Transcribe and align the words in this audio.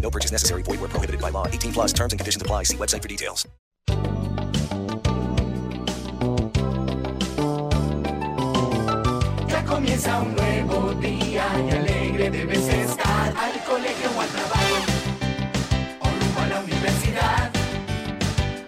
No 0.00 0.10
purchase 0.10 0.32
necessary. 0.32 0.62
Void 0.62 0.80
where 0.80 0.88
prohibited 0.88 1.20
by 1.20 1.30
law. 1.30 1.46
18 1.46 1.72
plus 1.72 1.92
terms 1.92 2.12
and 2.12 2.18
conditions 2.18 2.40
apply. 2.42 2.64
See 2.64 2.76
website 2.76 3.02
for 3.02 3.08
details. 3.08 3.46
Ya 9.48 9.64
comienza 9.64 10.20
un 10.20 10.34
nuevo 10.34 10.94
día 11.00 11.46
y 11.66 11.70
alegre 11.70 12.30
debes 12.30 12.68
estar 12.68 13.34
al 13.36 13.64
colegio 13.64 14.10
o 14.16 14.20
al 14.20 14.28
trabajo 14.28 14.76
o 16.00 16.04
rumbo 16.04 16.40
a 16.40 16.46
la 16.46 16.60
universidad. 16.60 17.50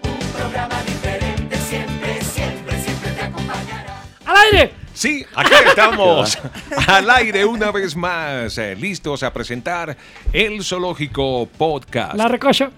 Un 0.03 0.19
programa 0.33 0.83
diferente 0.83 1.55
siempre, 1.57 2.21
siempre, 2.23 2.83
siempre 2.83 3.11
te 3.11 3.21
acompañará. 3.21 4.03
¡Al 4.25 4.37
aire! 4.37 4.80
Sí, 5.01 5.25
aquí 5.35 5.51
estamos 5.67 6.37
al 6.87 7.09
aire 7.09 7.43
una 7.43 7.71
vez 7.71 7.95
más, 7.95 8.55
eh, 8.59 8.75
listos 8.75 9.23
a 9.23 9.33
presentar 9.33 9.97
el 10.31 10.63
Zoológico 10.63 11.49
Podcast. 11.57 12.13
La 12.13 12.27
recocha. 12.27 12.69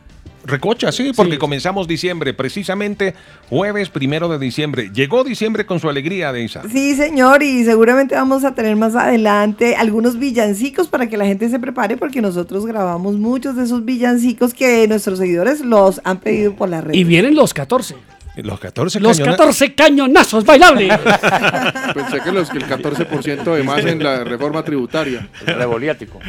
Recocha, 0.45 0.93
sí, 0.93 1.11
porque 1.13 1.37
comenzamos 1.37 1.85
diciembre, 1.85 2.33
precisamente 2.33 3.13
jueves 3.49 3.89
primero 3.89 4.29
de 4.29 4.39
diciembre. 4.39 4.89
Llegó 4.93 5.25
diciembre 5.25 5.65
con 5.65 5.81
su 5.81 5.89
alegría, 5.89 6.31
Deisa. 6.31 6.61
Sí, 6.71 6.95
señor, 6.95 7.43
y 7.43 7.65
seguramente 7.65 8.15
vamos 8.15 8.45
a 8.45 8.55
tener 8.55 8.77
más 8.77 8.95
adelante 8.95 9.75
algunos 9.75 10.17
villancicos 10.17 10.87
para 10.87 11.09
que 11.09 11.17
la 11.17 11.25
gente 11.25 11.49
se 11.49 11.59
prepare, 11.59 11.97
porque 11.97 12.21
nosotros 12.21 12.65
grabamos 12.65 13.15
muchos 13.17 13.57
de 13.57 13.65
esos 13.65 13.83
villancicos 13.83 14.53
que 14.53 14.87
nuestros 14.87 15.19
seguidores 15.19 15.59
los 15.59 15.99
han 16.05 16.21
pedido 16.21 16.55
por 16.55 16.69
la 16.69 16.79
red. 16.79 16.93
Y 16.93 17.03
vienen 17.03 17.35
los 17.35 17.53
14. 17.53 17.95
Los 18.35 18.59
14 18.59 18.99
Los 18.99 19.17
cañones- 19.19 19.37
14 19.37 19.75
cañonazos 19.75 20.43
bailables. 20.45 20.97
Pensé 21.93 22.19
que, 22.23 22.31
los, 22.31 22.49
que 22.49 22.57
el 22.57 22.65
14% 22.65 23.43
de 23.55 23.63
más 23.63 23.85
en 23.85 24.03
la 24.03 24.23
reforma 24.23 24.63
tributaria. 24.63 25.27
Revoliático. 25.45 26.19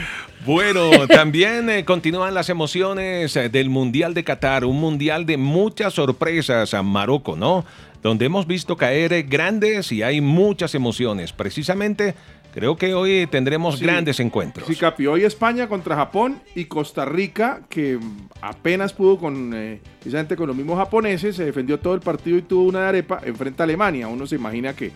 Bueno, 0.44 0.90
también 1.08 1.70
eh, 1.70 1.84
continúan 1.86 2.34
las 2.34 2.50
emociones 2.50 3.34
eh, 3.36 3.48
del 3.48 3.70
Mundial 3.70 4.12
de 4.12 4.22
Qatar, 4.22 4.66
un 4.66 4.78
mundial 4.78 5.24
de 5.24 5.38
muchas 5.38 5.94
sorpresas 5.94 6.74
a 6.74 6.82
Marruecos, 6.82 7.38
¿no? 7.38 7.64
Donde 8.02 8.26
hemos 8.26 8.46
visto 8.46 8.76
caer 8.76 9.14
eh, 9.14 9.22
grandes 9.22 9.90
y 9.90 10.02
hay 10.02 10.20
muchas 10.20 10.74
emociones. 10.74 11.32
Precisamente, 11.32 12.14
creo 12.54 12.76
que 12.76 12.94
hoy 12.94 13.26
tendremos 13.28 13.78
Sí. 13.80 13.84
grandes 13.84 14.20
encuentros. 14.20 14.68
Sí, 14.68 14.76
Capi, 14.76 15.08
hoy 15.08 15.24
España 15.24 15.66
contra 15.68 15.96
Japón 15.96 16.40
y 16.54 16.66
Costa 16.66 17.04
Rica, 17.04 17.62
que 17.68 17.98
apenas 18.40 18.92
pudo 18.92 19.18
con, 19.18 19.52
eh, 19.52 19.80
precisamente 19.98 20.36
con 20.36 20.46
los 20.46 20.56
mismos 20.56 20.78
japoneses, 20.78 21.34
se 21.34 21.44
defendió 21.44 21.80
todo 21.80 21.94
el 21.94 22.00
partido 22.00 22.38
y 22.38 22.42
tuvo 22.42 22.68
una 22.68 22.82
de 22.82 22.86
arepa, 22.86 23.20
enfrenta 23.24 23.62
a 23.62 23.64
Alemania. 23.64 24.06
Uno 24.06 24.24
se 24.26 24.36
imagina 24.36 24.72
que 24.72 24.92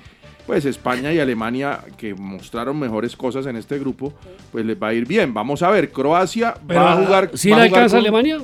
pues 0.47 0.65
España 0.65 1.13
y 1.13 1.19
Alemania, 1.19 1.81
que 1.99 2.15
mostraron 2.15 2.79
mejores 2.79 3.15
cosas 3.17 3.45
en 3.47 3.57
este 3.57 3.79
grupo, 3.79 4.15
pues 4.51 4.65
les 4.65 4.81
va 4.83 4.89
a 4.89 4.95
ir 4.95 5.05
bien. 5.07 5.35
Vamos 5.35 5.63
a 5.63 5.71
ver, 5.71 5.91
Croacia 5.91 6.55
Pero, 6.67 6.81
va 6.81 6.93
a 6.93 6.97
jugar... 7.05 7.31
¿Sí 7.35 7.51
va 7.51 7.57
le 7.59 7.63
alcanza 7.65 7.97
con- 7.97 7.99
Alemania? 7.99 8.39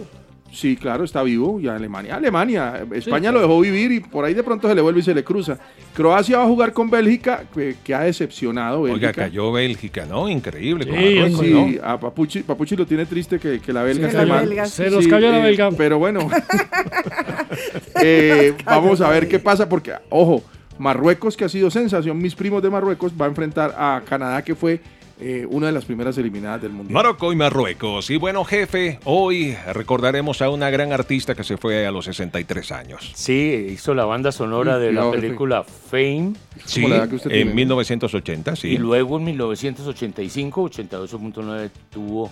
Sí, 0.54 0.76
claro, 0.76 1.02
está 1.04 1.22
vivo 1.22 1.58
y 1.60 1.66
Alemania. 1.68 2.14
Alemania, 2.16 2.84
España 2.94 3.30
claro. 3.30 3.38
lo 3.38 3.40
dejó 3.48 3.60
vivir 3.60 3.90
y 3.92 4.00
por 4.00 4.24
ahí 4.24 4.34
de 4.34 4.42
pronto 4.44 4.68
se 4.68 4.74
le 4.74 4.80
vuelve 4.80 5.00
y 5.00 5.02
se 5.02 5.12
le 5.14 5.24
cruza. 5.24 5.58
Croacia 5.94 6.38
va 6.38 6.44
a 6.44 6.46
jugar 6.46 6.72
con 6.72 6.88
Bélgica, 6.88 7.42
que, 7.52 7.74
que 7.82 7.94
ha 7.94 8.00
decepcionado. 8.02 8.82
Oiga, 8.82 8.94
Bélgica. 8.94 9.12
cayó 9.24 9.50
Bélgica, 9.52 10.06
¿no? 10.06 10.28
Increíble. 10.28 10.86
con 10.86 10.96
Sí, 10.96 11.14
Marruecos, 11.16 11.40
Sí, 11.40 11.50
¿no? 11.80 11.84
a 11.88 11.98
Papuchi, 12.00 12.42
Papuchi 12.44 12.76
lo 12.76 12.86
tiene 12.86 13.04
triste 13.06 13.38
que, 13.40 13.60
que 13.60 13.72
la 13.72 13.82
belga 13.82 14.08
Sí, 14.10 14.14
esté 14.16 14.26
la 14.26 14.34
mal. 14.34 14.46
belga. 14.46 14.66
Se 14.66 14.90
nos 14.90 15.06
cayó 15.08 15.30
la 15.30 15.40
eh, 15.40 15.42
belga. 15.42 15.70
Pero 15.76 15.98
bueno, 15.98 16.28
Eh, 18.02 18.54
vamos 18.64 19.00
a 19.00 19.08
ver 19.10 19.28
qué 19.28 19.38
pasa 19.38 19.68
porque, 19.68 19.92
ojo, 20.10 20.42
Marruecos, 20.78 21.36
que 21.36 21.44
ha 21.44 21.48
sido 21.48 21.70
sensación, 21.70 22.18
mis 22.18 22.34
primos 22.34 22.62
de 22.62 22.70
Marruecos, 22.70 23.12
va 23.20 23.26
a 23.26 23.28
enfrentar 23.28 23.74
a 23.76 24.02
Canadá, 24.08 24.42
que 24.42 24.54
fue 24.54 24.80
eh, 25.20 25.46
una 25.48 25.66
de 25.68 25.72
las 25.72 25.84
primeras 25.84 26.18
eliminadas 26.18 26.62
del 26.62 26.72
Mundial. 26.72 26.92
Marruecos 26.94 27.32
y 27.32 27.36
Marruecos. 27.36 28.10
Y 28.10 28.16
bueno, 28.16 28.44
jefe, 28.44 28.98
hoy 29.04 29.56
recordaremos 29.72 30.42
a 30.42 30.50
una 30.50 30.70
gran 30.70 30.92
artista 30.92 31.34
que 31.34 31.44
se 31.44 31.56
fue 31.56 31.86
a 31.86 31.90
los 31.92 32.04
63 32.06 32.72
años. 32.72 33.12
Sí, 33.14 33.68
hizo 33.70 33.94
la 33.94 34.04
banda 34.04 34.32
sonora 34.32 34.76
Mm, 34.76 34.80
de 34.80 34.92
la 34.92 35.10
película 35.10 35.62
Fame 35.64 36.32
Sí, 36.64 36.82
Como 36.82 36.88
la 36.94 37.00
edad 37.00 37.08
que 37.08 37.16
usted 37.16 37.30
en 37.30 37.34
tiene, 37.36 37.50
¿no? 37.50 37.56
1980, 37.56 38.56
sí. 38.56 38.68
y 38.68 38.78
luego 38.78 39.18
en 39.18 39.24
1985, 39.24 40.70
88.9 40.70 41.70
tuvo 41.90 42.30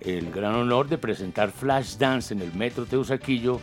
el 0.00 0.30
gran 0.30 0.54
honor 0.54 0.88
de 0.88 0.98
presentar 0.98 1.50
Flashdance 1.50 2.34
en 2.34 2.40
el 2.42 2.52
Metro 2.54 2.86
Teusaquillo 2.86 3.60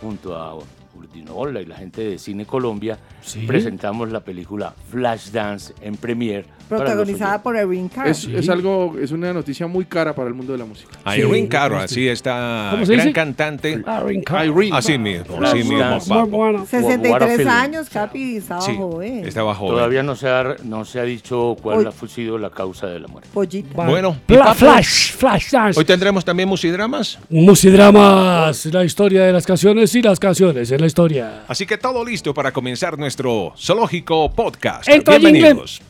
junto 0.00 0.36
a 0.36 0.54
Urdinola 0.94 1.60
y 1.60 1.66
la 1.66 1.76
gente 1.76 2.02
de 2.02 2.18
Cine 2.18 2.46
Colombia. 2.46 2.98
Sí. 3.22 3.40
Presentamos 3.46 4.10
la 4.10 4.20
película 4.20 4.74
Flashdance 4.90 5.74
en 5.80 5.96
premiere. 5.96 6.46
Protagonizada 6.68 7.42
por 7.42 7.54
Irene 7.56 7.88
Cara. 7.94 8.10
Es, 8.10 8.24
es 8.24 8.48
algo, 8.48 8.94
es 9.00 9.10
una 9.12 9.32
noticia 9.32 9.66
muy 9.66 9.84
cara 9.84 10.14
para 10.14 10.28
el 10.28 10.34
mundo 10.34 10.52
de 10.52 10.58
la 10.58 10.64
música. 10.64 10.90
Irene 11.16 11.48
Cara, 11.48 11.82
así 11.84 12.08
está 12.08 12.68
¿Cómo 12.72 12.84
se 12.86 12.92
gran 12.94 13.06
dice? 13.06 13.14
cantante. 13.14 13.70
Irene. 13.72 14.70
Así 14.72 14.98
mismo, 14.98 15.38
así 15.44 15.58
mismo. 15.58 15.78
Dance. 15.78 16.08
Muy 16.12 16.18
papo. 16.24 16.36
bueno. 16.36 16.58
What 16.58 16.62
a 16.64 16.66
63 16.66 17.36
feeling. 17.36 17.46
años, 17.50 17.88
Capi, 17.90 18.36
estaba 18.36 18.60
Sí, 18.60 18.74
joven. 18.76 19.26
estaba 19.26 19.54
joven. 19.54 19.74
Todavía 19.76 20.02
no 20.02 20.16
se 20.16 20.28
ha, 20.28 20.56
no 20.64 20.84
se 20.84 21.00
ha 21.00 21.04
dicho 21.04 21.56
cuál 21.62 21.78
Hoy- 21.78 21.86
ha 21.86 22.08
sido 22.08 22.38
la 22.38 22.50
causa 22.50 22.86
de 22.88 23.00
la 23.00 23.08
muerte. 23.08 23.28
Pollita. 23.32 23.84
Bueno, 23.86 24.16
Pla- 24.26 24.54
Flash, 24.54 25.12
Flash 25.12 25.50
Dance. 25.50 25.78
Hoy 25.78 25.84
tendremos 25.84 26.24
también 26.24 26.48
musidramas. 26.48 27.18
Musidramas, 27.30 28.66
la 28.66 28.84
historia 28.84 29.24
de 29.24 29.32
las 29.32 29.46
canciones 29.46 29.94
y 29.94 30.02
las 30.02 30.18
canciones 30.18 30.70
en 30.70 30.80
la 30.80 30.86
historia. 30.86 31.44
Así 31.48 31.66
que 31.66 31.78
todo 31.78 32.04
listo 32.04 32.32
para 32.34 32.52
comenzar 32.52 32.98
nuestro 32.98 33.52
zoológico 33.56 34.30
podcast. 34.32 34.88
Entra, 34.88 35.18
Bienvenidos. 35.18 35.80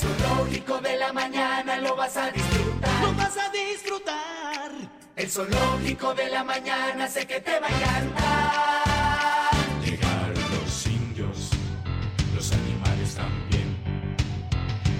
El 0.00 0.04
zoológico 0.04 0.78
de 0.80 0.96
la 0.96 1.12
mañana 1.12 1.80
lo 1.80 1.96
vas 1.96 2.16
a 2.16 2.30
disfrutar. 2.30 3.02
Lo 3.02 3.12
vas 3.14 3.36
a 3.36 3.50
disfrutar. 3.50 4.70
El 5.16 5.28
zoológico 5.28 6.14
de 6.14 6.28
la 6.28 6.44
mañana 6.44 7.08
sé 7.08 7.26
que 7.26 7.40
te 7.40 7.58
va 7.58 7.66
a 7.66 7.70
encantar. 7.70 9.52
Llegaron 9.84 10.34
los 10.34 10.86
indios, 10.86 11.50
los 12.32 12.52
animales 12.52 13.16
también. 13.16 13.76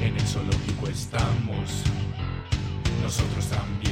En 0.02 0.16
el 0.16 0.26
zoológico 0.26 0.88
estamos, 0.88 1.84
nosotros 3.00 3.46
también. 3.46 3.87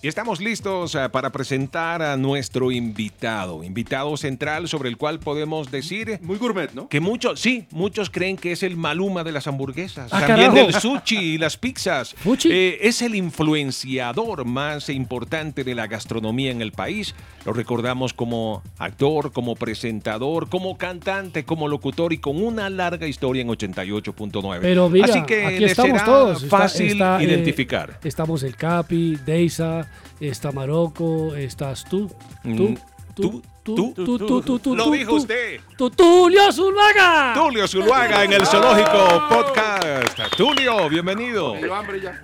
Y 0.00 0.06
estamos 0.06 0.40
listos 0.40 0.94
eh, 0.94 1.08
para 1.10 1.30
presentar 1.32 2.02
a 2.02 2.16
nuestro 2.16 2.70
invitado, 2.70 3.64
invitado 3.64 4.16
central 4.16 4.68
sobre 4.68 4.88
el 4.90 4.96
cual 4.96 5.18
podemos 5.18 5.72
decir... 5.72 6.20
Muy 6.22 6.36
gourmet, 6.38 6.72
¿no? 6.72 6.88
Que 6.88 7.00
muchos, 7.00 7.40
sí, 7.40 7.66
muchos 7.72 8.08
creen 8.08 8.36
que 8.36 8.52
es 8.52 8.62
el 8.62 8.76
maluma 8.76 9.24
de 9.24 9.32
las 9.32 9.48
hamburguesas, 9.48 10.12
Ah, 10.12 10.24
también 10.24 10.52
carajo. 10.52 10.66
del 10.68 10.74
sushi 10.80 11.16
y 11.16 11.38
las 11.38 11.56
pizzas. 11.56 12.14
Eh, 12.44 12.78
es 12.82 13.02
el 13.02 13.16
influenciador 13.16 14.44
más 14.44 14.88
importante 14.88 15.64
de 15.64 15.74
la 15.74 15.88
gastronomía 15.88 16.52
en 16.52 16.62
el 16.62 16.70
país. 16.70 17.16
Lo 17.44 17.52
recordamos 17.52 18.12
como 18.12 18.62
actor, 18.78 19.32
como 19.32 19.56
presentador, 19.56 20.48
como 20.48 20.78
cantante, 20.78 21.44
como 21.44 21.66
locutor 21.66 22.12
y 22.12 22.18
con 22.18 22.40
una 22.40 22.70
larga 22.70 23.08
historia 23.08 23.42
en 23.42 23.48
88.9. 23.48 24.58
Pero 24.60 24.88
mira, 24.88 25.06
Así 25.06 25.22
que 25.24 25.44
aquí 25.44 25.64
estamos 25.64 25.90
será 26.00 26.04
todos. 26.04 26.46
Fácil 26.46 26.92
está, 26.92 27.20
eh, 27.20 27.24
identificar. 27.24 27.98
estamos 28.04 28.44
el 28.44 28.54
Capi, 28.54 29.16
Deisa, 29.26 29.87
está 30.20 30.52
Marocco, 30.52 31.34
estás 31.34 31.84
tú. 31.84 32.08
Tú, 32.42 32.70
Mm, 32.70 32.76
tú, 33.14 33.42
tú, 33.64 33.92
tú, 33.94 34.16
tú, 34.16 34.42
tú, 34.42 34.58
tú, 34.60 34.76
Lo 34.76 34.84
tú, 34.84 34.92
dijo 34.92 35.10
tú. 35.10 35.16
usted. 35.16 35.60
Tú, 35.76 35.90
Tulio 35.90 36.52
Zuluaga. 36.52 37.34
Tulio 37.34 37.66
Zuluaga 37.66 38.22
en 38.22 38.32
el 38.32 38.46
Zoológico 38.46 38.92
Podcast. 39.28 40.18
Tulio, 40.36 40.88
bienvenido. 40.88 41.54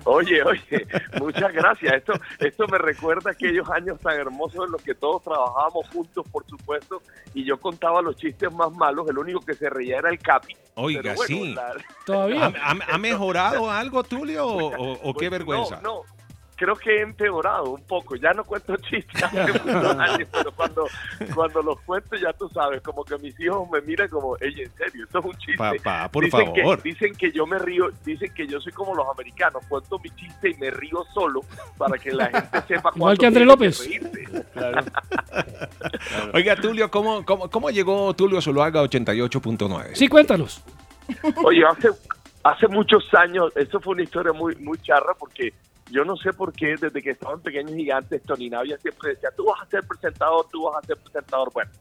Oye, 0.05 0.41
oye, 0.41 0.87
muchas 1.19 1.51
gracias. 1.53 1.95
Esto, 1.95 2.13
esto 2.39 2.65
me 2.69 2.77
recuerda 2.77 3.31
aquellos 3.31 3.69
años 3.69 3.99
tan 3.99 4.13
hermosos 4.17 4.65
en 4.65 4.71
los 4.71 4.81
que 4.81 4.95
todos 4.95 5.21
trabajábamos 5.23 5.85
juntos, 5.89 6.25
por 6.31 6.45
supuesto, 6.47 7.01
y 7.33 7.43
yo 7.43 7.59
contaba 7.59 8.01
los 8.01 8.15
chistes 8.15 8.49
más 8.53 8.71
malos. 8.71 9.05
El 9.09 9.17
único 9.17 9.41
que 9.41 9.53
se 9.53 9.69
reía 9.69 9.97
era 9.97 10.09
el 10.09 10.17
Capi. 10.19 10.55
Oiga, 10.75 11.13
bueno, 11.13 11.25
sí. 11.27 11.53
la- 11.53 11.75
¿Ha, 12.41 12.71
ha- 12.71 12.93
ha 12.95 12.97
mejorado 12.97 13.69
algo, 13.69 14.01
Tulio, 14.05 14.47
o, 14.47 15.09
o- 15.09 15.13
qué 15.13 15.27
vergüenza? 15.29 15.71
Pues 15.81 15.83
No, 15.83 15.95
no. 15.95 16.14
Creo 16.55 16.75
que 16.75 16.97
he 16.97 17.01
empeorado 17.01 17.71
un 17.71 17.83
poco. 17.83 18.15
Ya 18.15 18.31
no 18.31 18.43
cuento 18.43 18.75
chistes 18.89 19.23
hace 19.23 19.51
muchos 19.59 19.97
años, 19.97 20.27
pero 20.31 20.51
cuando, 20.53 20.87
cuando 21.33 21.61
los 21.61 21.81
cuento, 21.81 22.15
ya 22.15 22.31
tú 22.33 22.49
sabes, 22.49 22.81
como 22.81 23.03
que 23.03 23.17
mis 23.17 23.37
hijos 23.39 23.69
me 23.69 23.81
miran 23.81 24.07
como, 24.07 24.37
ella, 24.39 24.63
en 24.63 24.71
serio, 24.75 25.03
esto 25.05 25.19
es 25.19 25.25
un 25.25 25.37
chiste. 25.37 25.57
Papá, 25.57 26.09
por 26.09 26.23
dicen 26.23 26.45
favor. 26.53 26.81
Que, 26.81 26.89
dicen 26.89 27.15
que 27.15 27.31
yo 27.31 27.45
me 27.45 27.59
río, 27.59 27.89
dicen 28.05 28.33
que 28.33 28.47
yo 28.47 28.61
soy 28.61 28.71
como 28.71 28.95
los 28.95 29.05
americanos, 29.07 29.63
cuento 29.67 29.99
mi 29.99 30.09
chiste 30.11 30.51
y 30.51 30.53
me 30.55 30.71
río 30.71 31.03
solo 31.13 31.41
para 31.77 31.97
que 31.97 32.11
la 32.11 32.27
gente 32.27 32.61
sepa 32.67 32.91
Igual 32.95 33.17
cuándo 33.17 33.19
que 33.19 33.25
André 33.25 33.45
López. 33.45 33.89
Oiga, 36.33 36.55
Tulio, 36.55 36.89
¿cómo, 36.89 37.25
cómo, 37.25 37.49
cómo 37.49 37.69
llegó 37.69 38.13
Tulio 38.13 38.41
Zuluaga 38.41 38.81
a 38.81 38.83
88.9? 38.85 39.95
Sí, 39.95 40.07
cuéntanos. 40.07 40.63
Oye, 41.43 41.63
hace, 41.65 41.89
hace 42.43 42.67
muchos 42.67 43.03
años, 43.13 43.51
eso 43.55 43.79
fue 43.79 43.93
una 43.93 44.03
historia 44.03 44.33
muy, 44.33 44.55
muy 44.55 44.77
charra 44.79 45.13
porque 45.17 45.53
yo 45.91 46.03
no 46.03 46.15
sé 46.17 46.33
por 46.33 46.51
qué 46.53 46.75
desde 46.79 47.01
que 47.01 47.11
estaban 47.11 47.41
pequeños 47.41 47.73
gigantes, 47.73 48.21
Tony 48.23 48.49
Navia 48.49 48.77
siempre 48.79 49.11
decía, 49.11 49.29
tú 49.35 49.45
vas 49.45 49.61
a 49.61 49.65
ser 49.69 49.83
presentador, 49.87 50.45
tú 50.51 50.63
vas 50.63 50.83
a 50.83 50.87
ser 50.87 50.97
presentador. 50.97 51.51
Bueno, 51.53 51.71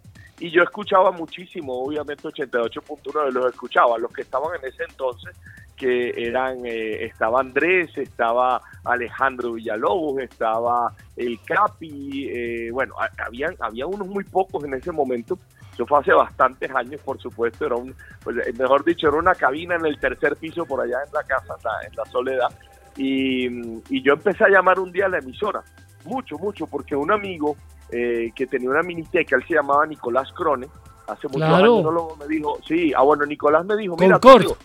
y 0.41 0.51
yo 0.51 0.63
escuchaba 0.63 1.11
muchísimo, 1.13 1.73
obviamente 1.85 2.29
88.9 2.29 3.31
los 3.33 3.47
escuchaba, 3.47 3.97
los 3.99 4.13
que 4.13 4.23
estaban 4.23 4.51
en 4.61 4.69
ese 4.69 4.83
entonces, 4.89 5.35
que 5.77 6.11
eran, 6.17 6.65
eh, 6.67 7.05
estaba 7.07 7.41
Andrés, 7.41 7.97
estaba 7.97 8.61
Alejandro 8.85 9.53
Villalobos, 9.53 10.21
estaba 10.21 10.93
el 11.17 11.41
Capi, 11.43 12.29
eh, 12.31 12.71
bueno, 12.73 12.95
ha- 12.99 13.25
habían, 13.25 13.57
había 13.61 13.87
unos 13.87 14.07
muy 14.07 14.25
pocos 14.25 14.63
en 14.65 14.75
ese 14.75 14.93
momento, 14.93 15.39
eso 15.73 15.85
fue 15.87 15.99
hace 16.01 16.13
bastantes 16.13 16.71
años, 16.71 17.01
por 17.05 17.21
supuesto, 17.21 17.67
era 17.67 17.75
un, 17.77 17.95
pues, 18.23 18.37
eh, 18.47 18.53
mejor 18.57 18.85
dicho, 18.85 19.09
era 19.09 19.17
una 19.17 19.35
cabina 19.35 19.75
en 19.77 19.87
el 19.87 19.99
tercer 19.99 20.37
piso 20.37 20.65
por 20.65 20.81
allá 20.81 20.99
en 21.07 21.13
la 21.13 21.23
casa, 21.25 21.55
en 21.89 21.97
la 21.97 22.05
soledad, 22.07 22.49
y, 22.97 23.47
y 23.89 24.03
yo 24.03 24.15
empecé 24.15 24.45
a 24.45 24.49
llamar 24.49 24.79
un 24.81 24.93
día 24.93 25.07
a 25.07 25.09
la 25.09 25.19
emisora, 25.19 25.63
mucho, 26.05 26.39
mucho, 26.39 26.67
porque 26.67 26.95
un 26.97 27.11
amigo 27.11 27.57
eh, 27.91 28.33
que 28.35 28.47
tenía 28.47 28.71
una 28.71 28.83
miniteca, 28.83 29.37
él 29.37 29.45
se 29.47 29.55
llamaba 29.55 29.87
Nicolás 29.87 30.33
Crone, 30.33 30.67
hace 31.07 31.29
muchos 31.29 31.49
Claro. 31.49 31.75
años, 31.75 31.83
no 31.85 31.91
lo- 31.93 32.17
me 32.17 32.27
dijo, 32.27 32.59
sí, 32.67 32.93
ah 32.97 33.03
bueno, 33.03 33.25
Nicolás 33.27 33.65
me 33.65 33.77
dijo, 33.77 33.97
mira. 33.99 34.19
Tulio, 34.19 34.57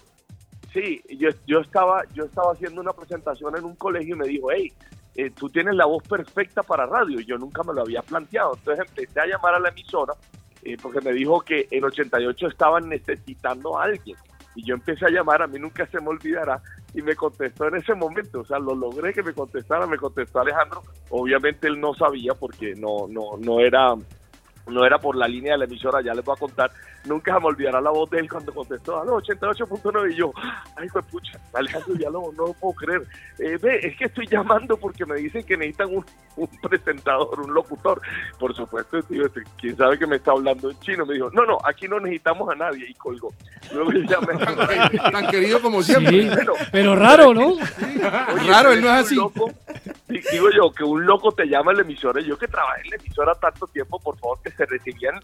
Sí, 0.71 1.01
yo, 1.17 1.29
yo 1.47 1.61
estaba 1.61 2.03
yo 2.13 2.25
estaba 2.25 2.51
haciendo 2.53 2.79
una 2.79 2.93
presentación 2.93 3.57
en 3.57 3.63
un 3.65 3.75
colegio 3.75 4.15
y 4.15 4.19
me 4.19 4.27
dijo, 4.27 4.51
hey, 4.51 4.71
eh, 5.15 5.31
tú 5.31 5.49
tienes 5.49 5.73
la 5.75 5.85
voz 5.85 6.03
perfecta 6.03 6.61
para 6.61 6.85
radio. 6.85 7.19
Y 7.19 7.25
yo 7.25 7.39
nunca 7.39 7.63
me 7.63 7.73
lo 7.73 7.81
había 7.81 8.03
planteado. 8.03 8.53
Entonces 8.55 8.85
empecé 8.87 9.19
a 9.19 9.25
llamar 9.25 9.55
a 9.55 9.59
la 9.59 9.69
emisora 9.69 10.13
eh, 10.61 10.77
porque 10.79 11.01
me 11.01 11.11
dijo 11.11 11.41
que 11.41 11.67
en 11.71 11.83
88 11.85 12.47
estaban 12.49 12.87
necesitando 12.87 13.79
a 13.79 13.85
alguien. 13.85 14.15
Y 14.55 14.65
yo 14.65 14.75
empecé 14.75 15.05
a 15.05 15.09
llamar, 15.09 15.41
a 15.41 15.47
mí 15.47 15.59
nunca 15.59 15.85
se 15.87 16.01
me 16.01 16.07
olvidará, 16.09 16.61
y 16.93 17.01
me 17.01 17.15
contestó 17.15 17.67
en 17.67 17.75
ese 17.75 17.93
momento. 17.93 18.41
O 18.41 18.45
sea, 18.45 18.59
lo 18.59 18.75
logré 18.75 19.13
que 19.13 19.23
me 19.23 19.33
contestara, 19.33 19.85
me 19.87 19.97
contestó 19.97 20.39
Alejandro. 20.39 20.83
Obviamente 21.09 21.67
él 21.67 21.79
no 21.79 21.93
sabía 21.93 22.33
porque 22.33 22.73
no, 22.75 23.07
no, 23.07 23.37
no 23.39 23.59
era 23.59 23.95
no 24.69 24.85
era 24.85 24.99
por 24.99 25.15
la 25.15 25.27
línea 25.27 25.53
de 25.53 25.59
la 25.59 25.65
emisora, 25.65 26.01
ya 26.01 26.13
les 26.13 26.23
voy 26.23 26.35
a 26.35 26.39
contar. 26.39 26.71
Nunca 27.05 27.33
se 27.33 27.39
me 27.39 27.45
olvidará 27.45 27.79
la 27.79 27.91
voz 27.91 28.09
de 28.09 28.19
él 28.19 28.29
cuando 28.29 28.53
contestó 28.53 29.01
a 29.01 29.05
los 29.05 29.23
88.9 29.23 30.11
y 30.11 30.15
yo, 30.15 30.31
ay, 30.75 30.87
pues 30.91 31.05
pucha, 31.05 31.39
Alejandro 31.53 31.93
Villalobos, 31.93 32.35
no 32.35 32.47
lo 32.47 32.53
puedo 32.53 32.73
creer. 32.73 33.03
Eh, 33.39 33.57
ve, 33.61 33.79
es 33.83 33.97
que 33.97 34.05
estoy 34.05 34.27
llamando 34.27 34.75
porque 34.77 35.05
me 35.05 35.15
dicen 35.15 35.43
que 35.43 35.55
necesitan 35.55 35.95
un, 35.95 36.05
un 36.35 36.47
presentador, 36.61 37.39
un 37.39 37.53
locutor. 37.53 38.01
Por 38.37 38.55
supuesto, 38.55 39.01
tío, 39.03 39.25
este, 39.25 39.43
quién 39.57 39.77
sabe 39.77 39.97
que 39.97 40.07
me 40.07 40.17
está 40.17 40.31
hablando 40.31 40.69
en 40.69 40.79
chino. 40.79 41.05
Me 41.05 41.13
dijo, 41.13 41.29
no, 41.31 41.45
no, 41.45 41.57
aquí 41.63 41.87
no 41.87 41.99
necesitamos 41.99 42.49
a 42.49 42.55
nadie 42.55 42.85
y 42.89 42.93
colgó. 42.95 43.33
Luego 43.73 43.91
yo 43.91 44.01
llamé. 44.01 44.37
Tan 45.11 45.27
querido 45.27 45.61
como 45.61 45.81
siempre. 45.81 46.23
Sí, 46.23 46.29
pero 46.71 46.95
raro, 46.95 47.33
¿no? 47.33 47.55
Raro, 48.47 48.73
él 48.73 48.81
no 48.81 48.87
es 48.87 49.05
así. 49.05 49.15
loco, 49.15 49.51
digo 50.07 50.49
yo, 50.55 50.71
que 50.71 50.83
un 50.83 51.05
loco 51.05 51.31
te 51.31 51.45
llama 51.45 51.71
a 51.71 51.75
la 51.75 51.81
emisora. 51.81 52.21
Yo 52.21 52.37
que 52.37 52.47
trabajé 52.47 52.81
en 52.83 52.89
la 52.91 52.95
emisora 52.97 53.35
tanto 53.35 53.67
tiempo, 53.67 53.99
por 53.99 54.17
favor, 54.17 54.39
que 54.41 54.49
se 54.59 54.65
recibían, 54.65 55.15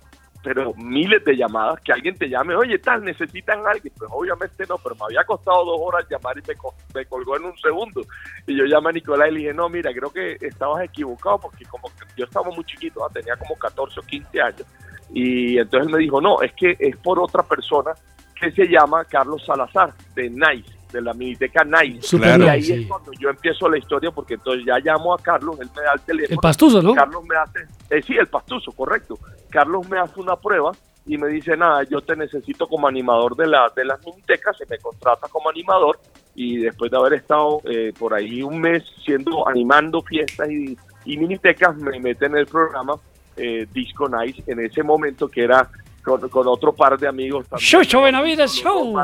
pero 0.43 0.73
miles 0.75 1.23
de 1.25 1.35
llamadas, 1.35 1.79
que 1.81 1.91
alguien 1.91 2.15
te 2.15 2.29
llame, 2.29 2.55
oye, 2.55 2.77
tal, 2.79 3.03
necesitan 3.03 3.65
alguien. 3.65 3.91
Pues 3.97 4.09
obviamente 4.13 4.63
no, 4.69 4.77
pero 4.77 4.95
me 4.95 5.05
había 5.05 5.23
costado 5.25 5.65
dos 5.65 5.79
horas 5.81 6.05
llamar 6.09 6.37
y 6.37 6.41
me, 6.47 6.55
co- 6.55 6.75
me 6.93 7.03
colgó 7.05 7.35
en 7.37 7.45
un 7.45 7.57
segundo. 7.57 8.01
Y 8.45 8.55
yo 8.55 8.65
llamé 8.65 8.89
a 8.89 8.93
Nicolás 8.93 9.29
y 9.29 9.33
le 9.33 9.39
dije, 9.39 9.53
no, 9.53 9.69
mira, 9.69 9.91
creo 9.91 10.11
que 10.11 10.37
estabas 10.39 10.83
equivocado 10.83 11.39
porque 11.39 11.65
como 11.65 11.87
que 11.89 12.05
yo 12.15 12.25
estaba 12.25 12.49
muy 12.51 12.63
chiquito, 12.65 13.03
¿ah? 13.03 13.09
tenía 13.11 13.35
como 13.37 13.55
14 13.55 13.99
o 13.99 14.03
15 14.03 14.41
años. 14.41 14.65
Y 15.11 15.57
entonces 15.57 15.91
me 15.91 15.97
dijo, 15.99 16.21
no, 16.21 16.41
es 16.41 16.53
que 16.53 16.75
es 16.79 16.95
por 16.97 17.19
otra 17.19 17.41
persona 17.43 17.91
que 18.39 18.51
se 18.51 18.67
llama 18.67 19.03
Carlos 19.05 19.43
Salazar, 19.45 19.93
de 20.13 20.29
Nice, 20.29 20.74
de 20.95 21.01
la 21.01 21.13
miniteca 21.13 21.63
Nice. 21.63 22.01
Super 22.01 22.39
y 22.39 22.47
ahí 22.47 22.63
sí. 22.63 22.73
es 22.73 22.87
cuando 22.87 23.11
yo 23.19 23.29
empiezo 23.29 23.69
la 23.69 23.77
historia, 23.77 24.11
porque 24.11 24.35
entonces 24.35 24.65
ya 24.65 24.79
llamo 24.79 25.13
a 25.13 25.17
Carlos, 25.17 25.59
él 25.59 25.69
me 25.75 25.81
da 25.83 25.93
el 25.93 26.01
teléfono. 26.01 26.33
El 26.33 26.39
pastuso, 26.39 26.81
¿no? 26.81 26.93
Carlos 26.93 27.23
me 27.25 27.35
hace, 27.35 27.59
eh, 27.89 28.01
sí, 28.01 28.15
el 28.17 28.27
pastuso, 28.27 28.71
correcto. 28.71 29.17
Carlos 29.49 29.87
me 29.89 29.99
hace 29.99 30.19
una 30.19 30.35
prueba 30.35 30.71
y 31.05 31.17
me 31.17 31.27
dice, 31.27 31.55
nada, 31.55 31.83
yo 31.83 32.01
te 32.01 32.15
necesito 32.15 32.67
como 32.67 32.87
animador 32.87 33.35
de, 33.35 33.47
la, 33.47 33.71
de 33.75 33.85
las 33.85 34.03
minitecas, 34.05 34.57
se 34.57 34.65
me 34.67 34.77
contrata 34.79 35.27
como 35.27 35.49
animador 35.49 35.99
y 36.33 36.57
después 36.57 36.91
de 36.91 36.97
haber 36.97 37.13
estado 37.13 37.61
eh, 37.65 37.93
por 37.97 38.13
ahí 38.13 38.41
un 38.41 38.59
mes 38.59 38.83
siendo 39.03 39.47
animando 39.47 40.01
fiestas 40.01 40.49
y, 40.49 40.77
y 41.05 41.17
minitecas, 41.17 41.75
me 41.77 41.99
mete 41.99 42.25
en 42.25 42.37
el 42.37 42.45
programa 42.45 42.95
eh, 43.37 43.67
Disco 43.73 44.07
Nice 44.07 44.43
en 44.47 44.61
ese 44.61 44.81
momento 44.81 45.27
que 45.27 45.43
era 45.43 45.69
con, 46.05 46.29
con 46.29 46.47
otro 46.47 46.73
par 46.73 46.97
de 46.97 47.07
amigos 47.07 47.47
también. 47.47 47.83
Show 47.83 48.03
Benavides 48.03 48.53
Show. 48.53 48.95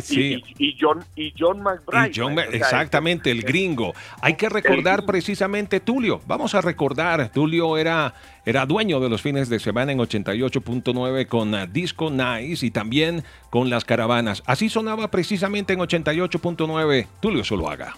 Sí. 0.00 0.42
Y, 0.58 0.68
y 0.68 0.76
John 0.80 1.04
y 1.16 1.32
John 1.36 1.60
McBride. 1.60 2.10
Y 2.10 2.12
John 2.14 2.36
sea, 2.36 2.44
exactamente, 2.52 3.30
el 3.30 3.42
gringo. 3.42 3.92
Hay 4.22 4.34
que 4.34 4.48
recordar 4.48 5.04
precisamente 5.04 5.80
Tulio. 5.80 6.20
Vamos 6.26 6.54
a 6.54 6.60
recordar, 6.60 7.30
Tulio 7.32 7.76
era, 7.76 8.14
era 8.44 8.64
dueño 8.64 9.00
de 9.00 9.08
los 9.08 9.20
fines 9.20 9.48
de 9.48 9.58
semana 9.58 9.92
en 9.92 9.98
88.9 9.98 11.26
con 11.26 11.54
ah, 11.54 11.66
Disco 11.66 12.10
Nice 12.10 12.64
y 12.64 12.70
también 12.70 13.24
con 13.50 13.68
las 13.68 13.84
caravanas. 13.84 14.42
Así 14.46 14.68
sonaba 14.68 15.10
precisamente 15.10 15.72
en 15.72 15.80
88.9 15.80 17.06
Tulio 17.20 17.44
Zuluaga. 17.44 17.94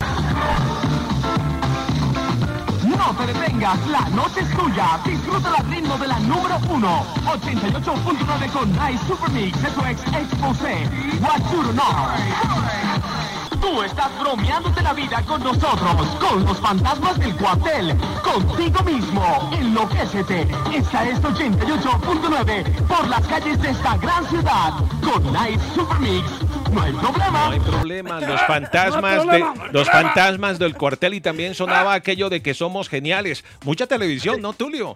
No 3.09 3.15
te 3.15 3.33
detengas, 3.33 3.87
la 3.87 4.07
noche 4.11 4.41
es 4.41 4.51
tuya. 4.55 5.01
Disfruta 5.03 5.57
el 5.57 5.71
ritmo 5.71 5.97
de 5.97 6.09
la 6.09 6.19
número 6.19 6.59
uno. 6.69 7.07
88.9 7.25 8.53
con 8.53 8.71
Nice 8.71 9.03
Super 9.07 9.31
Mix, 9.31 9.57
eso 9.65 9.87
es 9.87 9.99
Expose. 10.13 10.87
What 11.23 11.41
you 11.51 11.73
know. 11.73 13.28
Tú 13.69 13.83
estás 13.83 14.19
bromeándote 14.19 14.83
la 14.83 14.95
vida 14.95 15.23
con 15.27 15.43
nosotros, 15.43 16.07
con 16.19 16.43
los 16.45 16.59
fantasmas 16.59 17.19
del 17.19 17.37
cuartel, 17.37 17.95
contigo 18.25 18.83
mismo. 18.83 19.51
Enloquécete. 19.53 20.49
Esta 20.75 21.07
es 21.07 21.21
88.9 21.21 22.87
por 22.87 23.07
las 23.09 23.27
calles 23.27 23.61
de 23.61 23.71
esta 23.71 23.97
gran 23.99 24.27
ciudad. 24.27 24.73
Con 25.03 25.23
Nice 25.35 25.61
Super 25.75 25.99
Mix, 25.99 26.25
no 26.73 26.83
hay 26.83 26.93
problema. 26.95 27.31
No 27.47 27.51
hay 27.51 27.61
problema, 27.61 28.21
los 28.21 28.41
fantasmas, 28.43 29.17
No 29.17 29.23
problema, 29.25 29.55
los 29.71 29.91
fantasmas 29.91 30.59
del 30.59 30.75
cuartel 30.75 31.15
y 31.15 31.21
también 31.21 31.55
sonaba 31.55 31.93
aquello 31.93 32.31
de 32.31 32.41
que 32.43 32.55
somos 32.55 32.89
geniales. 32.89 33.45
Mucha 33.65 33.87
televisión, 33.87 34.41
¿no, 34.41 34.55
Tulio? 34.55 34.95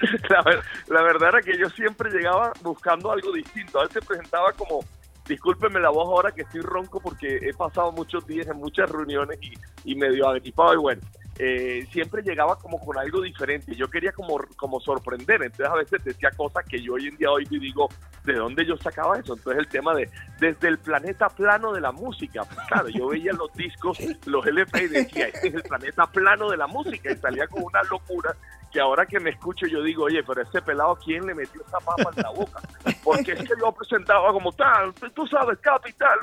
la, 0.28 0.42
ver- 0.42 0.62
la 0.88 1.02
verdad 1.02 1.28
era 1.28 1.42
que 1.42 1.56
yo 1.56 1.70
siempre 1.70 2.10
llegaba 2.10 2.52
buscando 2.62 3.12
algo 3.12 3.32
distinto. 3.32 3.78
A 3.80 3.84
él 3.84 3.90
se 3.92 4.00
presentaba 4.02 4.52
como, 4.54 4.80
discúlpeme 5.30 5.80
la 5.80 5.90
voz 5.90 6.08
ahora 6.08 6.32
que 6.32 6.42
estoy 6.42 6.60
ronco 6.60 7.00
porque 7.00 7.38
he 7.40 7.54
pasado 7.54 7.92
muchos 7.92 8.26
días 8.26 8.46
en 8.48 8.58
muchas 8.58 8.90
reuniones 8.90 9.38
y, 9.40 9.52
y 9.92 9.94
medio 9.94 10.28
agripado 10.28 10.74
y 10.74 10.78
bueno. 10.78 11.00
eh, 11.38 11.86
siempre 11.90 12.22
llegaba 12.22 12.58
como 12.58 12.78
con 12.78 12.98
algo 12.98 13.22
diferente. 13.22 13.74
Yo 13.74 13.88
quería 13.88 14.12
como, 14.12 14.38
como 14.56 14.78
sorprender, 14.80 15.42
entonces 15.42 15.68
a 15.68 15.74
veces 15.76 16.04
decía 16.04 16.30
cosas 16.36 16.64
que 16.68 16.82
yo 16.82 16.94
hoy 16.94 17.06
en 17.08 17.16
día 17.16 17.30
oigo 17.30 17.54
y 17.56 17.60
digo, 17.60 17.88
¿de 18.24 18.34
dónde 18.34 18.66
yo 18.66 18.76
sacaba 18.76 19.18
eso? 19.18 19.32
Entonces 19.34 19.58
el 19.58 19.68
tema 19.68 19.94
de 19.94 20.10
desde 20.38 20.68
el 20.68 20.78
planeta 20.78 21.28
plano 21.30 21.72
de 21.72 21.80
la 21.80 21.92
música. 21.92 22.42
Pues 22.44 22.66
claro, 22.68 22.88
yo 22.88 23.08
veía 23.08 23.32
los 23.32 23.50
discos, 23.54 23.98
los 24.26 24.46
LP 24.46 24.82
y 24.82 24.88
decía, 24.88 25.28
este 25.28 25.48
es 25.48 25.54
el 25.54 25.62
planeta 25.62 26.06
plano 26.06 26.50
de 26.50 26.58
la 26.58 26.66
música 26.66 27.10
y 27.10 27.16
salía 27.16 27.46
con 27.46 27.62
una 27.62 27.82
locura 27.84 28.36
que 28.70 28.80
ahora 28.80 29.06
que 29.06 29.18
me 29.18 29.30
escucho 29.30 29.66
yo 29.66 29.82
digo, 29.82 30.04
oye, 30.04 30.22
pero 30.22 30.42
ese 30.42 30.62
pelado, 30.62 30.96
¿quién 31.04 31.26
le 31.26 31.34
metió 31.34 31.60
esa 31.62 31.78
papa 31.78 32.10
en 32.14 32.22
la 32.22 32.30
boca? 32.30 32.60
Porque 33.04 33.32
es 33.32 33.38
que 33.40 33.54
yo 33.60 33.72
presentaba 33.72 34.32
como 34.32 34.52
tal, 34.52 34.94
tú 35.14 35.26
sabes, 35.26 35.58
capital, 35.58 36.18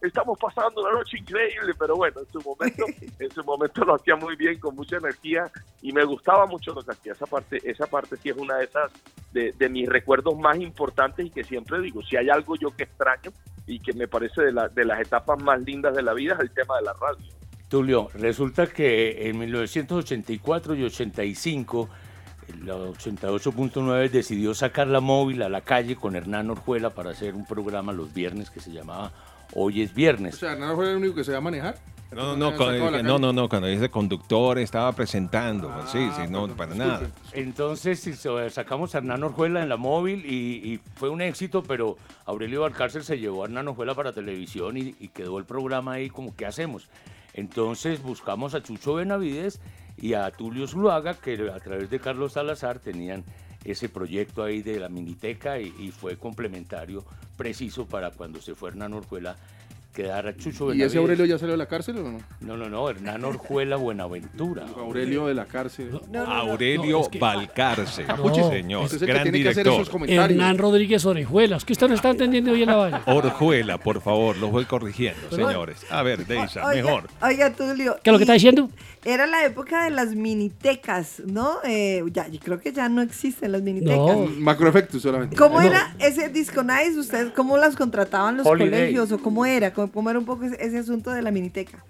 estamos 0.00 0.38
pasando 0.38 0.82
una 0.82 0.92
noche 0.92 1.18
increíble, 1.18 1.72
pero 1.78 1.96
bueno, 1.96 2.20
en 2.20 2.26
su 2.32 2.40
momento, 2.40 2.84
en 3.18 3.30
su 3.30 3.44
momento 3.44 3.84
lo 3.84 3.94
hacía 3.94 4.16
muy 4.16 4.36
bien, 4.36 4.58
con 4.58 4.74
mucha 4.74 4.96
energía, 4.96 5.50
y 5.80 5.92
me 5.92 6.04
gustaba 6.04 6.46
mucho 6.46 6.72
lo 6.72 6.82
que 6.82 6.92
hacía. 6.92 7.12
Esa 7.12 7.26
parte, 7.26 7.60
esa 7.64 7.86
parte 7.86 8.16
sí 8.16 8.30
es 8.30 8.36
una 8.36 8.56
de 8.56 8.64
esas, 8.64 8.90
de, 9.32 9.52
de 9.52 9.68
mis 9.68 9.88
recuerdos 9.88 10.36
más 10.36 10.58
importantes 10.58 11.26
y 11.26 11.30
que 11.30 11.44
siempre 11.44 11.80
digo, 11.80 12.02
si 12.02 12.16
hay 12.16 12.30
algo 12.30 12.56
yo 12.56 12.74
que 12.74 12.84
extraño 12.84 13.30
y 13.66 13.78
que 13.78 13.92
me 13.92 14.08
parece 14.08 14.42
de, 14.42 14.52
la, 14.52 14.68
de 14.68 14.84
las 14.84 15.00
etapas 15.00 15.40
más 15.42 15.60
lindas 15.60 15.94
de 15.94 16.02
la 16.02 16.12
vida, 16.12 16.34
es 16.34 16.40
el 16.40 16.50
tema 16.50 16.76
de 16.78 16.82
la 16.82 16.92
radio. 16.94 17.41
Tulio, 17.72 18.10
resulta 18.12 18.66
que 18.66 19.30
en 19.30 19.38
1984 19.38 20.74
y 20.74 20.82
85, 20.82 21.88
la 22.66 22.74
88.9 22.74 24.10
decidió 24.10 24.52
sacar 24.52 24.88
la 24.88 25.00
móvil 25.00 25.40
a 25.40 25.48
la 25.48 25.62
calle 25.62 25.96
con 25.96 26.14
Hernán 26.14 26.50
Orjuela 26.50 26.90
para 26.90 27.12
hacer 27.12 27.34
un 27.34 27.46
programa 27.46 27.94
los 27.94 28.12
viernes 28.12 28.50
que 28.50 28.60
se 28.60 28.72
llamaba 28.72 29.10
Hoy 29.54 29.80
es 29.80 29.94
Viernes. 29.94 30.34
O 30.34 30.36
sea, 30.36 30.54
¿no 30.54 30.76
fue 30.76 30.90
el 30.90 30.98
único 30.98 31.14
que 31.14 31.24
se 31.24 31.32
va 31.32 31.38
a 31.38 31.40
manejar? 31.40 31.76
No, 32.14 32.36
no, 32.36 32.48
a 32.48 32.72
la 32.90 33.02
no, 33.02 33.18
no, 33.18 33.32
no, 33.32 33.48
cuando 33.48 33.68
dice 33.68 33.88
conductor 33.88 34.58
estaba 34.58 34.92
presentando, 34.92 35.72
pues 35.74 35.92
sí, 35.92 36.10
sí, 36.14 36.30
no, 36.30 36.48
para 36.48 36.74
nada. 36.74 37.10
Entonces 37.32 38.06
sacamos 38.50 38.94
a 38.94 38.98
Hernán 38.98 39.22
Orjuela 39.22 39.62
en 39.62 39.70
la 39.70 39.78
móvil 39.78 40.26
y, 40.26 40.74
y 40.74 40.80
fue 40.96 41.08
un 41.08 41.22
éxito, 41.22 41.62
pero 41.62 41.96
Aurelio 42.26 42.60
Valcárcel 42.60 43.02
se 43.02 43.18
llevó 43.18 43.44
a 43.44 43.46
Hernán 43.46 43.68
Orjuela 43.68 43.94
para 43.94 44.12
televisión 44.12 44.76
y, 44.76 44.94
y 45.00 45.08
quedó 45.08 45.38
el 45.38 45.46
programa 45.46 45.92
ahí 45.92 46.10
como, 46.10 46.36
¿qué 46.36 46.44
hacemos? 46.44 46.90
Entonces 47.34 48.02
buscamos 48.02 48.54
a 48.54 48.62
Chucho 48.62 48.94
Benavides 48.94 49.60
y 49.96 50.14
a 50.14 50.30
Tulio 50.30 50.66
Zuluaga, 50.66 51.14
que 51.14 51.50
a 51.50 51.60
través 51.60 51.90
de 51.90 52.00
Carlos 52.00 52.32
Salazar 52.32 52.78
tenían 52.78 53.24
ese 53.64 53.88
proyecto 53.88 54.42
ahí 54.42 54.62
de 54.62 54.80
la 54.80 54.88
miniteca 54.88 55.58
y, 55.60 55.92
fue 55.92 56.16
complementario, 56.16 57.04
preciso 57.36 57.86
para 57.86 58.10
cuando 58.10 58.40
se 58.40 58.54
fue 58.54 58.70
Hernán 58.70 58.94
Orjuela 58.94 59.36
quedara 59.92 60.34
Chucho 60.36 60.64
¿Y 60.64 60.68
Benavides. 60.68 60.86
ese 60.92 60.98
Aurelio 60.98 61.24
ya 61.26 61.38
salió 61.38 61.52
de 61.52 61.58
la 61.58 61.66
cárcel 61.66 61.98
o 61.98 62.02
no? 62.02 62.18
No, 62.40 62.56
no, 62.56 62.68
no, 62.68 62.88
Hernán 62.88 63.24
Orjuela 63.24 63.76
Buenaventura. 63.76 64.64
Aurelio 64.76 65.26
de 65.26 65.34
la 65.34 65.44
cárcel. 65.44 65.90
Aurelio 66.26 66.98
No, 66.98 67.00
es 67.02 67.08
que- 67.08 67.18
Valcarce, 67.18 68.04
No. 68.06 68.34
señor, 68.50 68.84
Este 68.84 68.96
es 68.96 69.02
el 69.02 69.06
que 69.06 69.12
gran 69.12 69.22
tiene 69.24 69.42
que 69.42 69.48
hacer 69.50 69.64
director. 69.64 69.82
esos 69.82 69.90
comentarios. 69.90 70.30
Hernán 70.30 70.58
Rodríguez 70.58 71.04
Orejuelas, 71.06 71.64
que 71.64 71.72
usted 71.74 71.88
no 71.88 71.94
está 71.94 72.10
entendiendo 72.10 72.52
bien 72.52 72.68
la 72.68 72.76
vaina. 72.76 73.02
Orjuela, 73.06 73.78
por 73.78 74.00
favor, 74.00 74.36
lo 74.38 74.48
voy 74.48 74.64
corrigiendo, 74.64 75.30
señores. 75.30 75.84
A 75.90 76.02
ver, 76.02 76.26
Deisa, 76.26 76.66
Oiga, 76.66 76.82
mejor. 76.82 77.04
Oiga, 77.22 77.52
Tulio. 77.52 77.96
¿Qué 78.02 78.10
es 78.10 78.12
lo 78.12 78.18
que 78.18 78.22
y 78.22 78.24
está 78.24 78.32
diciendo? 78.34 78.70
Era 79.04 79.26
la 79.26 79.44
época 79.44 79.84
de 79.84 79.90
las 79.90 80.14
minitecas, 80.14 81.22
¿no? 81.26 81.56
Eh, 81.64 82.04
ya, 82.12 82.28
yo 82.28 82.38
creo 82.38 82.60
que 82.60 82.72
ya 82.72 82.88
no 82.88 83.02
existen 83.02 83.50
las 83.50 83.60
minitecas. 83.62 84.16
Macroefectos 84.38 85.02
solamente. 85.02 85.34
¿Cómo 85.36 85.60
No. 85.60 85.66
era 85.66 85.94
ese 85.98 86.28
Disco 86.28 86.62
Nice? 86.62 86.96
¿Ustedes 86.98 87.32
cómo 87.34 87.56
las 87.58 87.74
contrataban 87.74 88.36
los 88.36 88.46
Holiday. 88.46 88.70
colegios 88.70 89.10
o 89.12 89.18
cómo 89.18 89.44
era? 89.44 89.72
¿Cómo, 89.82 89.92
cómo 89.92 90.10
era 90.10 90.18
un 90.18 90.26
poco 90.26 90.44
ese, 90.44 90.56
ese 90.64 90.78
asunto 90.78 91.10
de 91.10 91.22
la 91.22 91.30
miniteca? 91.30 91.84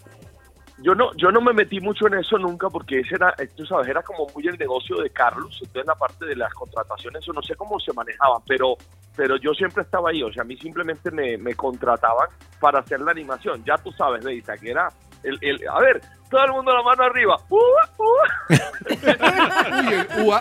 Yo 0.79 0.95
no, 0.95 1.15
yo 1.17 1.31
no 1.31 1.41
me 1.41 1.53
metí 1.53 1.81
mucho 1.81 2.07
en 2.09 2.15
eso 2.15 2.39
nunca 2.39 2.69
porque 2.69 3.01
ese 3.01 3.15
era, 3.15 3.35
eh, 3.39 3.49
tú 3.55 3.65
sabes, 3.67 3.89
era 3.89 4.03
como 4.03 4.27
muy 4.35 4.47
el 4.49 4.59
negocio 4.59 4.97
de 4.97 5.11
Carlos, 5.11 5.57
entonces 5.61 5.87
la 5.87 5.95
parte 5.95 6.25
de 6.25 6.35
las 6.35 6.53
contrataciones, 6.55 7.23
eso 7.23 7.33
no 7.33 7.43
sé 7.43 7.55
cómo 7.55 7.79
se 7.79 7.93
manejaban, 7.93 8.41
pero, 8.49 8.77
pero 9.15 9.37
yo 9.37 9.53
siempre 9.53 9.83
estaba 9.83 10.11
ahí, 10.11 10.23
o 10.25 10.33
sea, 10.33 10.43
a 10.43 10.45
mí 10.45 10.57
simplemente 10.57 11.13
me, 11.13 11.37
me 11.39 11.55
contrataban 11.55 12.29
para 12.59 12.81
hacer 12.81 13.01
la 13.01 13.13
animación, 13.13 13.63
ya 13.65 13.77
tú 13.79 13.93
sabes, 13.93 14.25
Deisa, 14.25 14.57
que 14.57 14.71
era 14.71 14.89
el, 15.23 15.39
el, 15.41 15.61
a 15.69 15.79
ver, 15.79 16.01
todo 16.29 16.45
el 16.47 16.53
mundo 16.53 16.73
la 16.73 16.83
mano 16.83 17.05
arriba, 17.05 17.37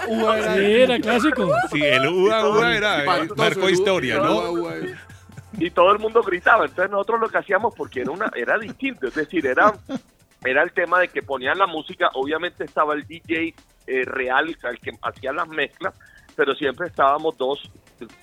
ua 0.07 0.39
era. 0.39 0.55
Sí, 0.55 0.73
era 0.73 0.99
clásico. 0.99 1.51
Sí, 1.71 1.83
el 1.83 2.07
UA, 2.07 2.49
UA 2.49 2.77
era, 2.77 3.03
eh, 3.03 3.27
marcó 3.35 3.69
historia, 3.69 4.17
¿no? 4.17 4.53
Y 5.53 5.69
todo 5.71 5.91
el 5.91 5.99
mundo 5.99 6.21
gritaba. 6.21 6.65
Entonces 6.65 6.91
nosotros 6.91 7.21
lo 7.21 7.29
que 7.29 7.37
hacíamos, 7.37 7.73
porque 7.75 8.01
era 8.01 8.11
una, 8.11 8.31
era 8.35 8.57
distinto, 8.57 9.07
es 9.07 9.15
decir, 9.15 9.45
era, 9.45 9.73
era 10.43 10.63
el 10.63 10.71
tema 10.71 10.99
de 10.99 11.07
que 11.09 11.21
ponían 11.21 11.57
la 11.57 11.67
música, 11.67 12.09
obviamente 12.13 12.63
estaba 12.63 12.93
el 12.93 13.05
DJ 13.05 13.53
eh, 13.87 14.03
real, 14.05 14.53
o 14.55 14.59
sea, 14.59 14.69
el 14.71 14.79
que 14.79 14.91
hacía 15.01 15.33
las 15.33 15.47
mezclas, 15.47 15.93
pero 16.35 16.55
siempre 16.55 16.87
estábamos 16.87 17.37
dos, 17.37 17.69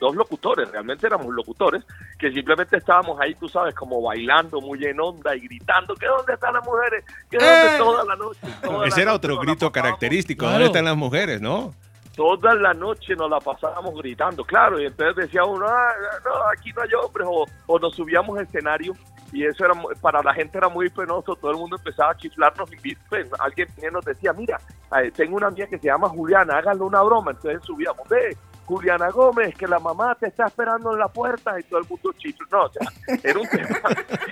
dos 0.01 0.17
locutores, 0.17 0.71
realmente 0.71 1.07
éramos 1.07 1.33
locutores, 1.35 1.85
que 2.19 2.33
simplemente 2.33 2.77
estábamos 2.77 3.21
ahí, 3.21 3.35
tú 3.35 3.49
sabes, 3.49 3.75
como 3.75 4.01
bailando 4.03 4.61
muy 4.61 4.85
en 4.85 5.01
onda 5.01 5.37
y 5.37 5.41
gritando, 5.41 5.95
que 5.95 6.07
dónde 6.07 6.35
están 6.35 6.55
las 6.55 6.65
mujeres, 6.65 7.05
que 7.31 7.39
dónde 7.39 7.75
¡Eh! 7.75 7.79
toda 7.79 8.05
la 8.05 8.17
noche. 8.17 8.41
toda 8.63 8.87
Ese 8.87 8.97
la 8.97 9.03
era 9.03 9.13
noche 9.13 9.17
otro 9.17 9.39
grito 9.41 9.71
característico. 9.71 10.41
Claro. 10.41 10.53
¿Dónde 10.55 10.67
están 10.67 10.85
las 10.85 10.97
mujeres, 10.97 11.41
no? 11.41 11.75
Toda 12.19 12.53
la 12.57 12.75
noche 12.75 13.15
nos 13.15 13.31
la 13.31 13.39
pasábamos 13.39 13.95
gritando, 13.95 14.45
claro, 14.45 14.81
y 14.81 14.87
entonces 14.87 15.15
decía 15.15 15.45
uno, 15.45 15.65
"Ah, 15.69 15.93
no, 16.25 16.33
aquí 16.53 16.73
no 16.73 16.83
hay 16.83 16.93
hombres, 16.95 17.29
o, 17.31 17.47
o 17.69 17.79
nos 17.79 17.95
subíamos 17.95 18.37
a 18.37 18.43
escenario, 18.43 18.93
y 19.33 19.45
eso 19.47 19.65
era 19.65 19.75
para 20.01 20.21
la 20.21 20.35
gente 20.35 20.59
era 20.59 20.69
muy 20.69 20.91
penoso, 20.91 21.37
todo 21.37 21.53
el 21.53 21.59
mundo 21.59 21.77
empezaba 21.77 22.11
a 22.11 22.17
chiflarnos, 22.17 22.69
y 22.73 22.97
pues, 23.09 23.31
alguien 23.39 23.69
nos 23.93 24.05
decía, 24.05 24.33
mira, 24.33 24.59
eh, 25.01 25.13
tengo 25.13 25.37
una 25.37 25.47
amiga 25.47 25.69
que 25.69 25.79
se 25.79 25.87
llama 25.87 26.09
Juliana, 26.09 26.59
háganle 26.59 26.83
una 26.83 27.03
broma, 27.03 27.31
entonces 27.31 27.63
subíamos, 27.63 28.09
ve, 28.09 28.37
Juliana 28.69 29.09
Gómez, 29.11 29.55
que 29.57 29.67
la 29.67 29.79
mamá 29.79 30.15
te 30.15 30.27
está 30.29 30.47
esperando 30.47 30.93
en 30.93 30.99
la 30.99 31.09
puerta, 31.09 31.59
y 31.59 31.63
todo 31.65 31.81
el 31.81 31.87
mundo 31.89 32.13
chifla, 32.19 32.47
no, 32.53 32.65
o 32.65 32.71
sea, 32.71 32.89
era 33.25 33.41
un 33.41 33.49
tema, 33.51 33.79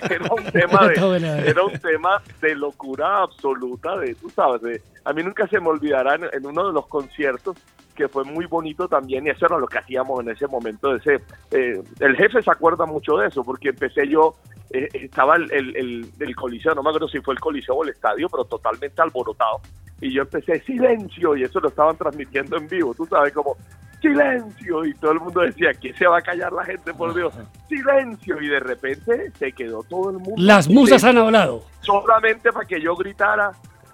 era 0.09 0.33
un 0.33 0.43
tema 0.51 0.87
de, 0.87 0.93
eh. 1.39 1.49
era 1.49 1.63
un 1.63 1.79
tema 1.79 2.21
de 2.39 2.55
locura 2.55 3.23
absoluta, 3.23 3.97
de, 3.97 4.13
tú 4.15 4.29
sabes, 4.29 4.61
de, 4.61 4.81
a 5.05 5.11
mí 5.13 5.23
nunca 5.23 5.47
se 5.47 5.59
me 5.59 5.67
olvidará 5.69 6.15
en, 6.15 6.25
en 6.31 6.45
uno 6.45 6.67
de 6.67 6.73
los 6.73 6.85
conciertos, 6.87 7.57
que 7.95 8.07
fue 8.07 8.23
muy 8.23 8.45
bonito 8.45 8.87
también 8.87 9.25
y 9.25 9.31
eso 9.31 9.47
era 9.47 9.57
lo 9.57 9.65
que 9.67 9.79
hacíamos 9.79 10.21
en 10.21 10.29
ese 10.29 10.45
momento 10.45 10.93
de 10.93 10.97
ese 10.99 11.15
eh, 11.49 11.81
el 11.99 12.15
jefe 12.15 12.43
se 12.43 12.51
acuerda 12.51 12.85
mucho 12.85 13.17
de 13.17 13.27
eso 13.27 13.43
porque 13.43 13.69
empecé 13.69 14.07
yo 14.07 14.35
eh, 14.69 14.87
estaba 14.93 15.35
el, 15.35 15.51
el, 15.51 15.75
el- 15.75 16.11
el 16.19 16.35
coliseo 16.35 16.75
no 16.75 16.83
me 16.83 16.89
acuerdo 16.91 17.07
si 17.07 17.19
fue 17.21 17.33
el 17.33 17.39
coliseo 17.39 17.73
o 17.73 17.83
el 17.83 17.89
estadio 17.89 18.29
pero 18.29 18.45
totalmente 18.45 19.01
alborotado 19.01 19.61
y 19.99 20.13
yo 20.13 20.21
empecé 20.21 20.59
silencio 20.59 21.35
y 21.35 21.41
eso 21.41 21.59
lo 21.59 21.69
estaban 21.69 21.97
transmitiendo 21.97 22.55
en 22.57 22.67
vivo 22.67 22.93
tú 22.93 23.07
sabes 23.07 23.33
como 23.33 23.57
silencio. 24.01 24.85
Y 24.85 24.93
todo 24.95 25.11
el 25.11 25.19
mundo 25.19 25.41
decía 25.41 25.73
que 25.73 25.93
se 25.93 26.05
va 26.07 26.19
a 26.19 26.21
callar 26.21 26.51
la 26.53 26.63
gente 26.63 26.93
por 26.93 27.13
Dios 27.13 27.33
silencio. 27.67 28.41
Y 28.41 28.47
de 28.47 28.59
repente 28.59 29.31
se 29.37 29.51
quedó 29.51 29.83
todo 29.83 30.09
el 30.11 30.17
mundo 30.17 30.35
Las 30.37 30.67
musas 30.69 31.03
han 31.03 31.17
hablado. 31.17 31.63
solamente 31.81 32.51
para 32.51 32.65
que 32.65 32.81
yo 32.81 32.95
gritara 32.95 33.51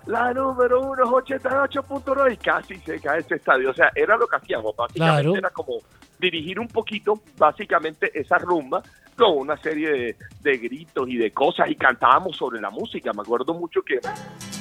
la 0.08 0.34
número 0.34 0.82
uno 0.82 1.04
es 1.04 1.10
88.9 1.10 2.34
y 2.34 2.38
casi 2.38 2.76
se 2.78 3.00
cae 3.00 3.20
ese 3.22 3.36
estadio. 3.36 3.72
O 3.72 3.74
sea, 3.74 3.92
era 3.96 4.18
lo 4.18 4.28
que 4.28 4.36
hacíamos. 4.36 4.76
Básicamente 4.76 5.24
Claro. 5.24 5.36
era 5.38 5.50
como 5.50 5.78
dirigir 6.20 6.60
un 6.60 6.68
poquito, 6.68 7.22
básicamente, 7.38 8.12
esa 8.20 8.38
rumba 8.38 8.82
con 9.18 9.38
una 9.38 9.56
serie 9.58 9.92
de, 9.92 10.16
de 10.42 10.58
gritos 10.58 11.08
y 11.08 11.18
de 11.18 11.32
cosas 11.32 11.70
y 11.70 11.76
cantábamos 11.76 12.36
sobre 12.36 12.60
la 12.60 12.70
música. 12.72 13.14
Me 13.14 13.22
acuerdo 13.22 13.54
mucho 13.54 13.82
que 13.84 14.00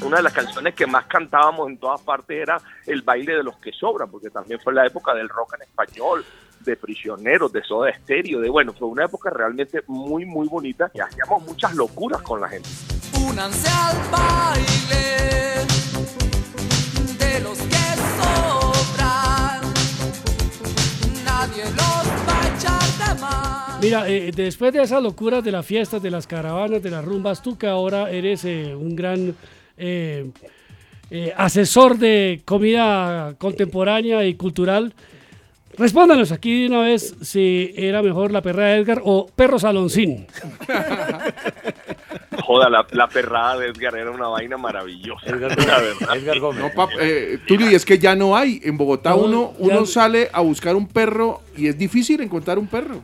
una 0.05 0.19
de 0.19 0.23
las 0.23 0.33
canciones 0.33 0.75
que 0.75 0.87
más 0.87 1.07
cantábamos 1.07 1.69
en 1.71 1.79
todas 1.79 2.03
partes 2.03 2.39
era 2.43 2.61
El 2.87 3.03
baile 3.03 3.37
de 3.37 3.43
los 3.43 3.57
que 3.57 3.73
sobran, 3.73 4.11
porque 4.11 4.29
también 4.31 4.61
fue 4.61 4.75
la 4.75 4.87
época 4.87 5.15
del 5.15 5.29
rock 5.29 5.55
en 5.55 5.63
español, 5.63 6.25
de 6.61 6.77
prisioneros, 6.77 7.53
de 7.53 7.63
soda 7.63 7.91
estéreo, 7.91 8.41
de 8.41 8.51
bueno, 8.51 8.73
fue 8.73 8.89
una 8.89 9.05
época 9.07 9.31
realmente 9.31 9.83
muy, 9.87 10.25
muy 10.27 10.47
bonita 10.49 10.91
y 10.95 11.01
hacíamos 11.01 11.43
muchas 11.45 11.75
locuras 11.75 12.21
con 12.23 12.41
la 12.41 12.49
gente. 12.49 12.69
Únanse 13.29 13.69
al 13.69 13.97
baile 14.11 15.65
de 17.19 17.41
los 17.41 17.59
que 17.59 17.87
sobran. 18.19 19.61
Nadie 21.25 21.65
los 21.65 22.05
va 22.29 22.43
a 22.43 22.57
echar 22.57 23.15
de 23.17 23.21
más. 23.21 23.81
Mira, 23.81 24.09
eh, 24.09 24.31
después 24.35 24.73
de 24.73 24.83
esas 24.83 25.03
locuras 25.03 25.43
de 25.43 25.53
las 25.53 25.65
fiestas, 25.65 26.03
de 26.03 26.11
las 26.11 26.27
caravanas, 26.27 26.83
de 26.83 26.91
las 26.91 27.05
rumbas, 27.05 27.43
tú 27.43 27.57
que 27.57 27.67
ahora 27.67 28.11
eres 28.11 28.45
eh, 28.45 28.75
un 28.75 28.95
gran 28.95 29.35
eh, 29.77 30.31
eh, 31.15 31.31
asesor 31.37 31.99
de 31.99 32.41
comida 32.45 33.35
contemporánea 33.37 34.25
y 34.25 34.33
cultural, 34.35 34.95
respóndanos 35.77 36.33
aquí 36.33 36.63
de 36.63 36.69
una 36.69 36.81
vez 36.81 37.15
si 37.21 37.71
era 37.77 38.01
mejor 38.01 38.33
la 38.33 38.41
perra 38.41 38.69
de 38.69 38.77
Edgar 38.77 39.03
o 39.05 39.27
perro 39.27 39.59
saloncín. 39.59 40.27
Joda, 42.45 42.71
la, 42.71 42.87
la 42.93 43.09
perrada 43.09 43.59
de 43.59 43.69
Edgar 43.69 43.97
era 43.97 44.11
una 44.11 44.29
vaina 44.29 44.57
maravillosa. 44.57 45.27
Edgar 45.27 45.57
la 45.59 45.81
verdad. 45.81 46.17
Edgar 46.17 46.39
Gómez. 46.41 46.61
No, 46.63 46.71
pap, 46.75 46.91
eh, 47.01 47.39
Tulio, 47.47 47.71
y 47.71 47.75
es 47.75 47.85
que 47.85 47.99
ya 47.99 48.15
no 48.15 48.37
hay. 48.37 48.61
En 48.65 48.77
Bogotá 48.79 49.11
No, 49.11 49.17
uno, 49.19 49.53
ya- 49.59 49.67
uno 49.79 49.87
sale 49.87 50.31
a 50.33 50.41
buscar 50.41 50.75
un 50.77 50.87
perro 50.89 51.41
y 51.57 51.69
es 51.69 51.77
difícil 51.77 52.21
encontrar 52.21 52.59
un 52.59 52.67
perro. 52.67 53.01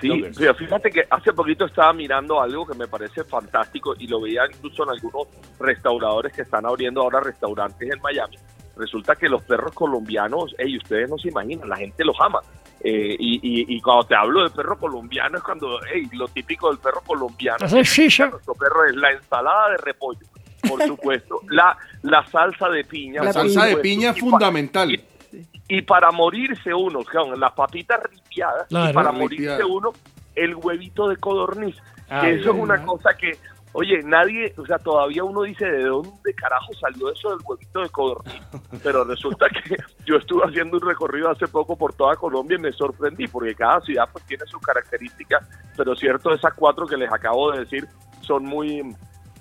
Sí, 0.00 0.08
fíjate 0.56 0.90
que 0.90 1.02
hace 1.10 1.30
poquito 1.34 1.66
estaba 1.66 1.92
mirando 1.92 2.40
algo 2.40 2.66
que 2.66 2.74
me 2.74 2.88
parece 2.88 3.22
fantástico 3.22 3.94
y 3.98 4.06
lo 4.06 4.18
veía 4.22 4.42
incluso 4.50 4.82
en 4.84 4.88
algunos 4.90 5.28
restauradores 5.58 6.32
que 6.32 6.40
están 6.40 6.64
abriendo 6.64 7.02
ahora 7.02 7.20
restaurantes 7.20 7.90
en 7.92 8.00
Miami. 8.00 8.36
Resulta 8.80 9.14
que 9.14 9.28
los 9.28 9.42
perros 9.42 9.72
colombianos, 9.72 10.54
ey, 10.58 10.76
ustedes 10.78 11.08
no 11.08 11.18
se 11.18 11.28
imaginan, 11.28 11.68
la 11.68 11.76
gente 11.76 12.04
los 12.04 12.16
ama. 12.20 12.40
Eh, 12.82 13.14
y, 13.18 13.36
y- 13.42 13.76
y 13.76 13.80
cuando 13.82 14.04
te 14.04 14.14
hablo 14.16 14.42
de 14.42 14.48
perro 14.50 14.78
colombiano 14.78 15.36
es 15.36 15.44
cuando, 15.44 15.78
hey, 15.92 16.08
lo 16.12 16.26
típico 16.28 16.70
del 16.70 16.78
perro 16.78 17.02
colombiano. 17.06 17.58
Nuestro 17.68 18.54
perro 18.54 18.86
es 18.88 18.96
la 18.96 19.10
ensalada 19.12 19.70
de 19.72 19.76
repollo, 19.78 20.20
por 20.68 20.82
supuesto, 20.86 21.40
la, 21.50 21.76
la 22.02 22.26
salsa 22.26 22.68
de 22.70 22.84
piña. 22.84 23.22
La 23.22 23.32
salsa 23.34 23.66
de 23.66 23.76
piña 23.76 24.10
es 24.10 24.18
fundamental. 24.20 24.98
y 25.68 25.82
para 25.82 26.10
morirse 26.10 26.72
uno, 26.72 27.00
las 27.36 27.52
papitas 27.52 28.00
ripiadas, 28.10 28.66
Claro. 28.68 28.90
y 28.90 28.94
para 28.94 29.12
morirse 29.12 29.62
uno, 29.64 29.92
el 30.34 30.54
huevito 30.56 31.08
de 31.08 31.16
codorniz. 31.16 31.76
Que 32.22 32.34
eso 32.40 32.50
es 32.50 32.56
una 32.56 32.82
cosa 32.84 33.10
que, 33.16 33.36
oye, 33.72 34.02
nadie, 34.02 34.52
o 34.56 34.66
sea, 34.66 34.78
todavía 34.78 35.24
uno 35.24 35.42
dice 35.42 35.64
de 35.64 35.84
dónde 35.84 36.34
carajo 36.34 36.72
salió 36.80 37.10
eso 37.12 37.30
del 37.30 37.38
huevito 37.44 37.80
de 37.80 37.88
codorniz. 37.88 38.42
Pero 38.82 39.04
resulta 39.04 39.46
que 39.48 39.76
yo 40.06 40.16
estuve 40.16 40.42
haciendo 40.44 40.76
un 40.76 40.86
recorrido 40.86 41.30
hace 41.30 41.46
poco 41.46 41.76
por 41.76 41.92
toda 41.94 42.16
Colombia 42.16 42.56
y 42.56 42.62
me 42.62 42.72
sorprendí, 42.72 43.26
porque 43.28 43.54
cada 43.54 43.80
ciudad 43.80 44.08
pues 44.12 44.24
tiene 44.26 44.44
sus 44.46 44.60
características, 44.60 45.48
pero 45.76 45.94
cierto, 45.96 46.34
esas 46.34 46.52
cuatro 46.54 46.86
que 46.86 46.96
les 46.96 47.10
acabo 47.12 47.52
de 47.52 47.60
decir 47.60 47.86
son 48.20 48.44
muy 48.44 48.82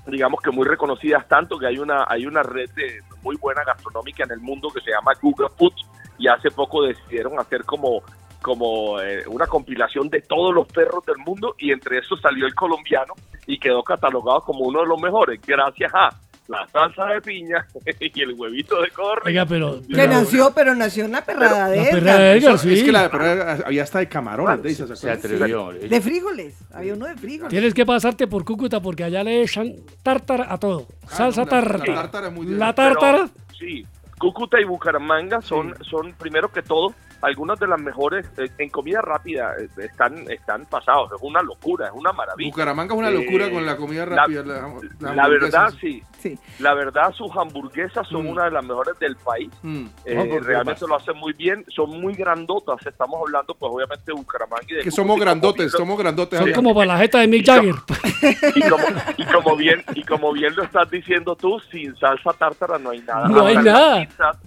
digamos 0.07 0.41
que 0.41 0.51
muy 0.51 0.65
reconocidas 0.65 1.27
tanto 1.27 1.59
que 1.59 1.67
hay 1.67 1.77
una 1.77 2.05
hay 2.07 2.25
una 2.25 2.41
red 2.41 2.69
de 2.71 2.99
muy 3.21 3.35
buena 3.35 3.63
gastronómica 3.63 4.23
en 4.23 4.31
el 4.31 4.39
mundo 4.39 4.69
que 4.73 4.81
se 4.81 4.91
llama 4.91 5.11
Google 5.21 5.49
Food 5.57 5.73
y 6.17 6.27
hace 6.27 6.49
poco 6.49 6.83
decidieron 6.83 7.37
hacer 7.39 7.63
como 7.63 8.01
como 8.41 8.99
eh, 9.01 9.23
una 9.27 9.47
compilación 9.47 10.09
de 10.09 10.21
todos 10.21 10.53
los 10.53 10.67
perros 10.67 11.05
del 11.05 11.17
mundo 11.17 11.55
y 11.57 11.71
entre 11.71 11.99
esos 11.99 12.19
salió 12.21 12.45
el 12.45 12.55
colombiano 12.55 13.13
y 13.47 13.57
quedó 13.59 13.83
catalogado 13.83 14.41
como 14.41 14.65
uno 14.65 14.81
de 14.81 14.87
los 14.87 15.01
mejores 15.01 15.39
gracias 15.45 15.91
a 15.93 16.09
la 16.47 16.67
salsa 16.69 17.05
de 17.05 17.21
piña 17.21 17.63
y 17.99 18.21
el 18.21 18.33
huevito 18.33 18.81
de 18.81 18.89
codorniz. 18.89 19.27
Oiga, 19.27 19.45
pero. 19.45 19.81
Que 19.87 20.07
nació, 20.07 20.51
pero 20.55 20.73
nació 20.73 21.05
en 21.05 21.11
la 21.11 21.23
perrada 21.23 21.69
de 21.69 21.75
La 21.77 21.83
Edgar. 21.83 21.93
perrada 21.99 22.19
de 22.19 22.31
Edgar, 22.37 22.53
Eso- 22.55 22.57
sí. 22.63 22.73
Es 22.73 22.83
que 22.83 22.91
la 22.91 23.11
perrada 23.11 23.59
había 23.67 23.83
hasta 23.83 23.99
de 23.99 24.07
camarones, 24.09 24.63
de 24.63 24.69
esas, 24.71 24.99
Se 24.99 25.11
atrevió. 25.11 25.69
De 25.73 26.01
frijoles. 26.01 26.55
Había 26.73 26.95
uno 26.95 27.05
de 27.05 27.15
frijoles. 27.17 27.49
Tienes 27.51 27.73
que 27.75 27.85
pasarte 27.85 28.25
por 28.25 28.43
Cúcuta 28.45 28.81
porque 28.81 29.03
allá 29.03 29.23
le 29.23 29.43
echan 29.43 29.75
tártara 30.01 30.51
a 30.51 30.57
todo. 30.57 30.87
Salsa 31.07 31.45
no, 31.45 31.51
la- 31.51 31.57
la 31.61 31.67
tártara. 31.67 31.93
tártara 32.01 32.27
es 32.29 32.33
muy 32.33 32.47
La 32.47 32.73
Pero, 32.73 32.93
tártara. 32.95 33.29
sí, 33.59 33.85
Cúcuta 34.17 34.59
y 34.59 34.63
Bucaramanga 34.65 35.41
son, 35.43 35.75
son 35.83 36.13
primero 36.13 36.51
que 36.51 36.63
todo, 36.63 36.95
algunas 37.21 37.59
de 37.59 37.67
las 37.67 37.79
mejores 37.81 38.25
eh, 38.37 38.49
en 38.57 38.69
comida 38.69 39.01
rápida 39.01 39.53
eh, 39.59 39.67
están, 39.77 40.29
están 40.31 40.65
pasados. 40.65 41.11
Es 41.13 41.21
una 41.21 41.41
locura, 41.41 41.87
es 41.87 41.93
una 41.93 42.11
maravilla. 42.13 42.49
Bucaramanga 42.49 42.93
es 42.93 42.99
una 42.99 43.09
locura 43.09 43.45
Eh, 43.47 43.51
con 43.51 43.65
la 43.65 43.75
comida 43.77 44.05
la- 44.05 44.15
rápida. 44.15 44.43
La, 44.43 44.67
la 44.99 45.15
La 45.15 45.27
verdad, 45.27 45.73
sí. 45.79 46.03
Sí. 46.19 46.37
La 46.59 46.73
verdad, 46.73 47.13
sus 47.13 47.31
hamburguesas 47.37 48.05
son 48.07 48.25
Mm. 48.25 48.29
una 48.29 48.43
de 48.45 48.51
las 48.51 48.63
mejores 48.65 48.99
del 48.99 49.15
país. 49.15 49.49
Mm. 49.63 49.85
Eh, 50.05 50.15
No, 50.15 50.39
realmente 50.39 50.85
lo 50.87 50.95
hacen 50.95 51.15
muy 51.17 51.31
bien. 51.33 51.63
Son 51.69 51.89
muy 52.01 52.13
grandotas. 52.13 52.85
Estamos 52.85 53.19
hablando, 53.25 53.53
pues, 53.55 53.71
obviamente, 53.73 54.03
de 54.07 54.13
Bucaramanga 54.13 54.65
y 54.67 54.73
de 54.75 54.81
Que 54.81 54.91
somos 54.91 55.17
grandotes, 55.19 55.71
somos 55.71 55.97
grandotes. 55.97 56.37
Son 56.39 56.51
como 56.53 56.73
para 56.73 56.87
la 56.87 56.97
jeta 56.97 57.19
de 57.19 57.27
Mick 57.27 57.45
Jagger. 57.45 57.75
y 58.55 58.61
como, 58.69 58.83
y 59.17 59.25
como 59.25 59.55
bien 59.55 59.83
y 59.95 60.03
como 60.03 60.33
bien 60.33 60.53
lo 60.55 60.63
estás 60.63 60.89
diciendo 60.91 61.35
tú, 61.35 61.59
sin 61.71 61.95
salsa 61.97 62.33
tártara 62.33 62.77
no 62.77 62.89
hay 62.89 62.99
nada. 63.01 63.27
No 63.29 63.45
hay 63.45 63.55
nada. 63.57 64.01
pizzas- 64.01 64.37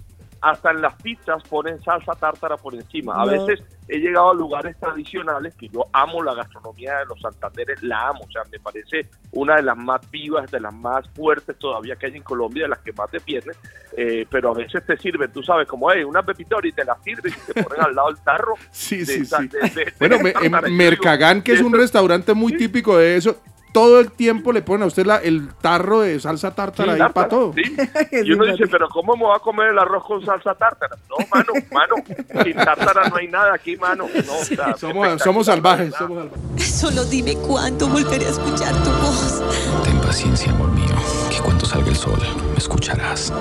hasta 0.43 0.71
en 0.71 0.81
las 0.81 0.93
pizzas 1.01 1.41
ponen 1.43 1.81
salsa 1.81 2.11
tártara 2.15 2.57
por 2.57 2.75
encima. 2.75 3.15
A 3.15 3.25
No. 3.25 3.31
veces 3.31 3.63
he 3.87 3.97
llegado 3.99 4.31
a 4.31 4.33
lugares 4.33 4.77
tradicionales 4.77 5.55
que 5.55 5.69
yo 5.69 5.85
amo 5.93 6.21
la 6.21 6.33
gastronomía 6.33 6.97
de 6.99 7.05
los 7.05 7.19
Santanderes, 7.21 7.81
la 7.81 8.09
amo, 8.09 8.25
o 8.27 8.31
sea, 8.31 8.41
me 8.51 8.59
parece 8.59 9.09
una 9.31 9.55
de 9.55 9.61
las 9.63 9.77
más 9.77 10.01
vivas, 10.11 10.51
de 10.51 10.59
las 10.59 10.73
más 10.73 11.07
fuertes 11.15 11.57
todavía 11.57 11.95
que 11.95 12.07
hay 12.07 12.17
en 12.17 12.23
Colombia, 12.23 12.63
de 12.63 12.69
las 12.69 12.79
que 12.79 12.91
más 12.91 13.09
defienden, 13.09 13.55
eh, 13.95 14.25
pero 14.29 14.51
a 14.51 14.53
veces 14.53 14.85
te 14.85 14.97
sirven, 14.97 15.31
tú 15.31 15.41
sabes, 15.43 15.65
como, 15.65 15.89
hey, 15.91 16.03
una 16.03 16.21
pepitoria 16.23 16.69
y 16.69 16.73
te 16.73 16.83
la 16.83 16.97
sirven 17.03 17.31
y 17.33 17.53
te 17.53 17.63
ponen 17.63 17.81
al 17.81 17.95
lado 17.95 18.09
del 18.09 18.19
tarro. 18.21 18.53
Sí, 18.71 18.97
de 18.99 19.05
sí, 19.05 19.25
sí. 19.25 19.47
de- 19.47 19.93
Bueno, 19.97 20.17
en 20.41 20.75
Mercagán, 20.75 21.41
que 21.41 21.53
es 21.53 21.61
un 21.61 21.71
restaurante 21.73 22.33
muy 22.33 22.57
típico 22.57 22.97
de 22.97 23.15
eso, 23.15 23.37
todo 23.73 23.99
el 23.99 24.11
tiempo 24.11 24.53
le 24.53 24.61
ponen 24.61 24.83
a 24.83 24.85
usted 24.85 25.05
la- 25.05 25.17
el 25.17 25.49
tarro 25.55 25.99
de 26.01 26.17
salsa 26.19 26.55
tártara 26.55 26.93
ahí 26.93 27.01
para 27.13 27.27
todo. 27.27 27.53
sí. 27.53 27.63
Y 28.23 28.31
uno 28.31 28.45
dice, 28.45 28.67
pero 28.67 28.87
¿cómo 28.87 29.15
me 29.17 29.23
voy 29.23 29.35
a 29.35 29.39
comer 29.39 29.69
el 29.69 29.79
arroz 29.79 30.05
con 30.05 30.23
salsa 30.25 30.53
tártara? 30.55 30.95
No, 31.09 31.17
mano, 31.33 31.51
mano, 31.71 31.95
sin 32.43 32.53
tártara 32.55 33.09
no 33.09 33.15
hay 33.17 33.27
nada 33.27 33.53
aquí, 33.55 33.75
mano. 33.75 34.05
No, 34.25 34.37
o 34.37 34.43
sea, 34.45 34.77
Somos, 34.77 35.21
somos 35.21 35.45
salvajes, 35.47 35.93
somos 35.95 36.19
salvajes. 36.29 36.71
Solo 36.79 37.03
dime 37.05 37.35
cuándo 37.35 37.87
volveré 37.89 38.25
a 38.27 38.29
escuchar 38.29 38.73
tu 38.83 38.89
voz. 38.91 39.41
Ten 39.83 39.99
paciencia, 40.01 40.51
amor 40.51 40.69
mío, 40.71 40.85
salga 41.73 41.89
el 41.89 41.95
sol 41.95 42.19
me 42.51 42.57
escucharás. 42.57 43.33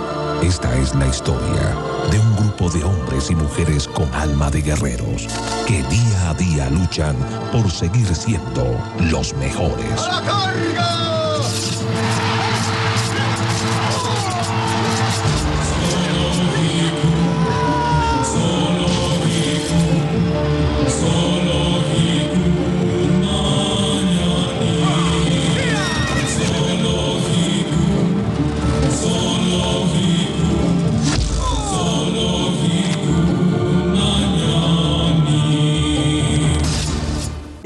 Esta 0.43 0.75
es 0.79 0.95
la 0.95 1.07
historia 1.07 1.77
de 2.11 2.19
un 2.19 2.37
grupo 2.37 2.71
de 2.71 2.83
hombres 2.83 3.31
y 3.31 3.35
mujeres 3.35 3.87
con 3.87 4.13
alma 4.15 4.51
de 4.51 4.63
guerreros 4.63 5.29
que 5.67 5.83
día 5.83 6.31
a 6.31 6.35
día 6.35 6.71
luchan 6.71 7.15
por 7.53 7.71
seguir 7.71 8.15
siendo 8.15 8.65
los 9.01 9.35
mejores. 9.35 10.01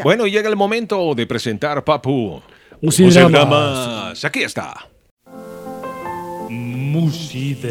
Bueno, 0.07 0.29
llega 0.29 0.49
el 0.49 0.55
momento 0.55 1.17
de 1.17 1.27
presentar 1.27 1.83
Papu. 1.83 2.41
Musidramas. 2.81 3.43
Musidramas. 3.43 4.25
Aquí 4.25 4.45
está. 4.45 4.87
Musidramas. 6.49 7.65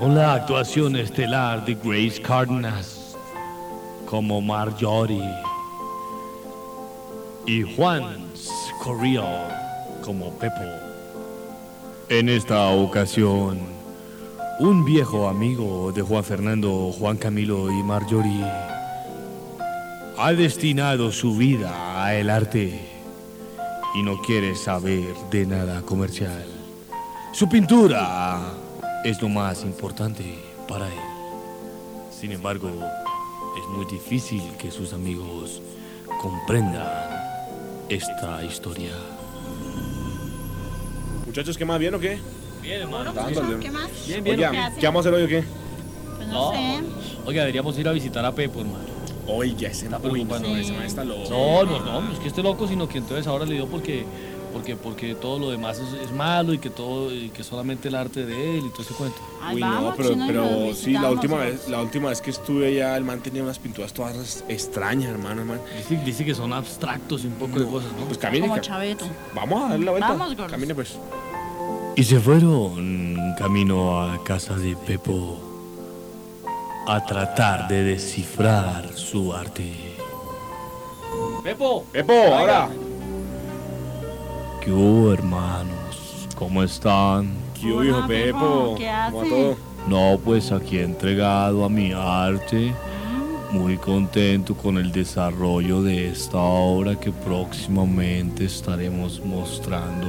Con 0.00 0.16
la 0.16 0.34
actuación 0.34 0.96
estelar 0.96 1.64
de 1.64 1.76
Grace 1.76 2.20
Cárdenas 2.20 3.16
como 4.04 4.40
Marjorie 4.40 5.22
y 7.46 7.62
Juan 7.76 8.32
Correa 8.82 10.00
como 10.04 10.36
Pepo. 10.40 10.64
En 12.08 12.28
esta 12.28 12.66
ocasión, 12.70 13.77
un 14.60 14.84
viejo 14.84 15.28
amigo 15.28 15.92
de 15.92 16.02
Juan 16.02 16.24
Fernando, 16.24 16.90
Juan 16.92 17.16
Camilo 17.16 17.70
y 17.70 17.82
Marjorie 17.84 18.44
ha 20.16 20.32
destinado 20.32 21.12
su 21.12 21.36
vida 21.36 22.04
al 22.04 22.28
arte 22.28 22.80
y 23.94 24.02
no 24.02 24.20
quiere 24.20 24.56
saber 24.56 25.14
de 25.30 25.46
nada 25.46 25.82
comercial. 25.82 26.44
Su 27.32 27.48
pintura 27.48 28.40
es 29.04 29.22
lo 29.22 29.28
más 29.28 29.62
importante 29.62 30.24
para 30.66 30.88
él. 30.88 31.00
Sin 32.10 32.32
embargo, 32.32 32.68
es 32.68 33.68
muy 33.68 33.86
difícil 33.86 34.42
que 34.58 34.72
sus 34.72 34.92
amigos 34.92 35.62
comprendan 36.20 36.88
esta 37.88 38.42
historia. 38.42 38.92
Muchachos, 41.26 41.56
¿qué 41.56 41.64
más? 41.64 41.78
¿Bien 41.78 41.94
o 41.94 42.00
qué? 42.00 42.18
Bien, 42.62 42.82
hermano. 42.82 43.12
Dándole. 43.12 43.58
¿Qué 43.60 43.70
más? 43.70 43.88
Bien, 44.06 44.24
bien. 44.24 44.36
Oiga, 44.36 44.50
¿qué? 44.74 44.80
¿qué 44.80 44.86
vamos 44.86 45.06
a 45.06 45.08
hacer 45.08 45.20
hoy 45.20 45.24
o 45.24 45.28
qué? 45.28 45.44
Pues 46.16 46.28
no, 46.28 46.50
sé. 46.52 46.80
Oiga, 47.26 47.40
deberíamos 47.42 47.78
ir 47.78 47.88
a 47.88 47.92
visitar 47.92 48.24
a 48.24 48.32
Pepo, 48.32 48.60
hermano. 48.60 48.84
Oiga, 49.26 49.68
ese 49.68 49.84
Está 49.86 49.98
no, 49.98 50.02
preocupando. 50.02 50.48
ese 50.56 50.72
man 50.72 50.84
está 50.84 51.04
loco. 51.04 51.28
No, 51.30 51.64
no, 51.64 51.80
no, 51.84 52.00
no 52.00 52.12
es 52.12 52.18
que 52.18 52.28
esté 52.28 52.42
loco, 52.42 52.66
sino 52.66 52.88
que 52.88 52.98
entonces 52.98 53.26
ahora 53.26 53.44
le 53.44 53.54
dio 53.56 53.66
porque, 53.66 54.06
porque, 54.54 54.74
porque 54.74 55.14
todo 55.14 55.38
lo 55.38 55.50
demás 55.50 55.78
es, 55.78 55.92
es 56.00 56.12
malo 56.12 56.54
y 56.54 56.58
que 56.58 56.70
todo, 56.70 57.12
y 57.14 57.28
que 57.28 57.44
solamente 57.44 57.88
el 57.88 57.94
arte 57.94 58.24
de 58.24 58.58
él 58.58 58.64
y 58.66 58.70
todo 58.70 58.82
ese 58.82 58.94
cuento. 58.94 59.18
Ay, 59.42 59.56
Uy, 59.56 59.60
vamos, 59.60 59.82
no, 59.90 59.96
pero, 59.96 60.08
chino, 60.14 60.24
pero 60.26 60.74
sí, 60.74 60.92
la 60.94 61.10
última 61.10 61.36
¿no? 61.36 61.42
vez, 61.42 61.68
la 61.68 61.82
última 61.82 62.08
vez 62.08 62.22
que 62.22 62.30
estuve 62.30 62.68
allá, 62.68 62.96
el 62.96 63.04
man 63.04 63.20
tenía 63.20 63.42
unas 63.42 63.58
pinturas 63.58 63.92
todas 63.92 64.42
extrañas, 64.48 65.10
hermano, 65.10 65.42
hermano. 65.42 65.60
Dice, 65.76 66.02
dice 66.06 66.24
que 66.24 66.34
son 66.34 66.54
abstractos 66.54 67.22
y 67.24 67.26
un 67.26 67.34
poco 67.34 67.58
de 67.58 67.66
cosas, 67.66 67.92
¿no? 67.98 68.06
Pues 68.06 68.16
camine, 68.16 68.48
Como 68.48 68.58
Chaveto. 68.62 69.04
vamos 69.34 69.62
a 69.62 69.68
darle 69.68 69.84
la 69.84 69.90
vuelta. 69.90 70.08
Vamos, 70.08 70.28
gordos. 70.28 70.50
Camine 70.50 70.74
pues. 70.74 70.96
Y 71.98 72.04
se 72.04 72.20
fueron 72.20 73.34
camino 73.36 74.00
a 74.00 74.22
casa 74.22 74.54
de 74.54 74.76
Pepo 74.76 75.36
a 76.86 77.04
tratar 77.04 77.66
de 77.66 77.82
descifrar 77.82 78.86
su 78.94 79.34
arte. 79.34 79.96
Pepo, 81.42 81.84
Pepo, 81.90 82.12
ahora. 82.12 82.68
¿Qué 84.60 84.70
hubo, 84.70 85.12
hermanos? 85.12 86.28
¿Cómo 86.36 86.62
están? 86.62 87.32
¿Qué 87.60 87.72
hubo, 87.72 87.82
hijo 87.82 88.06
Pepo? 88.06 88.76
¿qué 88.78 88.84
¿Cómo 89.10 89.16
va 89.16 89.22
hace? 89.24 89.28
todo? 89.28 89.56
No, 89.88 90.20
pues 90.24 90.52
aquí 90.52 90.78
he 90.78 90.84
entregado 90.84 91.64
a 91.64 91.68
mi 91.68 91.90
arte 91.92 92.72
muy 93.50 93.76
contento 93.76 94.54
con 94.54 94.78
el 94.78 94.92
desarrollo 94.92 95.82
de 95.82 96.10
esta 96.10 96.38
obra 96.38 96.94
que 96.94 97.10
próximamente 97.10 98.44
estaremos 98.44 99.20
mostrando 99.24 100.06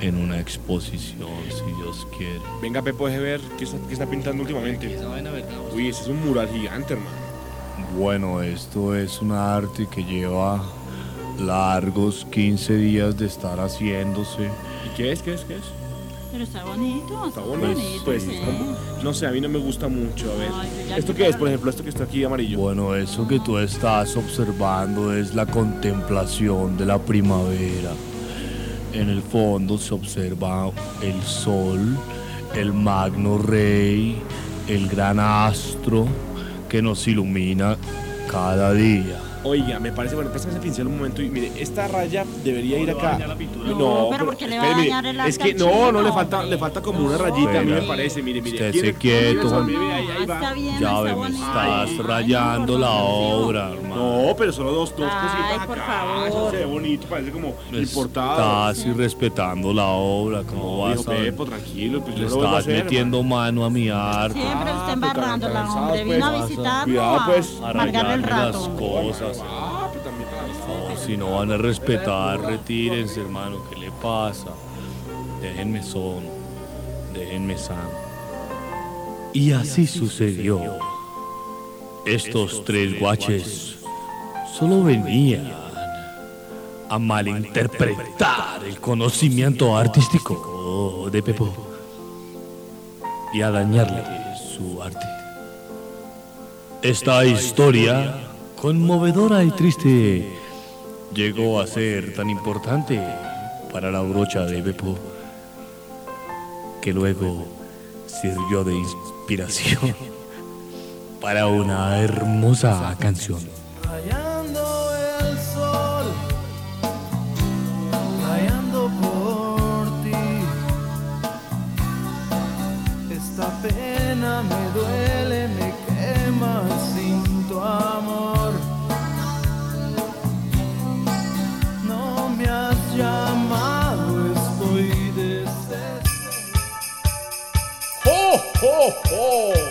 en 0.00 0.16
una 0.16 0.40
exposición, 0.40 1.28
si 1.48 1.64
Dios 1.76 2.06
quiere. 2.16 2.40
Venga, 2.62 2.82
Pepo, 2.82 3.08
deje 3.08 3.18
ver 3.18 3.40
qué 3.56 3.64
está, 3.64 3.78
qué 3.86 3.92
está 3.92 4.06
pintando 4.06 4.42
últimamente. 4.42 4.98
Uy, 5.74 5.88
ese 5.88 6.02
es 6.02 6.08
un 6.08 6.24
mural 6.26 6.48
gigante, 6.48 6.94
hermano. 6.94 7.16
Bueno, 7.96 8.42
esto 8.42 8.94
es 8.94 9.20
un 9.20 9.32
arte 9.32 9.86
que 9.86 10.04
lleva 10.04 10.62
largos 11.38 12.26
15 12.30 12.76
días 12.76 13.16
de 13.16 13.26
estar 13.26 13.58
haciéndose. 13.58 14.50
¿Y 14.86 14.96
qué 14.96 15.12
es? 15.12 15.22
¿Qué 15.22 15.34
es? 15.34 15.42
¿Qué 15.42 15.56
es? 15.56 15.62
Pero 16.30 16.44
está 16.44 16.62
bonito, 16.62 17.26
está 17.26 17.40
bonito. 17.40 17.80
pues, 18.04 18.22
sí. 18.22 18.38
no 19.02 19.14
sé, 19.14 19.26
a 19.26 19.30
mí 19.30 19.40
no 19.40 19.48
me 19.48 19.58
gusta 19.58 19.88
mucho. 19.88 20.30
A 20.30 20.34
ver, 20.34 20.98
¿esto 20.98 21.14
qué 21.14 21.28
es, 21.28 21.36
por 21.36 21.48
ejemplo? 21.48 21.70
Esto 21.70 21.82
que 21.82 21.88
está 21.88 22.04
aquí 22.04 22.22
amarillo. 22.22 22.58
Bueno, 22.58 22.94
eso 22.94 23.26
que 23.26 23.40
tú 23.40 23.56
estás 23.56 24.14
observando 24.16 25.14
es 25.16 25.34
la 25.34 25.46
contemplación 25.46 26.76
de 26.76 26.84
la 26.84 26.98
primavera. 26.98 27.92
En 28.98 29.10
el 29.10 29.22
fondo 29.22 29.78
se 29.78 29.94
observa 29.94 30.72
el 31.02 31.22
sol, 31.22 31.96
el 32.56 32.72
magno 32.72 33.38
rey, 33.38 34.20
el 34.66 34.88
gran 34.88 35.20
astro 35.20 36.08
que 36.68 36.82
nos 36.82 37.06
ilumina 37.06 37.76
cada 38.28 38.72
día. 38.72 39.27
Oiga, 39.48 39.78
me 39.80 39.92
parece, 39.92 40.14
bueno, 40.14 40.30
préstame 40.30 40.52
ese 40.54 40.62
pincel 40.62 40.86
un 40.88 40.96
momento 40.98 41.22
y 41.22 41.30
mire, 41.30 41.50
esta 41.58 41.88
raya 41.88 42.24
debería 42.44 42.78
ir 42.78 42.90
acá. 42.90 43.12
dañar 43.12 43.28
la 43.30 43.34
pintura? 43.36 43.70
No, 43.70 44.08
pero 44.10 44.26
¿por 44.26 44.36
qué 44.36 44.46
le 44.46 44.58
va 44.58 44.64
a 44.64 44.68
dañar 44.76 45.06
el 45.06 45.20
Es 45.20 45.38
que 45.38 45.54
no, 45.54 45.90
no 45.90 46.02
le 46.02 46.12
falta, 46.12 46.42
le 46.42 46.58
falta 46.58 46.82
como 46.82 47.06
una 47.06 47.16
rayita, 47.16 47.60
a 47.60 47.62
mí 47.62 47.72
me 47.72 47.82
parece, 47.82 48.22
mire, 48.22 48.42
mire. 48.42 48.56
estése 48.68 48.92
tiene- 48.92 48.98
quieto, 48.98 49.40
tiene- 49.40 49.48
Juan. 49.48 49.66
mire, 49.66 49.92
ahí, 49.94 50.06
ahí 50.18 50.26
va. 50.26 50.34
Está 50.34 50.52
bien, 50.52 50.78
Ya 50.78 50.88
está 50.88 51.00
ve, 51.02 51.08
me 51.10 51.14
bonito. 51.16 51.46
estás 51.46 51.96
rayando 52.06 52.78
la 52.78 52.90
obra, 52.92 53.70
hermano. 53.72 54.26
No, 54.28 54.36
pero 54.36 54.52
solo 54.52 54.72
dos, 54.72 54.94
dos 54.96 55.10
Ay, 55.10 55.28
cositas 55.28 55.66
por 55.66 55.78
acá. 55.78 55.86
favor. 55.86 56.28
Eso 56.28 56.50
se 56.50 56.56
ve 56.58 56.64
bonito, 56.66 57.06
parece 57.08 57.30
como 57.32 57.54
importado. 57.72 58.70
Estás 58.70 58.86
irrespetando 58.86 59.72
la 59.72 59.86
obra, 59.86 60.42
¿cómo 60.42 60.62
No, 60.62 60.78
vas 60.94 61.06
a? 61.06 61.10
Pepo, 61.10 61.44
tranquilo, 61.46 62.02
pues 62.02 62.18
Le 62.18 62.26
estás 62.26 62.54
hacer, 62.54 62.84
metiendo 62.84 63.22
mano 63.22 63.64
a 63.64 63.70
mi 63.70 63.88
arte. 63.88 64.34
Siempre 64.38 64.72
usted 64.72 64.82
pues, 64.82 64.92
embarrándola, 64.92 65.70
hombre. 65.72 66.04
pues. 66.04 66.14
Vino 66.16 66.26
a 66.26 66.32
visitarnos 66.46 66.84
Cuidado, 66.84 67.20
a 67.20 67.26
pues. 67.26 67.58
a 67.62 67.70
amargarle 67.70 68.14
el 68.14 68.22
rayarme 68.22 68.52
las 68.52 68.54
rato. 68.54 68.76
cosas. 68.76 69.37
Si 71.08 71.16
no 71.16 71.36
van 71.36 71.50
a 71.50 71.56
respetar, 71.56 72.38
retírense, 72.38 73.22
hermano. 73.22 73.62
¿Qué 73.70 73.76
le 73.76 73.90
pasa? 73.90 74.52
Déjenme 75.40 75.82
solo. 75.82 76.28
Déjenme 77.14 77.56
sano. 77.56 77.88
Y 79.32 79.52
así 79.52 79.86
sucedió. 79.86 80.60
Estos 82.04 82.62
tres 82.62 83.00
guaches 83.00 83.76
solo 84.52 84.84
venían 84.84 85.50
a 86.90 86.98
malinterpretar 86.98 88.62
el 88.66 88.78
conocimiento 88.78 89.78
artístico 89.78 91.08
de 91.10 91.22
Pepo 91.22 91.54
y 93.32 93.40
a 93.40 93.50
dañarle 93.50 94.04
su 94.36 94.82
arte. 94.82 95.06
Esta 96.82 97.24
historia, 97.24 98.14
conmovedora 98.60 99.42
y 99.42 99.50
triste, 99.52 100.37
llegó 101.14 101.60
a 101.60 101.66
ser 101.66 102.14
tan 102.14 102.30
importante 102.30 103.00
para 103.72 103.90
la 103.90 104.00
brocha 104.00 104.44
de 104.44 104.62
Beppo 104.62 104.98
que 106.80 106.92
luego 106.92 107.46
sirvió 108.06 108.64
de 108.64 108.74
inspiración 108.74 109.94
para 111.20 111.46
una 111.48 111.98
hermosa 111.98 112.96
canción. 112.98 113.40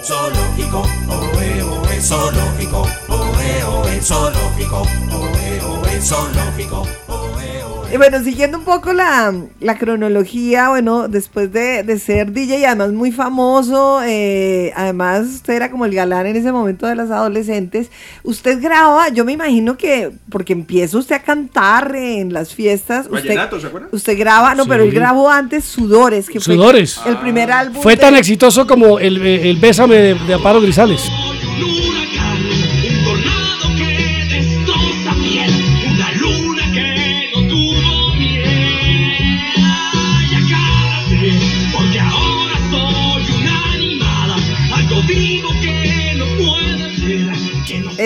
Zoológico, 0.02 0.82
oe, 1.10 1.62
oe, 1.62 2.02
zoológico, 2.02 2.88
oe, 3.10 3.64
oe, 3.66 4.02
zoológico, 4.02 4.82
oe, 5.12 5.62
oe, 5.62 6.02
zoológico, 6.02 6.88
oe. 7.08 7.57
Y 7.92 7.96
bueno, 7.96 8.22
siguiendo 8.22 8.58
un 8.58 8.66
poco 8.66 8.92
la, 8.92 9.34
la 9.62 9.78
cronología, 9.78 10.68
bueno, 10.70 11.08
después 11.08 11.54
de, 11.54 11.84
de 11.84 11.98
ser 12.00 12.34
DJ 12.34 12.60
y 12.60 12.66
además 12.66 12.92
muy 12.92 13.14
famoso, 13.14 14.02
eh, 14.04 14.74
además 14.76 15.26
usted 15.28 15.54
era 15.54 15.72
como 15.72 15.86
el 15.86 15.96
galán 15.96 16.26
en 16.28 16.36
ese 16.36 16.52
momento 16.52 16.86
de 16.86 16.96
las 16.96 17.10
adolescentes, 17.12 17.90
usted 18.24 18.62
graba, 18.62 19.08
yo 19.08 19.24
me 19.24 19.32
imagino 19.32 19.78
que, 19.78 20.12
porque 20.30 20.52
empieza 20.52 20.98
usted 20.98 21.16
a 21.16 21.20
cantar 21.24 21.96
en 21.96 22.34
las 22.34 22.54
fiestas, 22.54 23.06
usted, 23.06 23.20
Vallenato, 23.30 23.58
¿se 23.62 23.68
acuerdan? 23.68 23.90
usted 23.94 24.20
graba, 24.20 24.54
no, 24.54 24.66
pero 24.66 24.84
él 24.84 24.92
grabó 24.92 25.30
antes 25.32 25.64
Sudores, 25.64 26.28
que 26.30 26.42
Sudores. 26.42 26.96
fue 26.96 27.12
el 27.14 27.18
primer 27.20 27.50
álbum. 27.54 27.82
Fue 27.82 27.94
de- 27.96 28.02
tan 28.02 28.16
exitoso 28.18 28.68
como 28.68 29.00
el, 29.00 29.26
el 29.26 29.58
Bésame 29.62 29.96
de, 29.96 30.14
de 30.16 30.34
Amparo 30.34 30.60
Grisales. 30.60 31.02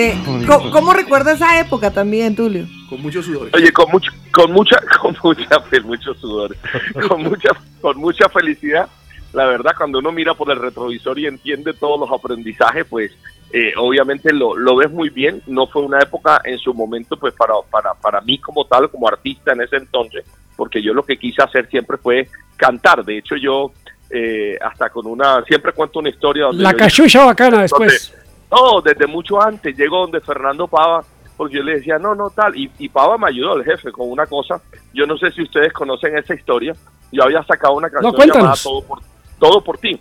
Eh, 0.10 0.18
¿cómo, 0.48 0.72
cómo 0.72 0.94
recuerda 0.94 1.34
esa 1.34 1.60
época 1.60 1.92
también, 1.92 2.36
Tulio? 2.36 2.66
Con 2.90 3.02
muchos 3.02 3.26
sudores. 3.26 3.54
Oye, 3.54 3.72
con 3.72 3.90
mucho, 3.92 4.12
con 4.34 4.52
mucha, 4.52 4.78
con 5.02 5.16
mucha, 5.24 5.60
fe- 5.62 5.82
mucho 5.82 6.14
sudor, 6.16 6.56
con 7.08 7.24
mucha, 7.24 7.50
con 7.82 7.98
mucha 7.98 8.28
felicidad. 8.30 8.88
La 9.34 9.46
verdad, 9.46 9.72
cuando 9.78 10.00
uno 10.00 10.12
mira 10.12 10.34
por 10.34 10.52
el 10.52 10.60
retrovisor 10.60 11.18
y 11.18 11.26
entiende 11.26 11.74
todos 11.74 11.98
los 12.00 12.12
aprendizajes, 12.20 12.86
pues 12.90 13.12
eh, 13.54 13.72
obviamente 13.78 14.34
lo, 14.34 14.58
lo 14.58 14.76
ves 14.76 14.92
muy 14.92 15.10
bien. 15.10 15.42
No 15.48 15.68
fue 15.68 15.84
una 15.84 16.00
época 16.00 16.42
en 16.44 16.58
su 16.58 16.74
momento, 16.74 17.16
pues 17.18 17.34
para, 17.36 17.54
para, 17.70 17.94
para 17.94 18.20
mí 18.22 18.38
como 18.40 18.66
tal, 18.66 18.90
como 18.90 19.08
artista 19.08 19.54
en 19.54 19.62
ese 19.62 19.78
entonces, 19.78 20.26
porque 20.58 20.82
yo 20.82 20.94
lo 20.94 21.04
que 21.06 21.18
quise 21.18 21.42
hacer 21.42 21.70
siempre 21.70 21.98
fue 21.98 22.28
cantar. 22.58 23.06
De 23.06 23.20
hecho, 23.20 23.36
yo 23.38 23.72
eh, 24.10 24.58
hasta 24.62 24.90
con 24.90 25.08
una, 25.08 25.42
siempre 25.46 25.72
cuento 25.72 26.00
una 26.00 26.10
historia 26.10 26.46
donde 26.48 26.64
La 26.64 26.74
cachucha 26.74 27.24
bacana 27.24 27.62
después. 27.62 28.14
No, 28.52 28.82
desde 28.82 29.08
mucho 29.08 29.42
antes. 29.42 29.76
Llego 29.78 30.00
donde 30.02 30.20
Fernando 30.22 30.68
Pava, 30.68 31.04
porque 31.38 31.56
yo 31.58 31.64
le 31.64 31.76
decía, 31.76 31.98
no, 31.98 32.14
no, 32.16 32.30
tal. 32.30 32.56
Y, 32.56 32.70
y 32.80 32.90
Pava 32.90 33.18
me 33.18 33.28
ayudó, 33.30 33.56
el 33.58 33.64
jefe, 33.64 33.92
con 33.92 34.10
una 34.10 34.26
cosa. 34.26 34.62
Yo 34.94 35.06
no 35.06 35.18
sé 35.18 35.32
si 35.32 35.42
ustedes 35.44 35.72
conocen 35.74 36.18
esa 36.18 36.34
historia. 36.34 36.74
Yo 37.12 37.24
había 37.24 37.44
sacado 37.44 37.74
una 37.74 37.90
canción 37.90 38.14
cuéntanos. 38.14 38.44
llamada 38.44 38.64
Todo 38.64 38.82
por, 38.88 39.00
Todo 39.40 39.62
por 39.64 39.78
ti. 39.78 40.00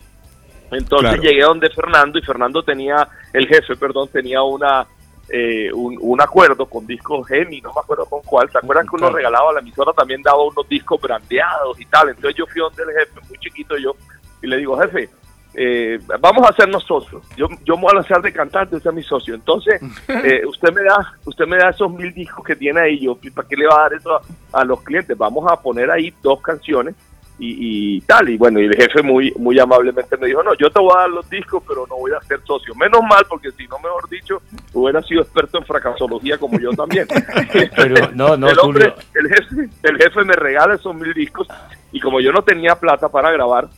Entonces 0.72 1.08
Claro. 1.10 1.22
llegué 1.22 1.42
donde 1.42 1.68
Fernando 1.70 2.18
y 2.18 2.22
Fernando 2.22 2.62
tenía, 2.62 3.08
el 3.32 3.46
jefe, 3.48 3.74
perdón, 3.76 4.08
tenía 4.12 4.42
una 4.42 4.86
eh, 5.32 5.72
un, 5.72 5.96
un 6.00 6.20
acuerdo 6.20 6.66
con 6.66 6.84
discos 6.88 7.26
Gemi, 7.28 7.60
no 7.60 7.72
me 7.72 7.80
acuerdo 7.80 8.04
con 8.06 8.20
cuál. 8.22 8.50
¿Se 8.50 8.58
acuerdan 8.58 8.84
que 8.86 8.96
uno 8.96 9.06
Claro. 9.06 9.16
regalaba 9.16 9.50
a 9.50 9.52
la 9.54 9.60
emisora 9.60 9.92
también 9.92 10.22
daba 10.22 10.42
unos 10.44 10.68
discos 10.68 11.00
brandeados 11.00 11.80
y 11.80 11.86
tal? 11.86 12.08
Entonces 12.08 12.34
yo 12.36 12.46
fui 12.46 12.60
donde 12.60 12.82
el 12.82 12.88
jefe, 12.90 13.20
muy 13.28 13.38
chiquito 13.38 13.76
yo, 13.78 13.94
y 14.42 14.46
le 14.48 14.56
digo, 14.58 14.76
jefe, 14.80 15.08
eh, 15.54 15.98
vamos 16.20 16.46
a 16.46 16.50
hacernos 16.50 16.84
socios. 16.84 17.22
Yo, 17.36 17.48
yo 17.64 17.76
me 17.76 17.82
voy 17.82 17.90
a 17.92 17.96
lanzar 17.96 18.22
de 18.22 18.32
cantante, 18.32 18.76
usted 18.76 18.90
es 18.90 18.96
mi 18.96 19.02
socio. 19.02 19.34
Entonces, 19.34 19.80
eh, 20.08 20.42
usted 20.46 20.72
me 20.72 20.82
da 20.82 21.14
usted 21.24 21.46
me 21.46 21.56
da 21.56 21.70
esos 21.70 21.90
mil 21.92 22.12
discos 22.12 22.44
que 22.44 22.56
tiene 22.56 22.80
ahí. 22.80 23.00
Yo, 23.00 23.18
¿para 23.34 23.48
qué 23.48 23.56
le 23.56 23.66
va 23.66 23.74
a 23.74 23.82
dar 23.82 23.94
eso 23.94 24.14
a, 24.14 24.60
a 24.60 24.64
los 24.64 24.82
clientes? 24.82 25.16
Vamos 25.16 25.50
a 25.50 25.60
poner 25.60 25.90
ahí 25.90 26.12
dos 26.22 26.40
canciones 26.40 26.94
y, 27.40 27.96
y 27.96 28.00
tal. 28.02 28.28
Y 28.28 28.36
bueno, 28.36 28.60
y 28.60 28.66
el 28.66 28.76
jefe 28.76 29.02
muy 29.02 29.32
muy 29.38 29.58
amablemente 29.58 30.16
me 30.18 30.28
dijo, 30.28 30.42
no, 30.42 30.54
yo 30.54 30.70
te 30.70 30.78
voy 30.78 30.92
a 30.94 31.00
dar 31.00 31.10
los 31.10 31.28
discos, 31.28 31.62
pero 31.66 31.86
no 31.88 31.96
voy 31.96 32.12
a 32.12 32.20
ser 32.26 32.40
socio. 32.44 32.74
Menos 32.74 33.00
mal, 33.02 33.24
porque 33.28 33.50
si 33.52 33.66
no, 33.66 33.78
mejor 33.78 34.08
dicho, 34.08 34.40
hubiera 34.72 35.02
sido 35.02 35.22
experto 35.22 35.58
en 35.58 35.64
fracasología 35.64 36.38
como 36.38 36.60
yo 36.60 36.70
también. 36.72 37.08
Pero 37.76 38.10
no, 38.14 38.36
no, 38.36 38.48
el, 38.48 38.58
hombre, 38.58 38.94
el, 39.14 39.28
jefe, 39.28 39.68
el 39.82 39.96
jefe 39.96 40.24
me 40.24 40.34
regala 40.34 40.74
esos 40.74 40.94
mil 40.94 41.12
discos 41.14 41.48
y 41.92 42.00
como 42.00 42.20
yo 42.20 42.30
no 42.32 42.42
tenía 42.42 42.74
plata 42.74 43.08
para 43.08 43.30
grabar, 43.32 43.68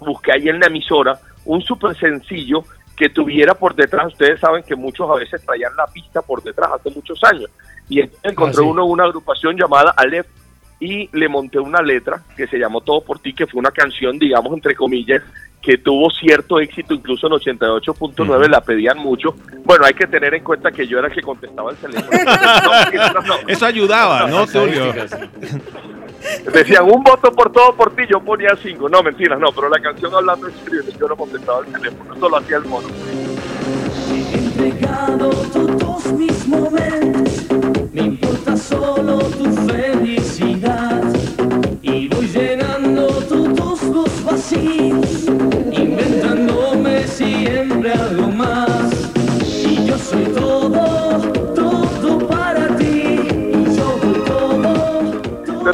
busqué 0.00 0.32
ahí 0.32 0.48
en 0.48 0.60
la 0.60 0.66
emisora 0.66 1.18
un 1.44 1.60
súper 1.62 1.96
sencillo 1.96 2.64
que 2.96 3.08
tuviera 3.10 3.54
por 3.54 3.74
detrás, 3.74 4.06
ustedes 4.06 4.40
saben 4.40 4.62
que 4.62 4.74
muchos 4.74 5.08
a 5.10 5.14
veces 5.14 5.44
traían 5.44 5.74
la 5.76 5.86
pista 5.86 6.22
por 6.22 6.42
detrás 6.42 6.70
hace 6.72 6.90
muchos 6.90 7.22
años, 7.24 7.50
y 7.88 8.00
encontré 8.00 8.60
Ah, 8.60 8.64
sí. 8.64 8.68
uno 8.68 8.84
una 8.86 9.04
agrupación 9.04 9.56
llamada 9.56 9.92
Aleph 9.96 10.26
y 10.78 11.08
le 11.12 11.28
monté 11.28 11.58
una 11.58 11.80
letra 11.80 12.22
que 12.36 12.46
se 12.46 12.58
llamó 12.58 12.80
Todo 12.80 13.00
por 13.00 13.18
ti, 13.18 13.32
que 13.32 13.46
fue 13.46 13.58
una 13.58 13.70
canción, 13.70 14.18
digamos, 14.18 14.52
entre 14.52 14.74
comillas, 14.74 15.22
que 15.62 15.78
tuvo 15.78 16.10
cierto 16.10 16.60
éxito, 16.60 16.94
incluso 16.94 17.26
en 17.26 17.32
88.9 17.32 18.48
la 18.48 18.60
pedían 18.60 18.98
mucho. 18.98 19.34
Bueno, 19.64 19.84
hay 19.84 19.94
que 19.94 20.06
tener 20.06 20.32
en 20.34 20.44
cuenta 20.44 20.70
que 20.70 20.86
yo 20.86 20.98
era 20.98 21.08
el 21.08 21.14
que 21.14 21.22
contestaba 21.22 21.70
el 21.70 21.76
teléfono. 21.76 22.08
No, 22.94 23.12
no, 23.12 23.20
no. 23.22 23.34
Eso 23.48 23.66
ayudaba, 23.66 24.28
¿no, 24.28 24.46
Tulio? 24.46 24.92
Decían 26.52 26.84
un 26.84 27.02
voto 27.02 27.32
por 27.32 27.52
todo 27.52 27.74
por 27.74 27.94
ti, 27.94 28.02
yo 28.08 28.20
ponía 28.20 28.56
cinco. 28.62 28.88
No, 28.88 29.02
mentiras, 29.02 29.38
no, 29.38 29.50
pero 29.52 29.68
la 29.68 29.80
canción 29.80 30.14
hablando 30.14 30.48
en 30.48 30.54
serio, 30.54 30.82
yo 30.98 31.08
no 31.08 31.16
contestaba 31.16 31.60
el 31.66 31.72
teléfono, 31.72 32.14
eso 32.14 32.28
lo 32.28 32.36
hacía 32.36 32.56
el 32.58 32.64
mono. 32.64 32.88
entregado 34.32 35.30
todos 35.30 36.12
mis 36.12 36.46
momentos. 36.46 37.46
Me 37.92 38.02
importa 38.02 38.56
solo 38.56 39.18
tu 39.18 39.52
felicidad. 39.52 40.15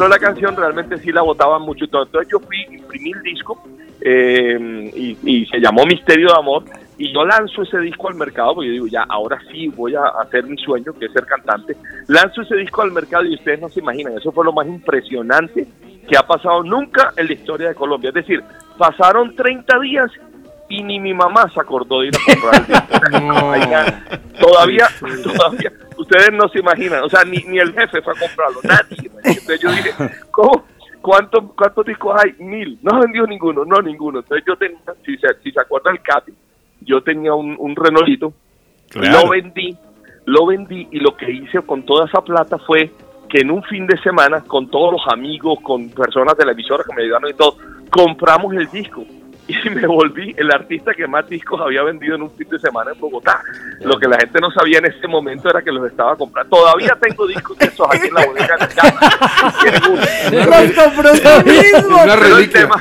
La 0.09 0.19
canción 0.19 0.57
realmente 0.57 0.99
sí 0.99 1.13
la 1.13 1.23
votaban 1.23 1.63
mucho. 1.63 1.85
Entonces 1.85 2.29
yo 2.31 2.39
fui, 2.41 2.63
imprimí 2.71 3.13
el 3.13 3.23
disco 3.23 3.63
eh, 4.01 4.91
y, 4.95 5.19
y 5.25 5.47
se 5.47 5.59
llamó 5.59 5.85
Misterio 5.85 6.29
de 6.29 6.39
Amor 6.39 6.65
y 6.99 7.13
yo 7.13 7.25
lanzo 7.25 7.63
ese 7.63 7.79
disco 7.81 8.09
al 8.09 8.15
mercado 8.15 8.55
porque 8.55 8.69
yo 8.69 8.73
digo, 8.75 8.87
ya, 8.87 9.05
ahora 9.09 9.37
sí 9.51 9.67
voy 9.69 9.95
a 9.95 10.05
hacer 10.23 10.45
mi 10.45 10.57
sueño, 10.57 10.93
que 10.93 11.07
es 11.07 11.13
ser 11.13 11.27
cantante. 11.27 11.77
Lanzo 12.07 12.43
ese 12.43 12.55
disco 12.57 12.83
al 12.83 12.93
mercado 12.93 13.25
y 13.25 13.35
ustedes 13.35 13.61
no 13.61 13.69
se 13.69 13.81
imaginan, 13.81 14.17
eso 14.17 14.31
fue 14.31 14.45
lo 14.45 14.53
más 14.53 14.69
impresionante 14.69 15.67
que 16.09 16.17
ha 16.17 16.23
pasado 16.23 16.63
nunca 16.63 17.13
en 17.17 17.27
la 17.27 17.33
historia 17.33 17.69
de 17.69 17.75
Colombia. 17.75 18.09
Es 18.09 18.15
decir, 18.15 18.43
pasaron 18.79 19.35
30 19.35 19.81
días 19.81 20.11
y 20.69 20.83
ni 20.83 21.01
mi 21.01 21.13
mamá 21.13 21.51
se 21.53 21.61
acordó 21.61 22.01
de 22.01 22.09
ir 22.09 22.15
a 22.17 22.33
comprar 22.33 22.55
el 22.55 22.67
disco. 22.67 23.47
Oigan, 23.47 24.05
todavía, 24.39 24.89
todavía, 25.25 25.73
ustedes 26.03 26.31
no 26.33 26.49
se 26.49 26.59
imaginan, 26.61 27.03
o 27.03 27.09
sea, 27.09 27.25
ni, 27.25 27.39
ni 27.49 27.59
el 27.59 27.73
jefe 27.73 28.03
fue 28.03 28.13
a 28.13 28.21
comprarlo, 28.21 28.61
nadie. 28.63 29.11
Entonces 29.25 29.61
yo 29.61 29.71
dije, 29.71 29.91
¿cómo? 30.31 30.65
¿Cuántos, 31.01 31.53
¿Cuántos 31.57 31.85
discos 31.87 32.15
hay? 32.23 32.33
Mil. 32.45 32.79
No 32.83 33.01
vendió 33.01 33.27
ninguno, 33.27 33.65
no 33.65 33.81
ninguno. 33.83 34.21
Entonces 34.21 34.45
yo 34.47 34.57
tenía, 34.57 34.79
si 35.05 35.17
se, 35.17 35.27
si 35.43 35.51
se 35.51 35.61
acuerda 35.61 35.91
el 35.91 36.01
Capi, 36.01 36.33
yo 36.83 37.03
tenía 37.03 37.35
un, 37.35 37.57
un 37.59 37.75
Renolito, 37.75 38.33
Claro. 38.91 39.23
lo 39.25 39.31
vendí, 39.31 39.77
lo 40.27 40.47
vendí 40.47 40.87
y 40.93 41.01
lo 41.01 41.17
que 41.17 41.31
hice 41.31 41.61
con 41.63 41.83
toda 41.85 42.07
esa 42.07 42.21
plata 42.21 42.59
fue 42.59 42.93
que 43.29 43.41
en 43.41 43.51
un 43.51 43.63
fin 43.65 43.87
de 43.87 43.97
semana, 44.03 44.43
con 44.43 44.71
todos 44.71 44.93
los 44.93 45.03
amigos, 45.13 45.59
con 45.63 45.89
personas 45.89 46.37
de 46.37 46.45
la 46.45 46.53
emisora 46.53 46.85
que 46.87 46.95
me 46.95 47.03
ayudaron 47.03 47.31
y 47.31 47.35
todo, 47.35 47.57
compramos 47.91 48.53
el 48.55 48.69
disco. 48.69 49.05
Y 49.49 49.55
me 49.71 49.87
volví 49.87 50.35
el 50.39 50.51
artista 50.53 50.95
que 50.95 51.07
más 51.07 51.29
discos 51.29 51.61
había 51.61 51.83
vendido 51.83 52.15
en 52.15 52.23
un 52.23 52.31
fin 52.31 52.49
de 52.49 52.59
semana 52.59 52.93
en 52.93 53.01
Bogotá. 53.01 53.43
Lo 53.81 53.99
que 53.99 54.07
la 54.09 54.17
gente 54.19 54.41
no 54.41 54.51
sabía 54.51 54.79
en 54.79 54.87
ese 54.87 55.07
momento 55.09 55.51
era 55.51 55.61
que 55.63 55.73
los 55.73 55.85
estaba 55.91 56.15
comprando. 56.17 56.57
Todavía 56.57 56.97
tengo 57.01 57.27
discos 57.27 57.59
de 57.59 57.67
esos 57.67 57.87
aquí 57.91 58.07
en 58.07 58.15
la 58.15 58.27
bodega 58.27 58.57
de 58.57 58.67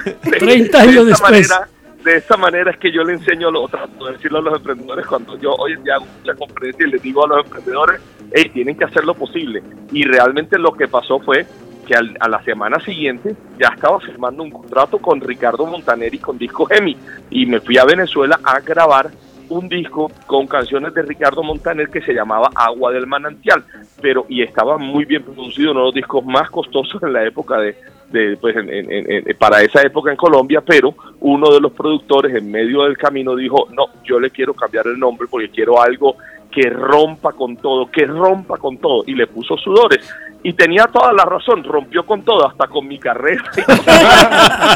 de- 0.24 0.38
30 0.38 0.78
de 0.78 0.84
años 0.84 1.08
esta 1.08 1.28
después. 1.32 1.50
manera- 1.50 1.68
de 2.04 2.16
esta 2.18 2.36
manera 2.36 2.72
es 2.72 2.78
que 2.78 2.92
yo 2.92 3.04
le 3.04 3.14
enseño 3.14 3.50
a 3.50 3.52
los 3.52 3.70
trato 3.70 4.06
de 4.08 4.14
decirlo 4.14 4.40
a 4.40 4.42
los 4.42 4.56
emprendedores 4.58 5.06
cuando 5.06 5.38
yo 5.38 5.52
hoy 5.54 5.74
en 5.74 5.84
día 5.84 5.96
hago 5.98 6.08
muchas 6.20 6.36
conferencias 6.36 6.88
y 6.90 6.92
les 6.94 7.02
digo 7.04 7.24
a 7.24 7.28
los 7.28 7.46
emprendedores, 7.46 8.02
hey, 8.34 8.50
tienen 8.52 8.76
que 8.76 8.86
hacer 8.86 9.04
lo 9.06 9.14
posible. 9.14 9.62
Y 9.92 10.04
realmente 10.06 10.58
lo 10.58 10.72
que 10.74 10.88
pasó 10.88 11.20
fue 11.20 11.46
que 11.92 11.98
al- 11.98 12.16
a 12.22 12.30
la 12.30 12.42
semana 12.44 12.80
siguiente 12.80 13.36
ya 13.60 13.68
estaba 13.76 14.00
firmando 14.00 14.44
un 14.44 14.50
contrato 14.50 14.98
con 15.00 15.20
Ricardo 15.20 15.66
Montaner 15.66 16.14
y 16.14 16.20
con 16.20 16.38
Disco 16.38 16.66
Gemi. 16.66 16.96
Y 17.30 17.46
me 17.46 17.60
fui 17.60 17.78
a 17.78 17.84
Venezuela 17.84 18.40
a 18.44 18.62
grabar 18.62 19.10
un 19.50 19.68
disco 19.68 20.10
con 20.26 20.48
canciones 20.48 20.94
de 20.94 21.02
Ricardo 21.02 21.44
Montaner 21.44 21.90
que 21.90 22.02
se 22.02 22.14
llamaba 22.14 22.50
Agua 22.56 22.94
del 22.94 23.06
Manantial, 23.08 23.66
pero 24.02 24.26
y 24.30 24.42
estaba 24.42 24.78
muy 24.78 25.04
bien 25.04 25.24
producido, 25.24 25.72
uno 25.72 25.82
de 25.82 25.86
los 25.88 25.96
discos 25.96 26.24
más 26.26 26.50
costosos 26.50 27.04
en 27.04 27.12
la 27.12 27.26
época 27.26 27.58
de, 27.58 27.76
de, 28.12 28.38
pues 28.38 28.56
en- 28.56 28.70
en- 28.72 29.38
para 29.38 29.62
esa 29.62 29.82
época 29.82 30.12
en 30.12 30.16
Colombia, 30.18 30.62
pero 30.66 30.96
uno 31.20 31.52
de 31.54 31.60
los 31.60 31.74
productores 31.74 32.34
en 32.34 32.50
medio 32.50 32.84
del 32.84 32.98
camino 32.98 33.36
dijo, 33.36 33.68
no, 33.74 33.88
yo 34.06 34.18
le 34.22 34.30
quiero 34.30 34.54
cambiar 34.54 34.88
el 34.88 34.98
nombre 34.98 35.28
porque 35.30 35.50
quiero 35.50 35.82
algo 35.82 36.16
que 36.52 36.70
rompa 36.70 37.32
con 37.34 37.56
todo, 37.58 37.90
que 37.90 38.06
rompa 38.06 38.58
con 38.58 38.78
todo, 38.78 39.04
y 39.08 39.14
le 39.16 39.28
puso 39.28 39.56
sudores. 39.58 40.00
Y 40.44 40.54
tenía 40.54 40.86
toda 40.92 41.14
la 41.14 41.24
razón, 41.24 41.64
rompió 41.64 42.04
con 42.04 42.24
todo, 42.24 42.50
hasta 42.50 42.66
con 42.68 42.88
mi 42.88 42.98
carrera. 42.98 43.44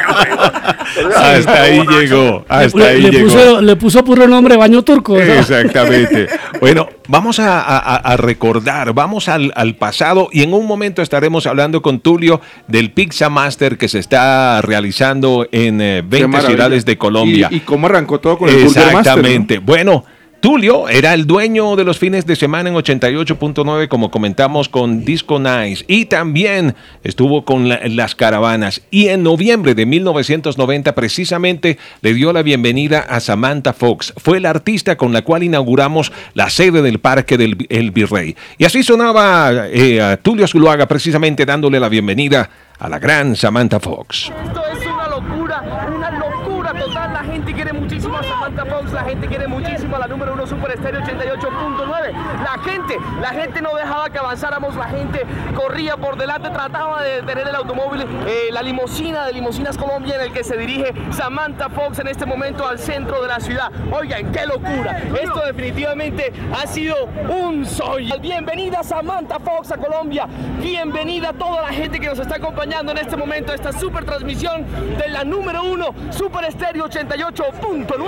Hasta 1.16 1.62
ahí 1.64 1.82
llegó, 1.88 2.46
hasta 2.48 2.78
le, 2.78 2.86
ahí 2.86 3.02
le 3.02 3.12
llegó. 3.12 3.24
puso, 3.26 3.62
le 3.62 3.76
puso 3.76 4.04
puro 4.04 4.28
nombre 4.28 4.56
baño 4.58 4.84
turco. 4.84 5.14
¿no? 5.16 5.22
Exactamente. 5.22 6.28
Bueno, 6.62 6.88
vamos 7.10 7.40
a, 7.40 7.60
a- 7.62 7.98
a 7.98 8.18
recordar, 8.18 8.94
vamos 8.94 9.28
al, 9.28 9.52
al 9.56 9.76
pasado 9.76 10.30
y 10.32 10.42
en 10.42 10.54
un 10.54 10.66
momento 10.66 11.02
estaremos 11.02 11.46
hablando 11.46 11.82
con 11.82 12.00
Tulio 12.00 12.40
del 12.68 12.92
Pizza 12.92 13.30
Master 13.30 13.78
que 13.78 13.88
se 13.90 14.00
está 14.00 14.62
realizando 14.62 15.46
en 15.52 15.82
eh, 15.82 16.02
20 16.06 16.28
maravilla. 16.28 16.50
ciudades 16.50 16.86
de 16.86 16.98
Colombia. 16.98 17.50
Y, 17.52 17.58
y 17.58 17.60
cómo 17.60 17.88
arrancó 17.88 18.20
todo 18.20 18.38
con 18.38 18.50
el 18.50 18.64
Burger 18.64 18.94
Master, 18.94 18.94
¿no? 18.94 19.00
Exactamente. 19.00 19.60
Bueno. 19.60 20.06
Tulio 20.50 20.88
era 20.90 21.16
el 21.16 21.26
dueño 21.26 21.76
de 21.76 21.84
los 21.84 21.98
fines 21.98 22.28
de 22.28 22.36
semana 22.36 22.70
en 22.70 22.76
88.9, 22.76 23.88
como 23.88 24.12
comentamos 24.12 24.70
con 24.70 25.04
Disco 25.04 25.40
Nice, 25.40 25.84
y 25.88 26.06
también 26.06 26.76
estuvo 27.04 27.44
con 27.46 27.68
la- 27.68 27.80
las 27.86 28.14
caravanas. 28.14 28.84
Y 28.92 29.08
en 29.08 29.24
noviembre 29.24 29.74
de 29.74 29.88
1990, 29.88 30.94
precisamente, 30.94 31.80
le 32.02 32.14
dio 32.14 32.32
la 32.32 32.44
bienvenida 32.44 33.00
a 33.00 33.22
Samantha 33.22 33.74
Fox. 33.74 34.14
Fue 34.18 34.40
la 34.40 34.52
artista 34.52 34.96
con 34.98 35.14
la 35.14 35.24
cual 35.24 35.42
inauguramos 35.42 36.12
la 36.36 36.48
sede 36.52 36.84
del 36.84 37.00
Parque 37.00 37.40
del 37.40 37.66
El 37.72 37.90
Virrey. 37.90 38.36
Y 38.60 38.66
así 38.66 38.84
sonaba 38.84 39.50
eh, 39.72 40.16
Tulio 40.22 40.48
Zuluaga, 40.48 40.88
precisamente 40.88 41.44
dándole 41.48 41.80
la 41.80 41.90
bienvenida 41.90 42.48
a 42.78 42.88
la 42.88 43.00
gran 43.00 43.36
Samantha 43.36 43.80
Fox. 43.80 44.32
Esto 44.46 44.62
es 44.72 44.86
una 44.86 45.08
locura, 45.08 45.88
una 45.96 46.12
locura 46.12 46.72
total. 46.80 47.14
La 47.14 47.24
gente 47.24 47.52
quiere 47.52 47.74
Samantha 48.24 48.66
Fox, 48.66 48.92
la 48.94 49.04
gente 49.04 49.28
quiere 49.28 49.48
muchísimo 49.48 49.96
a 49.96 50.00
la 50.00 50.08
número 50.08 50.34
uno 50.34 50.48
Super 50.48 50.72
Estéreo 50.72 51.02
88.9. 51.02 52.14
La 52.44 52.62
gente, 52.64 52.98
la 53.22 53.30
gente 53.30 53.62
no 53.62 53.76
dejaba 53.76 54.10
que 54.10 54.18
avanzáramos, 54.18 54.76
la 54.76 54.86
gente 54.86 55.26
corría 55.56 55.98
por 55.98 56.18
delante, 56.18 56.50
trataba 56.50 57.02
de 57.02 57.22
tener 57.24 57.48
el 57.48 57.56
automóvil, 57.56 58.06
eh, 58.28 58.50
la 58.52 58.62
limusina 58.62 59.26
de 59.26 59.34
Limusinas 59.34 59.78
Colombia 59.78 60.16
en 60.16 60.22
el 60.22 60.32
que 60.32 60.44
se 60.44 60.58
dirige 60.58 60.94
Samantha 61.12 61.70
Fox 61.70 62.00
en 62.00 62.08
este 62.08 62.26
momento 62.26 62.68
al 62.68 62.80
centro 62.80 63.22
de 63.22 63.28
la 63.28 63.40
ciudad. 63.40 63.72
Oigan, 63.92 64.32
qué 64.32 64.46
locura. 64.46 65.02
Esto 65.22 65.42
definitivamente 65.46 66.32
ha 66.54 66.68
sido 66.68 66.96
un 67.30 67.66
soy. 67.66 68.12
Bienvenida 68.22 68.84
Samantha 68.84 69.40
Fox 69.40 69.72
a 69.72 69.78
Colombia. 69.78 70.28
Bienvenida 70.62 71.30
a 71.30 71.34
toda 71.34 71.62
la 71.62 71.70
gente 71.70 72.00
que 72.00 72.08
nos 72.08 72.20
está 72.20 72.36
acompañando 72.36 72.92
en 72.92 73.00
este 73.00 73.18
momento 73.18 73.54
esta 73.54 73.72
super 73.72 74.06
transmisión 74.06 74.66
de 74.98 75.10
la 75.10 75.24
número 75.24 75.64
uno 75.64 75.94
Super 76.12 76.46
Estéreo 76.46 76.86
88.9. 76.86 78.05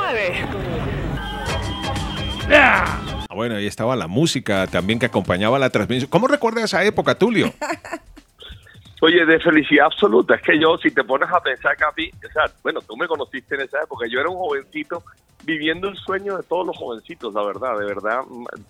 Ah, 2.49 3.25
Bueno, 3.35 3.55
ahí 3.55 3.67
estaba 3.67 3.95
la 3.95 4.07
música 4.07 4.67
también 4.67 4.99
que 4.99 5.05
acompañaba 5.05 5.59
la 5.59 5.69
transmisión. 5.69 6.09
¿Cómo 6.09 6.27
recuerda 6.27 6.63
esa 6.63 6.83
época, 6.83 7.15
Tulio? 7.15 7.53
Oye, 9.01 9.25
de 9.25 9.39
felicidad 9.39 9.85
absoluta. 9.87 10.35
Es 10.35 10.41
que 10.41 10.59
yo, 10.59 10.77
si 10.77 10.89
te 10.89 11.03
pones 11.03 11.29
a 11.31 11.39
pensar, 11.39 11.75
Capi, 11.77 12.09
o 12.27 12.31
sea, 12.31 12.45
bueno, 12.63 12.81
tú 12.81 12.97
me 12.97 13.07
conociste 13.07 13.55
en 13.55 13.61
esa 13.61 13.81
época. 13.83 14.07
Yo 14.09 14.19
era 14.19 14.29
un 14.29 14.37
jovencito 14.37 15.03
viviendo 15.43 15.87
el 15.87 15.95
sueño 15.97 16.35
de 16.37 16.43
todos 16.43 16.65
los 16.65 16.75
jovencitos, 16.77 17.31
la 17.33 17.43
verdad. 17.43 17.77
De 17.77 17.85
verdad, 17.85 18.21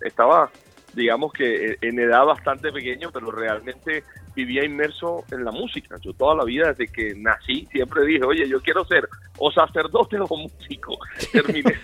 estaba, 0.02 0.50
digamos 0.92 1.32
que 1.32 1.70
eh, 1.72 1.78
en 1.80 1.98
edad 1.98 2.26
bastante 2.26 2.70
pequeño, 2.70 3.10
pero 3.10 3.30
realmente 3.30 4.04
vivía 4.44 4.64
inmerso 4.64 5.24
en 5.32 5.44
la 5.44 5.50
música. 5.50 5.96
Yo 6.00 6.12
toda 6.12 6.36
la 6.36 6.44
vida, 6.44 6.68
desde 6.68 6.86
que 6.86 7.12
nací, 7.16 7.66
siempre 7.72 8.04
dije, 8.04 8.24
oye, 8.24 8.48
yo 8.48 8.60
quiero 8.62 8.84
ser 8.84 9.08
o 9.38 9.50
sacerdote 9.50 10.16
o 10.20 10.36
músico. 10.36 10.96
Terminé, 11.32 11.74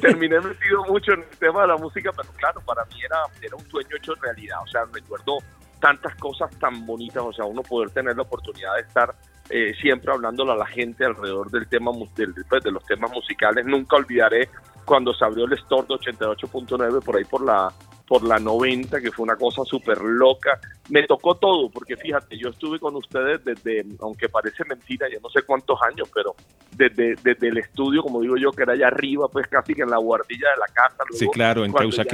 terminé 0.00 0.40
metido 0.40 0.82
mucho 0.88 1.12
en 1.12 1.20
el 1.20 1.38
tema 1.38 1.62
de 1.62 1.68
la 1.68 1.76
música, 1.76 2.10
pero 2.16 2.28
claro, 2.38 2.60
para 2.64 2.84
mí 2.86 2.94
era, 3.04 3.18
era 3.42 3.54
un 3.56 3.66
sueño 3.70 3.96
hecho 3.96 4.14
realidad. 4.14 4.58
O 4.62 4.66
sea, 4.66 4.84
recuerdo 4.92 5.38
tantas 5.78 6.14
cosas 6.16 6.50
tan 6.58 6.86
bonitas, 6.86 7.22
o 7.22 7.32
sea, 7.34 7.44
uno 7.44 7.62
poder 7.62 7.90
tener 7.90 8.16
la 8.16 8.22
oportunidad 8.22 8.74
de 8.76 8.80
estar 8.80 9.14
eh, 9.50 9.74
siempre 9.78 10.10
hablándole 10.10 10.52
a 10.52 10.56
la 10.56 10.66
gente 10.66 11.04
alrededor 11.04 11.50
del 11.50 11.68
tema 11.68 11.90
del- 12.16 12.34
pues, 12.48 12.64
de 12.64 12.70
los 12.70 12.82
temas 12.86 13.10
musicales. 13.12 13.66
Nunca 13.66 13.96
olvidaré 13.96 14.48
cuando 14.86 15.12
se 15.12 15.22
abrió 15.22 15.44
el 15.44 15.52
store 15.52 15.86
de 15.86 15.94
88.9 15.96 17.04
por 17.04 17.16
ahí 17.16 17.24
por 17.24 17.44
la 17.44 17.70
por 18.06 18.22
la 18.22 18.38
90, 18.38 19.00
que 19.00 19.10
fue 19.10 19.22
una 19.22 19.36
cosa 19.36 19.62
súper 19.64 19.98
loca. 20.02 20.60
Me 20.90 21.04
tocó 21.06 21.36
todo, 21.36 21.70
porque 21.70 21.96
fíjate, 21.96 22.36
yo 22.36 22.50
estuve 22.50 22.78
con 22.78 22.94
ustedes 22.96 23.42
desde, 23.44 23.84
aunque 24.00 24.28
parece 24.28 24.64
mentira, 24.66 25.08
ya 25.10 25.18
no 25.22 25.30
sé 25.30 25.42
cuántos 25.42 25.80
años, 25.82 26.10
pero 26.14 26.34
desde, 26.76 27.14
desde 27.22 27.48
el 27.48 27.58
estudio, 27.58 28.02
como 28.02 28.20
digo 28.20 28.36
yo, 28.36 28.50
que 28.52 28.62
era 28.64 28.74
allá 28.74 28.88
arriba, 28.88 29.26
pues 29.28 29.46
casi 29.48 29.74
que 29.74 29.82
en 29.82 29.90
la 29.90 29.96
guardilla 29.98 30.48
de 30.50 30.56
la 30.58 30.66
casa. 30.74 31.02
Sí, 31.12 31.18
luego, 31.24 31.32
claro, 31.32 31.64
en 31.64 31.72
el- 31.92 32.04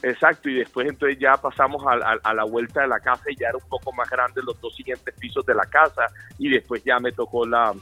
Exacto, 0.00 0.48
y 0.48 0.54
después 0.54 0.88
entonces 0.88 1.18
ya 1.18 1.36
pasamos 1.36 1.82
a, 1.84 1.94
a- 1.94 2.18
a 2.22 2.32
la 2.34 2.44
vuelta 2.44 2.82
de 2.82 2.86
la 2.88 3.00
casa 3.00 3.24
y 3.30 3.36
ya 3.36 3.48
era 3.48 3.58
un 3.58 3.68
poco 3.68 3.92
más 3.92 4.08
grande 4.08 4.40
los 4.44 4.60
dos 4.60 4.72
siguientes 4.76 5.12
pisos 5.18 5.44
de 5.44 5.54
la 5.56 5.64
casa 5.66 6.06
y 6.38 6.48
después 6.48 6.84
ya 6.84 7.00
me 7.00 7.10
tocó 7.10 7.44
la, 7.44 7.74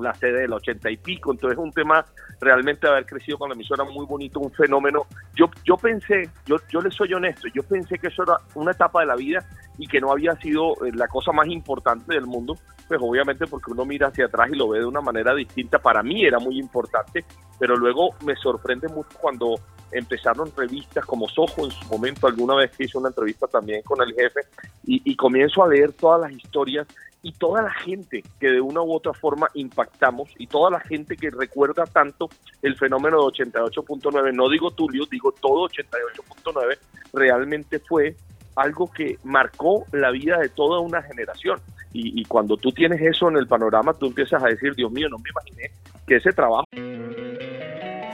la 0.00 0.14
sede 0.14 0.40
del 0.40 0.52
80 0.52 0.90
y 0.90 0.96
pico, 0.96 1.32
entonces 1.32 1.58
es 1.58 1.64
un 1.64 1.72
tema 1.72 2.04
realmente 2.40 2.86
haber 2.86 3.06
crecido 3.06 3.38
con 3.38 3.48
la 3.48 3.54
emisora 3.54 3.84
muy 3.84 4.06
bonito, 4.06 4.40
un 4.40 4.52
fenómeno. 4.52 5.06
Yo, 5.34 5.50
yo 5.64 5.76
pensé, 5.76 6.28
yo, 6.46 6.56
yo 6.70 6.80
le 6.80 6.90
soy 6.90 7.14
honesto, 7.14 7.48
yo 7.54 7.62
pensé 7.62 7.98
que 7.98 8.08
eso 8.08 8.22
era 8.22 8.36
una 8.54 8.72
etapa 8.72 9.00
de 9.00 9.06
la 9.06 9.16
vida 9.16 9.44
y 9.78 9.86
que 9.86 10.00
no 10.00 10.10
había 10.10 10.34
sido 10.36 10.72
eh, 10.84 10.92
la 10.94 11.08
cosa 11.08 11.32
más 11.32 11.46
importante 11.48 12.14
del 12.14 12.26
mundo, 12.26 12.56
pues 12.88 13.00
obviamente 13.02 13.46
porque 13.46 13.72
uno 13.72 13.84
mira 13.84 14.08
hacia 14.08 14.26
atrás 14.26 14.48
y 14.52 14.56
lo 14.56 14.68
ve 14.68 14.80
de 14.80 14.86
una 14.86 15.00
manera 15.00 15.34
distinta, 15.34 15.78
para 15.78 16.02
mí 16.02 16.24
era 16.24 16.38
muy 16.38 16.58
importante, 16.58 17.24
pero 17.58 17.76
luego 17.76 18.14
me 18.24 18.36
sorprende 18.36 18.88
mucho 18.88 19.16
cuando 19.20 19.54
empezaron 19.92 20.50
revistas 20.56 21.04
como 21.04 21.28
Soho 21.28 21.64
en 21.64 21.70
su 21.70 21.84
momento, 21.86 22.26
alguna 22.26 22.56
vez 22.56 22.72
hice 22.78 22.98
una 22.98 23.08
entrevista 23.08 23.46
también 23.46 23.82
con 23.82 24.02
el 24.02 24.14
jefe, 24.14 24.40
y, 24.84 25.00
y 25.10 25.16
comienzo 25.16 25.62
a 25.62 25.68
leer 25.68 25.92
todas 25.92 26.20
las 26.20 26.32
historias 26.32 26.86
y 27.26 27.32
toda 27.32 27.60
la 27.60 27.72
gente 27.72 28.22
que 28.38 28.52
de 28.52 28.60
una 28.60 28.82
u 28.82 28.94
otra 28.94 29.12
forma 29.12 29.48
impactamos 29.54 30.30
y 30.38 30.46
toda 30.46 30.70
la 30.70 30.78
gente 30.78 31.16
que 31.16 31.28
recuerda 31.28 31.84
tanto 31.84 32.28
el 32.62 32.76
fenómeno 32.76 33.16
de 33.16 33.44
88.9, 33.44 34.32
no 34.32 34.48
digo 34.48 34.70
Tulio, 34.70 35.06
digo 35.10 35.32
todo 35.32 35.68
88.9, 35.68 36.78
realmente 37.12 37.80
fue 37.80 38.14
algo 38.54 38.88
que 38.92 39.18
marcó 39.24 39.86
la 39.90 40.12
vida 40.12 40.38
de 40.38 40.50
toda 40.50 40.78
una 40.78 41.02
generación. 41.02 41.58
Y, 41.92 42.20
y 42.20 42.24
cuando 42.26 42.56
tú 42.56 42.70
tienes 42.70 43.02
eso 43.02 43.28
en 43.28 43.38
el 43.38 43.48
panorama, 43.48 43.92
tú 43.92 44.06
empiezas 44.06 44.40
a 44.44 44.46
decir, 44.46 44.76
Dios 44.76 44.92
mío, 44.92 45.08
no 45.08 45.18
me 45.18 45.28
imaginé 45.28 45.72
que 46.06 46.16
ese 46.16 46.30
trabajo... 46.30 46.64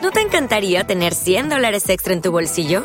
¿No 0.01 0.11
te 0.11 0.22
encantaría 0.22 0.85
tener 0.85 1.12
100 1.12 1.51
dólares 1.51 1.87
extra 1.90 2.14
en 2.14 2.22
tu 2.22 2.33
bolsillo? 2.33 2.85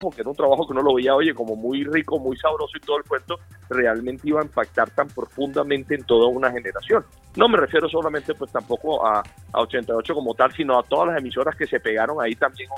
Porque 0.00 0.22
era 0.22 0.30
un 0.30 0.36
trabajo 0.36 0.66
que 0.66 0.72
uno 0.72 0.82
lo 0.82 0.94
veía, 0.94 1.14
oye, 1.14 1.34
como 1.34 1.54
muy 1.54 1.84
rico, 1.84 2.18
muy 2.18 2.34
sabroso 2.38 2.72
y 2.74 2.80
todo 2.80 2.96
el 2.96 3.04
cuento, 3.04 3.38
realmente 3.68 4.28
iba 4.28 4.40
a 4.40 4.44
impactar 4.44 4.88
tan 4.90 5.08
profundamente 5.08 5.94
en 5.94 6.04
toda 6.04 6.26
una 6.26 6.50
generación. 6.50 7.04
No 7.36 7.48
me 7.48 7.58
refiero 7.58 7.86
solamente, 7.86 8.34
pues 8.34 8.50
tampoco 8.50 9.06
a, 9.06 9.22
a 9.52 9.60
88 9.60 10.14
como 10.14 10.34
tal, 10.34 10.52
sino 10.52 10.78
a 10.78 10.82
todas 10.82 11.08
las 11.08 11.18
emisoras 11.18 11.56
que 11.56 11.66
se 11.66 11.80
pegaron 11.80 12.20
ahí 12.20 12.34
también, 12.34 12.68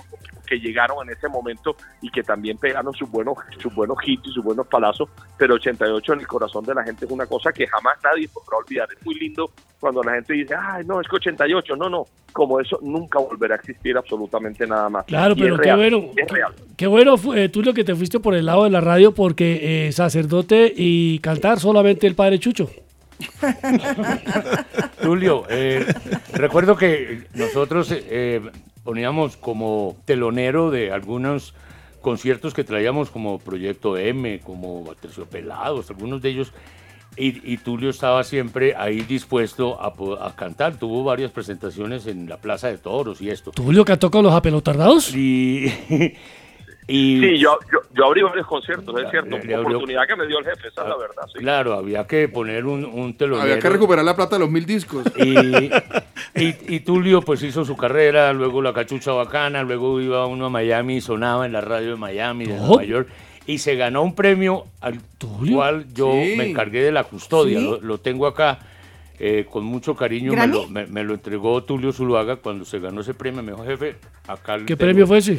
que 0.47 0.59
llegaron 0.59 1.07
en 1.07 1.15
ese 1.17 1.29
momento 1.29 1.77
y 2.01 2.11
que 2.11 2.23
también 2.23 2.59
pegaron 2.59 2.93
sus 2.95 3.11
buenos, 3.11 3.37
sus 3.59 3.75
buenos 3.75 3.97
hits 4.05 4.27
y 4.27 4.33
sus 4.33 4.45
buenos 4.45 4.67
palazos, 4.67 5.09
pero 5.37 5.55
88 5.55 6.13
en 6.13 6.21
el 6.21 6.27
corazón 6.27 6.65
de 6.65 6.75
la 6.75 6.85
gente 6.85 7.05
es 7.05 7.11
una 7.11 7.27
cosa 7.27 7.53
que 7.53 7.67
jamás 7.67 7.97
nadie 8.03 8.29
podrá 8.29 8.59
olvidar. 8.59 8.89
Es 8.97 9.05
muy 9.05 9.15
lindo 9.15 9.51
cuando 9.81 10.03
la 10.03 10.13
gente 10.15 10.35
dice, 10.35 10.55
ay, 10.59 10.85
no, 10.85 11.01
es 11.01 11.09
que 11.09 11.17
88, 11.17 11.77
no, 11.77 11.89
no, 11.89 12.07
como 12.33 12.61
eso 12.61 12.79
nunca 12.83 13.19
volverá 13.19 13.55
a 13.55 13.59
existir 13.59 13.97
absolutamente 13.97 14.67
nada 14.67 14.89
más. 14.89 15.05
Claro, 15.07 15.35
Y 15.37 15.41
pero 15.41 15.55
es 15.55 15.61
qué 15.61 15.67
real, 15.67 15.79
bueno. 15.79 16.11
Es 16.17 16.31
real. 16.31 16.53
Qué 16.77 16.87
bueno, 16.87 17.17
eh, 17.35 17.49
tú 17.49 17.63
lo 17.63 17.75
que 17.75 17.85
te 17.85 17.95
fuiste 17.95 18.21
por 18.21 18.35
el 18.35 18.47
lado 18.47 18.65
de 18.65 18.71
la 18.71 18.81
radio 18.81 19.13
porque 19.13 19.87
eh, 19.89 19.93
sacerdote 19.93 20.73
y 20.75 21.19
cantar 21.21 21.61
solamente 21.61 22.07
el 22.07 22.15
padre 22.15 22.39
Chucho. 22.39 22.71
Tulio, 25.03 25.45
eh, 25.49 25.87
recuerdo 26.33 26.77
que 26.77 27.25
nosotros 27.35 27.91
eh, 27.91 28.05
eh, 28.09 28.41
poníamos 28.85 29.37
como 29.37 29.97
telonero 30.05 30.71
de 30.71 30.93
algunos 30.93 31.55
conciertos 32.01 32.55
que 32.55 32.65
traíamos 32.65 33.11
como 33.11 33.39
Proyecto 33.39 33.97
M, 33.97 34.41
como 34.41 34.85
Terciopelados, 35.01 35.91
algunos 35.91 36.21
de 36.23 36.31
ellos, 36.31 36.53
y, 37.17 37.53
y 37.53 37.59
Tulio 37.59 37.91
estaba 37.91 38.25
siempre 38.25 38.75
ahí 38.77 39.03
dispuesto 39.03 39.79
a, 39.81 40.35
cantar. 40.35 40.77
Tuvo 40.77 41.05
varias 41.05 41.31
presentaciones 41.31 42.07
en 42.07 42.29
la 42.29 42.39
Plaza 42.39 42.69
de 42.69 42.79
Toros 42.79 43.21
y 43.21 43.31
esto. 43.31 43.51
¿Tulio 43.51 43.85
cantó 43.85 44.11
con 44.11 44.25
los 44.25 44.33
apelotardados? 44.33 45.15
Y, 45.15 45.71
y 46.95 47.21
Sí, 47.21 47.39
yo, 47.39 47.59
yo, 47.73 47.79
yo 47.95 48.05
abrí 48.07 48.23
varios 48.23 48.47
conciertos, 48.47 48.95
es 49.01 49.11
cierto, 49.11 49.31
le 49.39 49.55
abrió- 49.55 49.61
oportunidad 49.61 50.07
que 50.07 50.17
me 50.17 50.27
dio 50.27 50.39
el 50.39 50.45
jefe, 50.45 50.69
esa 50.69 50.83
es 50.83 50.89
la 50.89 50.97
verdad. 50.97 51.23
sí. 51.33 51.39
Claro, 51.39 51.73
había 51.75 52.07
que 52.07 52.29
poner 52.29 52.67
un, 52.67 52.85
un 52.85 53.15
telonero. 53.17 53.43
Había 53.43 53.59
que 53.59 53.69
recuperar 53.71 54.05
la 54.05 54.15
plata 54.17 54.37
de 54.37 54.41
los 54.41 54.51
mil 54.51 54.67
discos. 54.67 55.05
Y, 55.17 55.71
y, 56.35 56.57
y 56.77 56.81
Tulio 56.81 57.23
pues 57.23 57.43
hizo 57.43 57.65
su 57.65 57.77
carrera, 57.77 58.33
luego 58.33 58.61
la 58.63 58.73
cachucha 58.73 59.13
bacana, 59.13 59.63
luego 59.63 60.01
iba 60.01 60.27
uno 60.27 60.47
a 60.47 60.51
Miami 60.51 60.97
y 60.97 61.01
sonaba 61.01 61.47
en 61.47 61.53
la 61.53 61.61
radio 61.61 61.91
de 61.91 61.97
Miami, 61.97 62.47
de. 62.47 62.57
Nueva 62.59 62.85
York, 62.85 63.09
y 63.47 63.59
se 63.59 63.75
ganó 63.77 64.03
un 64.03 64.15
premio 64.15 64.65
al 64.81 65.01
cual 65.53 65.87
yo 65.95 66.13
Sí. 66.13 66.35
me 66.37 66.51
encargué 66.51 66.83
de 66.83 66.93
la 66.93 67.05
custodia, 67.05 67.59
Sí. 67.59 67.65
lo, 67.65 67.81
lo 67.81 67.99
tengo 67.99 68.27
acá. 68.27 68.59
eh, 69.25 69.47
con 69.49 69.63
mucho 69.65 69.95
cariño 69.95 70.33
me 70.33 70.47
lo, 70.49 70.67
me- 70.67 70.87
me 70.87 71.05
lo 71.05 71.15
entregó 71.15 71.63
Tulio 71.63 71.93
Zuluaga 71.93 72.37
cuando 72.37 72.65
se 72.65 72.81
ganó 72.81 73.03
ese 73.03 73.15
premio. 73.15 73.41
Me 73.43 73.53
dijo, 73.53 73.65
jefe, 73.65 73.95
acá 74.27 74.57
le 74.57 74.65
¿Qué 74.65 74.75
tengo". 74.75 74.79
premio 74.89 75.07
fue 75.07 75.19
ese? 75.19 75.39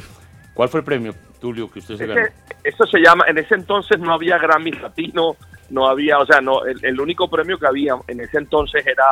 ¿Cuál 0.54 0.70
fue 0.70 0.82
el 0.82 0.86
premio, 0.86 1.14
Tulio, 1.40 1.70
que 1.72 1.80
usted 1.80 1.96
se 1.96 2.06
ganó? 2.06 2.22
eso 2.64 2.86
se 2.86 3.00
llama, 3.00 3.26
en 3.28 3.38
ese 3.38 3.56
entonces 3.56 4.00
no 4.00 4.14
había 4.14 4.38
Grammy 4.38 4.72
Latino, 4.72 5.36
no 5.70 5.88
había, 5.88 6.20
o 6.20 6.26
sea, 6.26 6.40
no, 6.40 6.64
el, 6.66 6.84
el 6.84 7.00
único 7.00 7.30
premio 7.30 7.58
que 7.58 7.68
había 7.68 7.96
en 8.08 8.22
ese 8.22 8.38
entonces 8.38 8.86
era, 8.86 9.06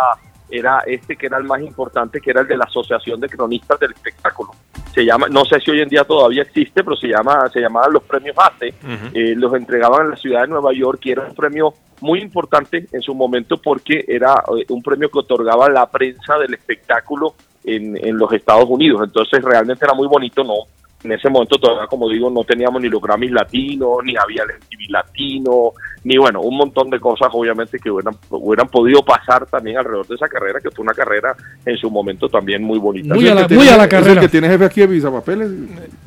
era 0.49 0.79
este 0.85 1.15
que 1.15 1.25
era 1.25 1.37
el 1.37 1.45
más 1.45 1.61
importante, 1.61 2.21
que 2.21 2.31
era 2.31 2.41
el 2.41 2.47
de 2.47 2.57
la 2.57 2.65
Asociación 2.65 3.19
de 3.19 3.29
Cronistas 3.29 3.79
del 3.79 3.91
Espectáculo. 3.91 4.51
Se 4.93 5.05
llama, 5.05 5.27
no 5.29 5.45
sé 5.45 5.59
si 5.61 5.71
hoy 5.71 5.81
en 5.81 5.89
día 5.89 6.03
todavía 6.03 6.43
existe, 6.43 6.83
pero 6.83 6.95
se 6.97 7.07
llama, 7.07 7.49
se 7.49 7.61
llamaban 7.61 7.93
los 7.93 8.03
premios 8.03 8.35
ACE, 8.37 8.73
eh, 9.13 9.33
los 9.37 9.53
entregaban 9.53 10.05
en 10.05 10.09
la 10.11 10.17
ciudad 10.17 10.41
de 10.41 10.47
Nueva 10.47 10.73
York 10.73 10.99
y 11.05 11.11
era 11.11 11.23
un 11.23 11.33
premio 11.33 11.73
muy 12.01 12.19
importante 12.19 12.87
en 12.91 13.01
su 13.01 13.15
momento 13.15 13.57
porque 13.57 14.03
era 14.07 14.33
eh, 14.57 14.65
un 14.69 14.83
premio 14.83 15.09
que 15.09 15.19
otorgaba 15.19 15.69
la 15.69 15.89
prensa 15.89 16.37
del 16.37 16.53
espectáculo 16.53 17.35
en, 17.63 17.95
en 18.05 18.17
los 18.17 18.31
Estados 18.33 18.65
Unidos. 18.67 19.01
Entonces 19.03 19.41
realmente 19.41 19.85
era 19.85 19.93
muy 19.93 20.07
bonito, 20.07 20.43
¿no? 20.43 20.65
En 21.03 21.11
ese 21.11 21.29
momento 21.29 21.57
todavía, 21.57 21.87
como 21.87 22.07
digo, 22.09 22.29
no 22.29 22.43
teníamos 22.43 22.81
ni 22.81 22.87
los 22.89 23.01
Grammys 23.01 23.31
latinos, 23.31 23.97
ni 24.03 24.15
había 24.15 24.43
el 24.43 24.49
MTV 24.57 24.89
latino, 24.91 25.71
ni 26.03 26.17
bueno, 26.17 26.41
un 26.41 26.57
montón 26.57 26.89
de 26.89 26.99
cosas 26.99 27.29
obviamente 27.31 27.79
que 27.79 27.89
hubieran, 27.89 28.15
hubieran 28.29 28.67
podido 28.67 29.03
pasar 29.03 29.45
también 29.47 29.77
alrededor 29.77 30.07
de 30.07 30.15
esa 30.15 30.27
carrera, 30.27 30.59
que 30.61 30.69
fue 30.71 30.83
una 30.83 30.93
carrera 30.93 31.35
en 31.65 31.77
su 31.77 31.89
momento 31.89 32.29
también 32.29 32.63
muy 32.63 32.77
bonita. 32.79 33.13
Muy 33.15 33.27
a 33.27 33.33
la- 33.35 33.47
muy 33.47 33.67
a 33.67 33.75
es 33.83 33.87
carrera. 33.87 34.13
el 34.13 34.19
que 34.19 34.27
tiene 34.29 34.47
jefe 34.47 34.65
aquí 34.65 34.81
de 34.81 34.87
Visapapeles. 34.87 35.49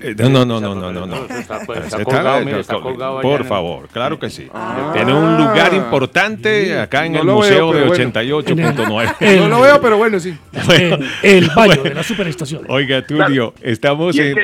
Eh, 0.00 0.14
No, 0.18 0.28
no, 0.28 0.44
no, 0.44 0.61
no, 0.61 0.74
no, 0.74 0.92
no. 0.92 1.07
no. 1.07 1.14
Está, 1.24 1.59
está 1.59 1.74
Está- 1.78 2.04
colgado, 2.04 2.44
mire, 2.44 2.61
está 2.61 2.80
colgado 2.80 3.18
allá 3.18 3.28
Por 3.28 3.44
favor, 3.46 3.88
claro 3.88 4.18
que 4.18 4.30
sí. 4.30 4.48
Ah. 4.54 4.90
Tiene 4.94 5.12
un 5.12 5.37
lugar 5.38 5.74
importante 5.74 6.78
acá 6.78 7.04
en 7.07 7.12
No 7.14 7.20
el 7.20 7.26
Museo 7.26 7.72
de 7.72 7.80
pero 7.83 7.87
bueno. 7.88 8.04
88.9. 8.12 9.38
No 9.40 9.48
lo 9.48 9.61
veo, 9.61 9.80
pero 9.80 9.96
bueno, 9.96 10.20
sí. 10.20 10.37
El 11.22 11.50
baño 11.54 11.83
de 11.83 11.94
la 11.94 12.02
superestación. 12.02 12.64
Oiga, 12.68 13.04
Tulio, 13.07 13.54
estamos 13.61 14.16
en... 14.18 14.37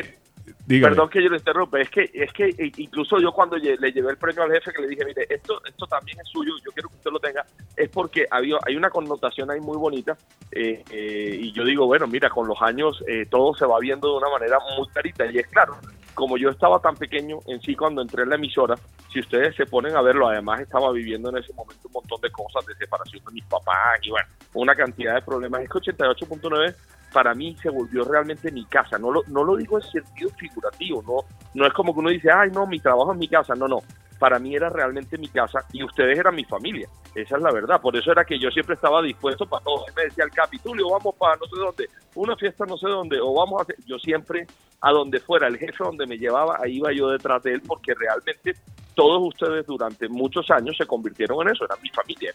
Perdón 0.79 1.09
que 1.09 1.21
yo 1.21 1.29
lo 1.29 1.37
interrumpa, 1.37 1.81
es 1.81 1.91
que, 1.91 2.09
es 2.15 2.33
que 2.33 2.55
incluso 2.77 3.19
yo 3.19 3.33
cuando 3.33 3.57
le 3.57 3.93
llevé 3.93 4.11
el 4.11 4.17
premio 4.17 4.45
al 4.45 4.53
jefe 4.53 4.73
que 4.73 4.83
le 4.83 4.89
dije, 4.89 5.05
mire, 5.05 5.27
esto, 5.29 5.61
esto 5.67 5.87
también 5.87 6.19
es 6.21 6.29
suyo, 6.29 6.53
yo 6.65 6.71
quiero 6.71 6.89
que 6.89 6.95
usted 6.95 7.11
lo 7.11 7.19
tenga, 7.19 7.45
es 7.77 7.89
porque 7.89 8.27
había, 8.31 8.57
hay 8.65 8.77
una 8.77 8.89
connotación 8.89 9.51
ahí 9.51 9.59
muy 9.59 9.77
bonita 9.77 10.17
eh, 10.53 10.85
eh, 10.91 11.39
y 11.41 11.51
yo 11.53 11.65
digo, 11.65 11.87
bueno, 11.87 12.07
mira, 12.07 12.31
con 12.31 12.47
los 12.47 12.61
años 12.63 13.03
eh, 13.09 13.27
todo 13.29 13.53
se 13.55 13.67
va 13.67 13.81
viendo 13.81 14.13
de 14.13 14.19
una 14.19 14.31
manera 14.31 14.59
muy 14.77 14.87
clarita 14.89 15.27
y 15.27 15.39
es 15.39 15.49
claro, 15.49 15.77
como 16.15 16.37
yo 16.37 16.51
estaba 16.51 16.79
tan 16.79 16.97
pequeño 16.97 17.41
en 17.49 17.61
sí 17.63 17.75
cuando 17.75 18.03
entré 18.03 18.23
en 18.23 18.29
la 18.29 18.37
emisora, 18.37 18.77
si 19.13 19.19
ustedes 19.19 19.57
se 19.57 19.67
ponen 19.67 19.97
a 19.97 20.03
verlo, 20.03 20.29
además 20.29 20.61
estaba 20.61 20.93
viviendo 20.93 21.31
en 21.31 21.39
ese 21.39 21.53
momento 21.53 21.89
un 21.89 21.93
montón 21.95 22.21
de 22.21 22.31
cosas 22.31 22.65
de 22.67 22.75
separación 22.77 23.25
de 23.25 23.33
mis 23.33 23.45
papás 23.47 23.99
y 24.03 24.11
bueno, 24.11 24.29
una 24.55 24.77
cantidad 24.77 25.15
de 25.15 25.23
problemas. 25.23 25.63
Es 25.63 25.69
que 25.69 25.79
88.9 25.79 26.75
para 27.13 27.35
mí 27.35 27.57
se 27.61 27.71
volvió 27.71 28.05
realmente 28.05 28.51
mi 28.51 28.65
casa. 28.65 28.99
No 28.99 29.11
lo, 29.11 29.23
no 29.29 29.45
lo 29.45 29.57
digo 29.57 29.79
en 29.79 29.85
sentido 29.85 30.31
figurativo, 30.31 31.03
no, 31.07 31.25
no 31.55 31.67
es 31.67 31.73
como 31.73 31.93
que 31.93 32.01
uno 32.01 32.11
dice, 32.11 32.31
ay, 32.31 32.51
no, 32.51 32.67
mi 32.67 32.81
trabajo 32.81 33.13
es 33.13 33.19
mi 33.19 33.29
casa. 33.29 33.55
No, 33.55 33.69
no. 33.69 33.79
Para 34.21 34.39
mí 34.39 34.55
era 34.55 34.69
realmente 34.69 35.19
mi 35.19 35.27
casa 35.29 35.61
y 35.73 35.83
ustedes 35.83 36.17
eran 36.17 36.37
mi 36.37 36.45
familia. 36.45 36.87
Esa 37.15 37.37
es 37.37 37.43
la 37.43 37.51
verdad. 37.51 37.81
Por 37.81 37.97
eso 37.97 38.13
era 38.13 38.25
que 38.25 38.39
yo 38.39 38.51
siempre 38.51 38.77
estaba 38.77 39.03
dispuesto 39.03 39.47
para 39.47 39.65
todo. 39.65 39.85
Él 39.89 39.95
me 39.97 40.05
decía 40.05 40.23
el 40.25 40.31
capitulio, 40.31 40.91
vamos 40.91 41.15
para 41.17 41.37
no 41.37 41.47
sé 41.47 41.57
dónde, 41.57 41.89
una 42.15 42.37
fiesta 42.37 42.65
no 42.67 42.77
sé 42.77 42.87
dónde, 42.87 43.19
o 43.19 43.33
vamos 43.35 43.59
a 43.59 43.63
hacer. 43.63 43.77
Yo 43.87 43.99
siempre, 43.99 44.47
a 44.83 44.93
donde 44.93 45.19
fuera, 45.21 45.49
el 45.49 45.57
jefe 45.59 45.83
donde 45.83 46.07
me 46.07 46.19
llevaba, 46.19 46.59
ahí 46.63 46.77
iba 46.77 46.93
yo 46.93 47.09
detrás 47.09 47.43
de 47.43 47.55
él, 47.55 47.63
porque 47.67 47.95
realmente 47.95 48.53
todos 48.95 49.23
ustedes 49.23 49.67
durante 49.67 50.09
muchos 50.09 50.51
años 50.51 50.77
se 50.77 50.85
convirtieron 50.87 51.41
en 51.47 51.55
eso, 51.55 51.65
era 51.65 51.77
mi 51.83 51.89
familia, 51.89 52.31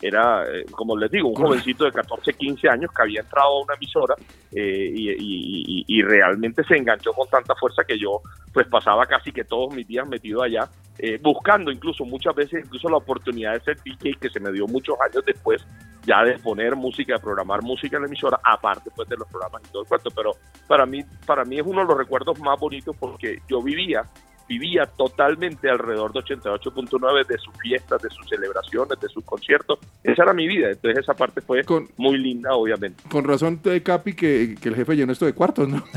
era, 0.00 0.40
era 0.44 0.50
eh, 0.50 0.64
como 0.70 0.96
les 0.96 1.10
digo, 1.10 1.28
un 1.28 1.34
jovencito 1.34 1.84
de 1.84 1.92
14, 1.92 2.32
15 2.32 2.68
años 2.70 2.90
que 2.96 3.02
había 3.02 3.20
entrado 3.20 3.48
a 3.58 3.62
una 3.62 3.74
emisora 3.74 4.14
eh, 4.52 4.90
y, 4.94 5.10
y- 5.10 5.64
y- 5.66 5.84
y 5.86 6.02
realmente 6.02 6.64
se 6.64 6.76
enganchó 6.76 7.12
con 7.12 7.28
tanta 7.28 7.54
fuerza 7.56 7.82
que 7.84 7.98
yo 7.98 8.20
pues 8.54 8.66
pasaba 8.68 9.04
casi 9.06 9.30
que 9.32 9.44
todos 9.44 9.74
mis 9.74 9.86
días 9.86 10.06
metido 10.08 10.42
allá, 10.42 10.68
eh, 10.98 11.18
buscando 11.26 11.72
incluso 11.72 12.04
muchas 12.04 12.34
veces 12.36 12.64
incluso 12.64 12.88
la 12.88 12.98
oportunidad 12.98 13.54
de 13.54 13.60
ser 13.60 13.82
DJ 13.82 14.14
que 14.20 14.30
se 14.30 14.38
me 14.38 14.52
dio 14.52 14.66
muchos 14.68 14.96
años 15.00 15.24
después 15.26 15.66
ya 16.04 16.22
de 16.22 16.38
poner 16.38 16.76
música, 16.76 17.14
de 17.14 17.18
programar 17.18 17.62
música 17.62 17.96
en 17.96 18.02
la 18.02 18.08
emisora, 18.08 18.38
aparte 18.44 18.90
pues 18.94 19.08
de 19.08 19.16
los 19.16 19.26
programas 19.26 19.60
y 19.64 19.72
todo 19.72 19.82
el 19.82 19.88
cuento, 19.88 20.10
pero 20.14 20.30
para 20.68 20.86
mí, 20.86 21.04
para 21.26 21.44
mí 21.44 21.58
es 21.58 21.66
uno 21.66 21.80
de 21.80 21.86
los 21.86 21.98
recuerdos 21.98 22.38
más 22.38 22.58
bonitos 22.60 22.94
porque 22.96 23.40
yo 23.48 23.60
vivía 23.60 24.04
vivía 24.48 24.86
totalmente 24.86 25.68
alrededor 25.68 26.12
de 26.12 26.20
88.9 26.20 27.26
de 27.26 27.36
sus 27.38 27.52
fiestas, 27.60 28.00
de 28.00 28.08
sus 28.10 28.28
celebraciones, 28.28 29.00
de 29.00 29.08
sus 29.08 29.24
conciertos. 29.24 29.80
Esa 30.04 30.22
era 30.22 30.32
mi 30.32 30.46
vida, 30.46 30.70
entonces 30.70 31.02
esa 31.02 31.14
parte 31.14 31.40
fue 31.40 31.64
muy 31.96 32.16
linda, 32.18 32.54
obviamente. 32.54 33.02
Con 33.10 33.24
razón, 33.24 33.60
Capi, 33.82 34.14
que, 34.14 34.54
que 34.60 34.68
el 34.68 34.76
jefe 34.76 34.94
llenó 34.94 35.10
esto 35.10 35.26
de 35.26 35.32
cuartos, 35.32 35.68
¿no? 35.68 35.82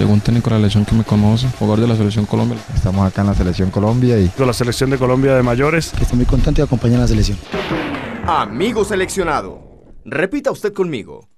Llegó 0.00 0.14
un 0.14 0.20
técnico 0.22 0.48
de 0.48 0.56
la 0.56 0.60
selección 0.60 0.86
que 0.86 0.94
me 0.94 1.04
conoce, 1.04 1.46
jugador 1.58 1.80
de 1.80 1.86
la 1.86 1.94
selección 1.94 2.24
Colombia. 2.24 2.56
Estamos 2.74 3.06
acá 3.06 3.20
en 3.20 3.26
la 3.26 3.34
selección 3.34 3.70
Colombia 3.70 4.18
y 4.18 4.28
Con 4.30 4.46
la 4.46 4.54
selección 4.54 4.88
de 4.88 4.96
Colombia 4.96 5.34
de 5.34 5.42
mayores. 5.42 5.92
estoy 6.00 6.16
muy 6.16 6.24
contento 6.24 6.62
de 6.62 6.64
acompañar 6.64 7.00
a 7.00 7.02
la 7.02 7.08
selección. 7.08 7.36
Amigo 8.26 8.82
seleccionado, 8.82 9.60
repita 10.06 10.50
usted 10.52 10.72
conmigo. 10.72 11.28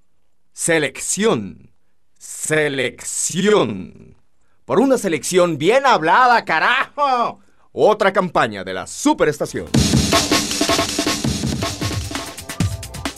Selección. 0.53 1.71
Selección. 2.17 4.15
Por 4.63 4.79
una 4.79 4.97
selección 4.97 5.57
bien 5.57 5.85
hablada, 5.85 6.45
carajo. 6.45 7.39
Otra 7.73 8.13
campaña 8.13 8.63
de 8.63 8.73
la 8.75 8.87
superestación. 8.87 9.65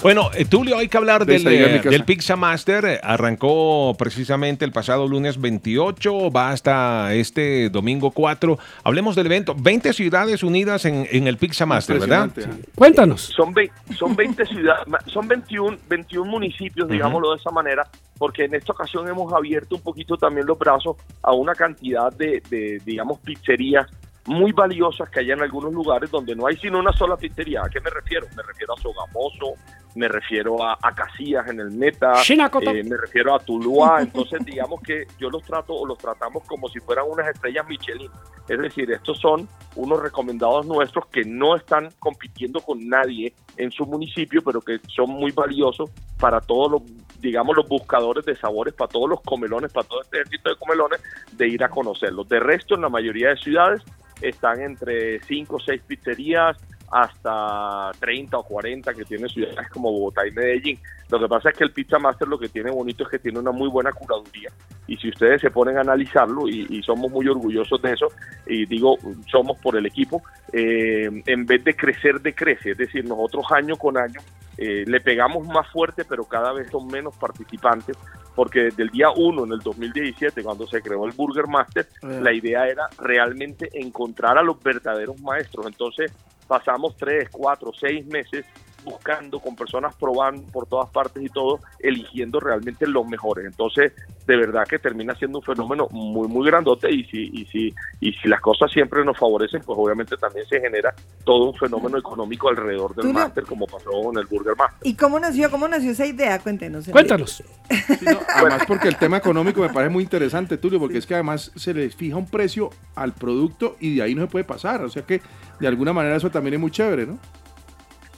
Bueno, 0.06 0.30
eh, 0.36 0.46
Tulio, 0.46 0.78
hay 0.78 0.88
que 0.88 0.98
hablar 0.98 1.26
del, 1.26 1.42
eh, 1.48 1.82
del 1.90 2.04
Pizza 2.06 2.36
Master. 2.36 3.00
Arrancó 3.02 3.96
precisamente 3.98 4.64
el 4.64 4.72
pasado 4.72 5.08
lunes 5.08 5.42
28, 5.42 6.30
va 6.30 6.52
hasta 6.52 7.12
este 7.16 7.72
domingo 7.72 8.12
4. 8.12 8.56
Hablemos 8.84 9.16
del 9.16 9.26
evento. 9.26 9.56
20 9.58 9.94
ciudades 9.94 10.44
unidas 10.44 10.86
en, 10.86 11.08
en 11.12 11.26
el 11.26 11.38
Pizza 11.38 11.66
Master, 11.66 11.98
¿verdad? 12.00 12.30
Cuéntanos. 12.76 13.22
Son, 13.36 13.52
vei- 13.52 13.72
son 13.98 14.16
20 14.16 14.46
ciudades, 14.46 14.86
son 15.08 15.28
21, 15.28 15.76
21 15.90 16.30
municipios, 16.30 16.88
digámoslo 16.88 17.32
de 17.32 17.38
esa 17.38 17.50
manera, 17.50 17.88
porque 18.20 18.44
en 18.46 18.54
esta 18.54 18.74
ocasión 18.74 19.08
hemos 19.10 19.34
abierto 19.34 19.76
un 19.76 19.82
poquito 19.82 20.18
también 20.18 20.46
los 20.46 20.60
brazos 20.60 20.98
a 21.24 21.34
una 21.34 21.56
cantidad 21.56 22.14
de, 22.14 22.44
de, 22.48 22.80
digamos, 22.86 23.18
pizzerías 23.22 23.88
muy 24.26 24.52
valiosas 24.52 25.10
que 25.10 25.20
hay 25.20 25.32
en 25.32 25.42
algunos 25.42 25.72
lugares 25.72 26.10
donde 26.10 26.36
no 26.36 26.48
hay 26.48 26.58
sino 26.58 26.80
una 26.80 26.92
sola 26.94 27.16
pizzería. 27.16 27.62
¿A 27.64 27.70
qué 27.70 27.80
me 27.80 27.90
refiero? 27.90 28.28
Me 28.36 28.42
refiero 28.44 28.74
a 28.74 28.82
Sogamoso, 28.82 29.54
me 29.96 30.08
refiero 30.08 30.64
a, 30.64 30.78
a 30.82 30.94
Casillas 30.94 31.48
en 31.48 31.60
el 31.60 31.72
Meta, 31.72 32.14
eh, 32.28 32.84
me 32.84 32.98
refiero 32.98 33.36
a 33.36 33.40
Tuluá. 33.40 34.02
Entonces, 34.02 34.40
digamos 34.46 34.82
que 34.82 35.06
yo 35.20 35.30
los 35.30 35.44
trato 35.44 35.74
o 35.74 35.86
los 35.86 35.98
tratamos 35.98 36.44
como 36.46 36.68
si 36.70 36.80
fueran 36.80 37.06
unas 37.10 37.28
estrellas 37.28 37.68
Michelin. 37.68 38.10
Es 38.48 38.60
decir, 38.60 38.92
estos 38.92 39.20
son 39.20 39.48
unos 39.76 40.02
recomendados 40.02 40.66
nuestros 40.66 41.06
que 41.08 41.24
no 41.24 41.56
están 41.56 41.90
compitiendo 42.00 42.62
con 42.62 42.88
nadie 42.88 43.34
en 43.58 43.72
su 43.72 43.86
municipio, 43.86 44.42
pero 44.44 44.60
que 44.62 44.80
son 44.88 45.12
muy 45.12 45.32
valiosos 45.32 45.90
para 46.20 46.42
todos 46.42 46.72
los, 46.72 46.82
digamos, 47.20 47.56
los 47.56 47.68
buscadores 47.68 48.26
de 48.26 48.36
sabores, 48.36 48.74
para 48.74 48.90
todos 48.90 49.10
los 49.10 49.22
comelones, 49.22 49.72
para 49.72 49.88
todo 49.88 50.02
este 50.02 50.18
ejército 50.18 50.50
de 50.50 50.56
comelones, 50.58 51.00
de 51.32 51.48
ir 51.48 51.64
a 51.64 51.70
conocerlos. 51.70 52.28
De 52.28 52.40
resto, 52.40 52.76
en 52.76 52.82
la 52.82 52.90
mayoría 52.90 53.30
de 53.30 53.38
ciudades 53.38 53.84
están 54.22 54.62
entre 54.62 55.20
5 55.22 55.56
o 55.56 55.60
6 55.60 55.82
pizzerías 55.84 56.58
hasta 56.92 57.92
30 58.00 58.38
o 58.38 58.44
40 58.44 58.94
que 58.94 59.06
tienen 59.06 59.30
ciudades 59.30 59.70
como 59.70 59.92
Bogotá 59.92 60.28
y 60.28 60.32
Medellín. 60.32 60.80
Lo 61.10 61.20
que 61.20 61.28
pasa 61.28 61.50
es 61.50 61.58
que 61.58 61.64
el 61.64 61.72
Pizza 61.72 62.00
Master 62.00 62.28
lo 62.28 62.40
que 62.40 62.50
tiene 62.50 62.72
bonito 62.72 63.04
es 63.04 63.10
que 63.10 63.20
tiene 63.20 63.40
una 63.40 63.52
muy 63.52 63.70
buena 63.70 63.92
curaduría. 63.92 64.50
Y 64.88 64.98
si 64.98 65.10
ustedes 65.10 65.42
se 65.42 65.52
ponen 65.52 65.78
a 65.78 65.82
analizarlo, 65.82 66.48
y, 66.48 66.66
y 66.70 66.82
somos 66.84 67.12
muy 67.12 67.28
orgullosos 67.28 67.82
de 67.82 67.94
eso, 67.94 68.08
y 68.48 68.66
digo, 68.66 68.98
somos 69.30 69.60
por 69.60 69.76
el 69.76 69.86
equipo, 69.86 70.24
eh, 70.52 71.10
en 71.26 71.46
vez 71.46 71.64
de 71.64 71.76
crecer, 71.76 72.22
decrece. 72.22 72.72
Es 72.72 72.78
decir, 72.78 73.06
nosotros 73.06 73.46
año 73.52 73.76
con 73.76 73.98
año 73.98 74.20
eh, 74.58 74.84
le 74.88 75.02
pegamos 75.02 75.46
más 75.48 75.70
fuerte, 75.72 76.06
pero 76.06 76.24
cada 76.24 76.54
vez 76.54 76.70
son 76.72 76.88
menos 76.88 77.16
participantes, 77.18 77.98
porque 78.36 78.64
desde 78.64 78.84
el 78.84 78.90
día 78.90 79.10
1 79.16 79.44
en 79.46 79.52
el 79.52 79.60
2017, 79.60 80.44
cuando 80.44 80.66
se 80.66 80.82
creó 80.82 81.06
el 81.06 81.12
Burger 81.12 81.48
Master, 81.48 81.88
Eh. 82.02 82.20
la 82.22 82.34
idea 82.34 82.68
era 82.68 82.88
realmente 83.00 83.70
encontrar 83.74 84.38
a 84.38 84.44
los 84.44 84.62
verdaderos 84.62 85.20
maestros. 85.22 85.66
Entonces 85.68 86.12
pasamos 86.48 86.96
3, 86.98 87.30
4, 87.30 87.74
6 87.74 88.06
meses 88.08 88.46
buscando 88.86 89.40
con 89.40 89.56
personas 89.56 89.96
probando 89.96 90.44
por 90.52 90.68
todas 90.68 90.90
partes 90.90 91.22
y 91.24 91.30
todo, 91.30 91.60
eligiendo 91.80 92.40
realmente 92.40 92.88
los 92.88 93.06
mejores. 93.08 93.46
Entonces, 93.46 93.92
de 94.26 94.38
verdad 94.38 94.66
que 94.68 94.80
termina 94.80 95.16
siendo 95.16 95.40
un 95.40 95.44
fenómeno 95.44 95.88
muy, 95.92 96.28
muy 96.28 96.46
grandote 96.46 96.92
y 96.92 97.04
si, 97.06 97.30
y 97.34 97.46
si, 97.48 97.76
y 98.00 98.14
si 98.14 98.28
las 98.28 98.40
cosas 98.40 98.72
siempre 98.72 99.04
nos 99.04 99.18
favorecen, 99.18 99.62
pues 99.66 99.78
obviamente 99.78 100.16
también 100.18 100.46
se 100.46 100.62
genera 100.62 100.94
todo 101.24 101.52
un 101.52 101.56
fenómeno 101.56 101.98
económico 101.98 102.50
alrededor 102.50 102.96
del 102.96 103.12
máster, 103.12 103.44
como 103.44 103.66
pasó 103.66 103.90
con 103.90 104.18
el 104.18 104.26
Burger 104.26 104.56
Master. 104.56 104.80
¿Y 104.84 104.96
cómo 104.96 105.20
nació, 105.20 105.50
cómo 105.52 105.68
nació 105.68 105.92
esa 105.92 106.06
idea? 106.06 106.40
Cuéntenos. 106.40 106.88
Cuéntanos. 106.88 107.44
Además, 108.36 108.64
porque 108.68 108.88
el 108.88 108.98
tema 108.98 109.18
económico 109.18 109.62
me 109.62 109.70
parece 109.70 109.92
muy 109.92 110.04
interesante, 110.04 110.58
Tulio, 110.58 110.80
porque 110.80 111.00
es 111.00 111.08
que 111.08 111.16
además 111.16 111.52
se 111.56 111.74
le 111.74 111.90
fija 111.90 112.16
un 112.16 112.28
precio 112.28 112.70
al 112.96 113.14
producto 113.14 113.76
y 113.80 113.96
de 113.96 114.04
ahí 114.04 114.16
no 114.16 114.22
se 114.22 114.28
puede 114.28 114.46
pasar. 114.46 114.84
O 114.84 114.90
sea 114.90 115.04
que 115.04 115.22
de 115.60 115.68
alguna 115.68 115.94
manera 115.94 116.16
eso 116.16 116.30
también 116.30 116.56
es 116.56 116.60
muy 116.60 116.72
chévere, 116.72 117.06
¿no? 117.06 117.18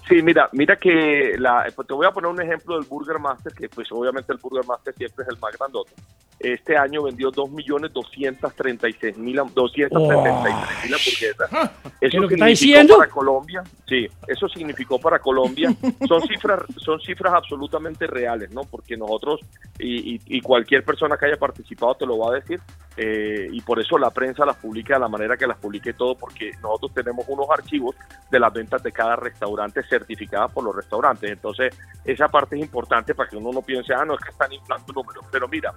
Sí, 0.08 0.22
mira, 0.22 0.50
mira 0.54 0.78
que 0.78 1.36
la, 1.38 1.66
pues 1.76 1.88
te 1.88 1.94
voy 1.94 2.06
a 2.06 2.12
poner 2.12 2.32
un 2.32 2.42
ejemplo 2.42 2.76
del 2.76 2.88
Burger 2.88 3.20
Master, 3.20 3.54
que 3.54 3.68
pues 3.68 3.92
obviamente 3.92 4.32
el 4.32 4.40
Burger 4.40 4.66
Master 4.66 4.94
siempre 4.96 5.24
es 5.24 5.30
el 5.30 5.38
más 5.40 5.58
grandote. 5.58 5.92
Este 6.40 6.78
año 6.78 7.04
vendió 7.04 7.32
2.236.000 7.32 9.54
273.000 9.54 10.94
hamburguesas. 10.94 11.50
¿Qué 11.50 12.08
Eso 12.08 12.18
es 12.18 12.22
lo 12.22 12.28
que 12.28 12.36
está 12.36 12.46
significó 12.46 12.46
diciendo? 12.46 12.98
para 12.98 13.10
Colombia, 13.10 13.64
sí, 13.88 14.08
eso 14.28 14.48
significó 14.48 15.00
para 15.00 15.20
Colombia. 15.20 15.74
Son 16.08 16.22
cifras, 16.28 16.62
son 16.78 17.00
cifras 17.02 17.34
absolutamente 17.34 18.08
reales, 18.08 18.52
¿no? 18.52 18.64
Porque 18.64 18.96
nosotros 18.98 19.40
y, 19.80 20.16
y- 20.16 20.22
y 20.28 20.42
cualquier 20.42 20.84
persona 20.84 21.18
que 21.18 21.26
haya 21.26 21.38
participado 21.38 21.96
te 21.96 22.06
lo 22.06 22.18
va 22.20 22.32
a 22.32 22.36
decir 22.36 22.60
eh, 22.98 23.48
y 23.52 23.62
por 23.62 23.80
eso 23.80 23.98
la 23.98 24.12
prensa 24.12 24.46
las 24.46 24.58
publica 24.58 24.96
de 24.96 25.00
la 25.00 25.08
manera 25.08 25.38
que 25.38 25.48
las 25.48 25.58
publique 25.58 25.94
todo, 25.94 26.16
porque 26.16 26.52
nosotros 26.62 26.94
tenemos 26.94 27.26
unos 27.28 27.48
archivos 27.50 27.96
de 28.32 28.40
las 28.40 28.54
ventas 28.54 28.82
de 28.84 28.92
cada 28.92 29.16
restaurante 29.16 29.84
certificadas 29.84 30.52
por 30.52 30.64
los 30.64 30.76
restaurantes. 30.76 31.32
Entonces, 31.32 31.76
esa 32.06 32.28
parte 32.28 32.56
es 32.56 32.62
importante 32.62 33.14
para 33.16 33.30
que 33.30 33.38
uno 33.38 33.52
no 33.52 33.62
piense, 33.62 33.94
ah, 33.94 34.06
no, 34.06 34.14
es 34.16 34.20
que 34.22 34.30
están 34.30 34.52
inflando 34.54 34.94
números. 34.94 35.26
Pero 35.32 35.48
mira, 35.48 35.74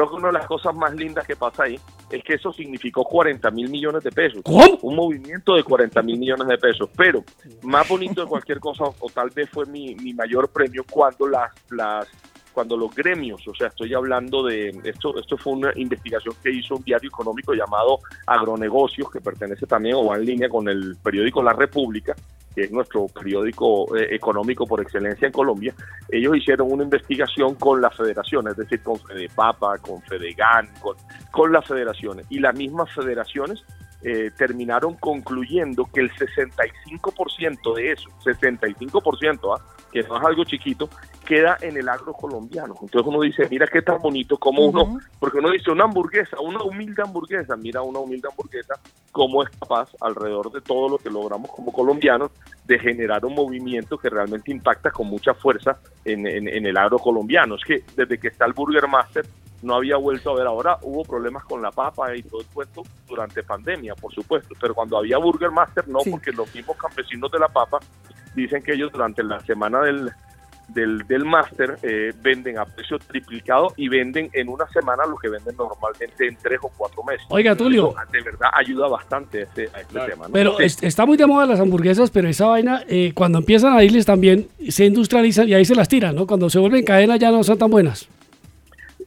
creo 0.00 0.10
que 0.10 0.16
una 0.16 0.28
de 0.28 0.34
las 0.34 0.46
cosas 0.46 0.74
más 0.74 0.94
lindas 0.94 1.26
que 1.26 1.36
pasa 1.36 1.64
ahí 1.64 1.78
es 2.10 2.24
que 2.24 2.34
eso 2.34 2.52
significó 2.52 3.04
40 3.04 3.50
mil 3.50 3.68
millones 3.68 4.02
de 4.02 4.10
pesos. 4.10 4.42
Un 4.80 4.96
movimiento 4.96 5.54
de 5.54 5.62
40 5.62 6.02
mil 6.02 6.18
millones 6.18 6.48
de 6.48 6.56
pesos. 6.56 6.88
Pero 6.96 7.22
más 7.62 7.86
bonito 7.86 8.22
de 8.22 8.26
cualquier 8.26 8.60
cosa, 8.60 8.84
o 8.84 9.10
tal 9.12 9.30
vez 9.30 9.50
fue 9.50 9.66
mi, 9.66 9.94
mi 9.96 10.14
mayor 10.14 10.48
premio, 10.48 10.84
cuando 10.90 11.26
las, 11.26 11.52
las 11.70 12.08
cuando 12.52 12.76
los 12.76 12.94
gremios, 12.94 13.46
o 13.46 13.54
sea, 13.54 13.68
estoy 13.68 13.94
hablando 13.94 14.42
de 14.42 14.68
esto, 14.84 15.18
esto 15.18 15.36
fue 15.36 15.54
una 15.54 15.72
investigación 15.76 16.34
que 16.42 16.50
hizo 16.50 16.76
un 16.76 16.82
diario 16.82 17.08
económico 17.08 17.54
llamado 17.54 18.00
Agronegocios, 18.26 19.10
que 19.10 19.20
pertenece 19.20 19.66
también 19.66 19.96
o 19.96 20.06
va 20.06 20.16
en 20.16 20.24
línea 20.24 20.48
con 20.48 20.68
el 20.68 20.96
periódico 21.02 21.42
La 21.42 21.52
República, 21.52 22.14
que 22.54 22.62
es 22.62 22.72
nuestro 22.72 23.06
periódico 23.06 23.96
eh, 23.96 24.14
económico 24.14 24.66
por 24.66 24.80
excelencia 24.80 25.26
en 25.26 25.32
Colombia. 25.32 25.74
Ellos 26.08 26.36
hicieron 26.36 26.72
una 26.72 26.82
investigación 26.82 27.54
con 27.54 27.80
las 27.80 27.96
federaciones, 27.96 28.52
es 28.52 28.58
decir, 28.58 28.82
con 28.82 28.98
Fedepapa, 28.98 29.78
con 29.78 30.02
Fedegan, 30.02 30.68
con, 30.80 30.96
con 31.30 31.52
las 31.52 31.66
federaciones. 31.66 32.26
Y 32.28 32.40
las 32.40 32.54
mismas 32.54 32.92
federaciones 32.92 33.64
eh, 34.02 34.30
terminaron 34.36 34.94
concluyendo 34.94 35.84
que 35.92 36.00
el 36.00 36.10
65% 36.12 37.74
de 37.74 37.92
eso, 37.92 38.08
65%, 38.24 39.56
¿ah? 39.58 39.62
que 39.92 40.02
no 40.04 40.16
es 40.18 40.24
algo 40.24 40.44
chiquito, 40.44 40.88
queda 41.26 41.56
en 41.60 41.76
el 41.76 41.88
agro 41.88 42.12
colombiano. 42.12 42.74
Entonces 42.80 43.06
uno 43.06 43.20
dice, 43.20 43.46
mira 43.50 43.66
qué 43.66 43.82
tan 43.82 43.98
bonito, 44.00 44.36
como 44.38 44.62
uno, 44.66 44.98
porque 45.18 45.38
uno 45.38 45.50
dice 45.50 45.70
una 45.70 45.84
hamburguesa, 45.84 46.38
una 46.40 46.62
humilde 46.62 47.02
hamburguesa, 47.02 47.56
mira 47.56 47.82
una 47.82 47.98
humilde 47.98 48.28
hamburguesa, 48.30 48.74
cómo 49.12 49.42
es 49.42 49.50
capaz 49.50 49.90
alrededor 50.00 50.50
de 50.52 50.60
todo 50.60 50.88
lo 50.88 50.98
que 50.98 51.10
logramos 51.10 51.50
como 51.50 51.72
colombianos 51.72 52.30
de 52.64 52.78
generar 52.78 53.24
un 53.24 53.34
movimiento 53.34 53.98
que 53.98 54.08
realmente 54.10 54.50
impacta 54.52 54.90
con 54.90 55.08
mucha 55.08 55.34
fuerza 55.34 55.78
en, 56.04 56.26
en- 56.26 56.48
en 56.48 56.66
el 56.66 56.76
agro 56.76 56.98
colombiano. 56.98 57.56
Es 57.56 57.64
que 57.64 57.82
desde 57.96 58.18
que 58.18 58.28
está 58.28 58.44
el 58.46 58.52
Burger 58.52 58.86
Master 58.88 59.26
no 59.62 59.74
había 59.74 59.96
vuelto 59.96 60.30
a 60.30 60.34
ver 60.36 60.46
ahora, 60.46 60.78
hubo 60.82 61.04
problemas 61.04 61.44
con 61.44 61.60
la 61.62 61.70
papa 61.70 62.14
y 62.16 62.22
todo 62.22 62.40
el 62.40 62.46
cuento 62.46 62.82
durante 63.08 63.42
pandemia, 63.42 63.94
por 63.94 64.12
supuesto, 64.14 64.54
pero 64.60 64.74
cuando 64.74 64.96
había 64.98 65.18
Burger 65.18 65.50
Master 65.50 65.86
no, 65.88 65.98
porque 66.10 66.32
los 66.32 66.52
mismos 66.54 66.76
campesinos 66.76 67.30
de 67.30 67.38
la 67.38 67.48
papa 67.48 67.78
dicen 68.34 68.62
que 68.62 68.72
ellos 68.72 68.90
durante 68.92 69.22
la 69.22 69.40
semana 69.40 69.80
del 69.82 70.10
del, 70.68 70.98
del 71.08 71.24
máster, 71.24 71.78
eh, 71.82 72.12
venden 72.22 72.56
a 72.56 72.64
precio 72.64 72.96
triplicado 73.00 73.72
y 73.76 73.88
venden 73.88 74.30
en 74.32 74.48
una 74.48 74.68
semana 74.68 75.04
lo 75.04 75.16
que 75.16 75.28
venden 75.28 75.56
normalmente 75.56 76.28
en 76.28 76.36
tres 76.36 76.60
o 76.62 76.70
cuatro 76.76 77.02
meses. 77.02 77.26
Oiga, 77.28 77.56
Tulio. 77.56 77.88
Eso, 77.90 77.96
de 78.12 78.22
verdad 78.22 78.50
ayuda 78.56 78.86
bastante 78.86 79.40
a 79.40 79.42
este, 79.42 79.68
a 79.74 79.80
este 79.80 79.98
tema. 79.98 80.28
¿no? 80.28 80.32
Pero 80.32 80.56
Sí. 80.58 80.62
es- 80.62 80.82
está 80.84 81.06
muy 81.06 81.16
de 81.16 81.26
moda 81.26 81.44
las 81.44 81.58
hamburguesas, 81.58 82.12
pero 82.12 82.28
esa 82.28 82.46
vaina, 82.46 82.84
eh, 82.86 83.10
cuando 83.16 83.38
empiezan 83.38 83.72
a 83.76 83.82
irles 83.82 84.06
también, 84.06 84.46
se 84.68 84.84
industrializan 84.84 85.48
y 85.48 85.54
ahí 85.54 85.64
se 85.64 85.74
las 85.74 85.88
tiran, 85.88 86.14
¿no? 86.14 86.24
Cuando 86.28 86.48
se 86.48 86.60
vuelven 86.60 86.84
cadena 86.84 87.16
ya 87.16 87.32
no 87.32 87.42
son 87.42 87.58
tan 87.58 87.68
buenas. 87.68 88.08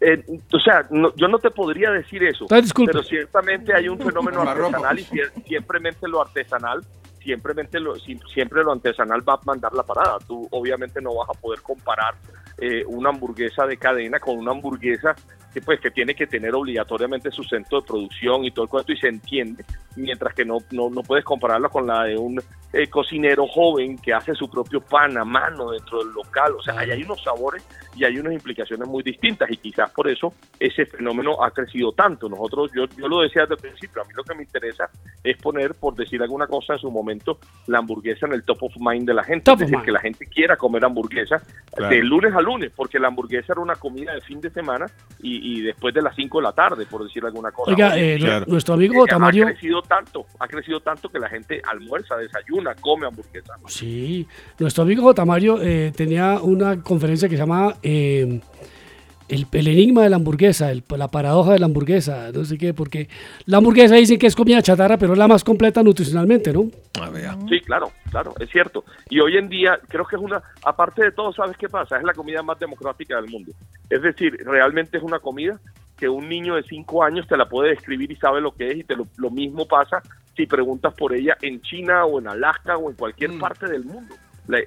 Eh, 0.06 0.24
o 0.52 0.60
sea, 0.60 0.86
no- 0.90 1.14
yo 1.16 1.28
no 1.28 1.40
te 1.40 1.50
podría 1.50 1.90
decir 1.92 2.24
eso, 2.24 2.46
disculpe. 2.62 2.92
pero 2.92 3.04
ciertamente 3.04 3.74
hay 3.74 3.88
un 3.88 3.98
fenómeno 4.00 4.42
artesanal 4.42 5.00
y 5.00 5.06
siempremente 5.48 6.08
lo 6.08 6.22
artesanal, 6.22 6.82
siempremente 7.24 7.80
lo, 7.80 7.96
si- 7.96 8.20
siempre 8.34 8.64
lo 8.64 8.74
artesanal 8.74 9.28
va 9.28 9.34
a 9.36 9.40
mandar 9.46 9.74
la 9.74 9.84
parada. 9.84 10.18
Tú 10.28 10.48
obviamente 10.52 11.02
no 11.02 11.16
vas 11.16 11.30
a 11.30 11.40
poder 11.40 11.62
comparar 11.62 12.16
eh, 12.58 12.84
una 12.86 13.10
hamburguesa 13.10 13.66
de 13.66 13.78
cadena 13.78 14.20
con 14.20 14.38
una 14.38 14.52
hamburguesa 14.52 15.16
que 15.54 15.62
pues 15.62 15.80
que 15.80 15.92
tiene 15.92 16.16
que 16.16 16.26
tener 16.26 16.56
obligatoriamente 16.56 17.30
su 17.30 17.44
centro 17.44 17.80
de 17.82 17.86
producción 17.88 18.44
y 18.44 18.50
todo 18.50 18.64
el 18.66 18.70
cuento 18.70 18.92
y 18.92 18.98
se 18.98 19.08
entiende, 19.08 19.64
mientras 19.96 20.34
que 20.34 20.44
no, 20.44 20.58
no, 20.72 20.90
no 20.90 21.04
puedes 21.04 21.24
compararla 21.24 21.70
con 21.70 21.86
la 21.86 22.06
de 22.06 22.18
un 22.18 22.42
eh, 22.74 22.88
cocinero 22.90 23.46
joven 23.46 24.00
que 24.00 24.16
hace 24.16 24.34
su 24.34 24.50
propio 24.50 24.82
pan 24.82 25.16
a 25.16 25.24
mano 25.24 25.70
dentro 25.70 26.00
del 26.00 26.12
local. 26.12 26.54
O 26.58 26.62
sea, 26.64 26.80
ahí 26.80 26.90
hay 26.90 27.04
unos 27.04 27.22
sabores 27.22 27.64
y 27.96 28.04
hay 28.04 28.18
unas 28.18 28.34
implicaciones 28.34 28.88
muy 28.88 29.04
distintas 29.04 29.48
y 29.52 29.58
quizás 29.58 29.92
por 29.92 30.08
eso 30.08 30.34
ese 30.60 30.88
fenómeno 30.88 31.44
ha 31.44 31.52
crecido 31.52 31.92
tanto. 31.92 32.28
Nosotros, 32.28 32.72
yo, 32.76 32.86
yo 32.98 33.08
lo 33.08 33.22
decía 33.22 33.44
desde 33.44 33.54
el 33.54 33.62
principio, 33.62 34.02
a 34.02 34.06
mí 34.06 34.14
lo 34.16 34.24
que 34.24 34.34
me 34.34 34.42
interesa 34.42 34.90
es 35.24 35.38
poner, 35.38 35.76
por 35.76 35.94
decir 35.94 36.20
alguna 36.24 36.48
cosa 36.48 36.74
en 36.74 36.80
su 36.80 36.90
momento, 36.90 37.13
la 37.68 37.80
hamburguesa 37.80 38.26
en 38.26 38.34
el 38.34 38.44
top 38.44 38.64
of 38.64 38.74
mind 38.78 39.08
de 39.08 39.14
la 39.14 39.24
gente, 39.24 39.44
Top 39.46 39.56
es 39.56 39.62
of 39.64 39.68
decir, 39.68 39.76
mind. 39.78 39.86
que 39.86 39.92
la 39.92 40.00
gente 40.02 40.26
quiera 40.28 40.56
comer 40.58 40.84
hamburguesa 40.86 41.42
Claro. 41.76 41.96
de 41.96 42.04
lunes 42.04 42.34
a 42.36 42.42
lunes, 42.42 42.72
porque 42.76 43.00
la 43.00 43.08
hamburguesa 43.08 43.54
era 43.54 43.62
una 43.62 43.76
comida 43.76 44.14
de 44.14 44.22
fin 44.22 44.40
de 44.42 44.50
semana 44.52 44.86
y, 45.22 45.58
y 45.60 45.62
después 45.62 45.94
de 45.94 46.02
las 46.02 46.16
5 46.16 46.38
de 46.40 46.44
la 46.44 46.52
tarde, 46.52 46.86
por 46.86 47.04
decir 47.04 47.26
alguna 47.26 47.52
cosa. 47.52 47.72
Oiga, 47.72 47.98
eh, 47.98 48.20
nuestro 48.48 48.76
amigo 48.76 49.06
eh, 49.06 49.10
Tamayo- 49.10 49.44
Ha 49.48 49.52
crecido 49.52 49.82
tanto, 49.82 50.26
ha 50.40 50.48
crecido 50.48 50.80
tanto 50.82 51.10
que 51.10 51.20
la 51.20 51.30
gente 51.30 51.62
almuerza, 51.68 52.16
desayuna, 52.18 52.76
come 52.76 53.08
hamburguesa. 53.08 53.54
Sí, 53.68 54.28
nuestro 54.60 54.84
amigo. 54.84 55.14
Mario 55.26 55.58
eh, 55.62 55.92
tenía 55.96 56.40
una 56.42 56.82
conferencia 56.82 57.30
que 57.30 57.36
se 57.36 57.42
llamaba 57.42 57.78
eh, 57.82 58.40
el, 59.30 59.48
el 59.52 59.68
enigma 59.68 60.04
de 60.04 60.10
la 60.10 60.16
hamburguesa, 60.18 60.72
el- 60.72 60.84
la 60.98 61.08
paradoja 61.08 61.54
de 61.54 61.60
la 61.60 61.66
hamburguesa, 61.66 62.32
no 62.34 62.44
sé 62.46 62.58
qué, 62.58 62.74
porque 62.74 63.08
la 63.46 63.58
hamburguesa 63.58 63.96
dicen 63.96 64.20
que 64.20 64.28
es 64.28 64.36
comida 64.36 64.62
chatarra, 64.62 64.98
pero 64.98 65.14
es 65.14 65.20
la 65.20 65.28
más 65.28 65.44
completa 65.44 65.82
nutricionalmente, 65.84 66.52
¿no? 66.54 66.70
Sí, 67.50 67.60
claro, 67.62 67.92
claro, 68.12 68.34
es 68.40 68.50
cierto. 68.50 68.84
Y 69.10 69.20
hoy 69.20 69.38
en 69.38 69.50
día 69.50 69.80
creo 69.88 70.06
que 70.06 70.16
es 70.16 70.22
una, 70.22 70.42
aparte 70.64 71.04
de 71.04 71.12
todo, 71.12 71.34
¿sabes 71.34 71.58
qué 71.58 71.70
pasa? 71.70 71.98
Es 71.98 72.04
la 72.04 72.14
comida 72.14 72.42
más 72.44 72.60
democrática 72.60 73.16
del 73.16 73.30
mundo. 73.30 73.52
Es 73.90 74.02
decir, 74.02 74.38
realmente 74.46 74.98
es 74.98 75.04
una 75.04 75.20
comida 75.20 75.60
que 75.98 76.10
un 76.10 76.28
niño 76.28 76.56
de 76.56 76.64
5 76.64 77.04
años 77.04 77.28
te 77.28 77.38
la 77.38 77.48
puede 77.48 77.70
describir 77.70 78.12
y 78.12 78.16
sabe 78.16 78.42
lo 78.42 78.52
que 78.54 78.68
es 78.72 78.78
y 78.78 78.84
te 78.84 78.96
lo, 78.96 79.08
lo 79.18 79.30
mismo 79.30 79.66
pasa 79.68 80.02
si 80.36 80.46
preguntas 80.48 80.94
por 80.96 81.14
ella 81.14 81.38
en 81.42 81.62
China 81.62 82.06
o 82.06 82.20
en 82.20 82.28
Alaska 82.28 82.78
o 82.78 82.90
en 82.90 82.96
cualquier 82.96 83.38
parte 83.38 83.68
del 83.68 83.86
mundo. 83.86 84.16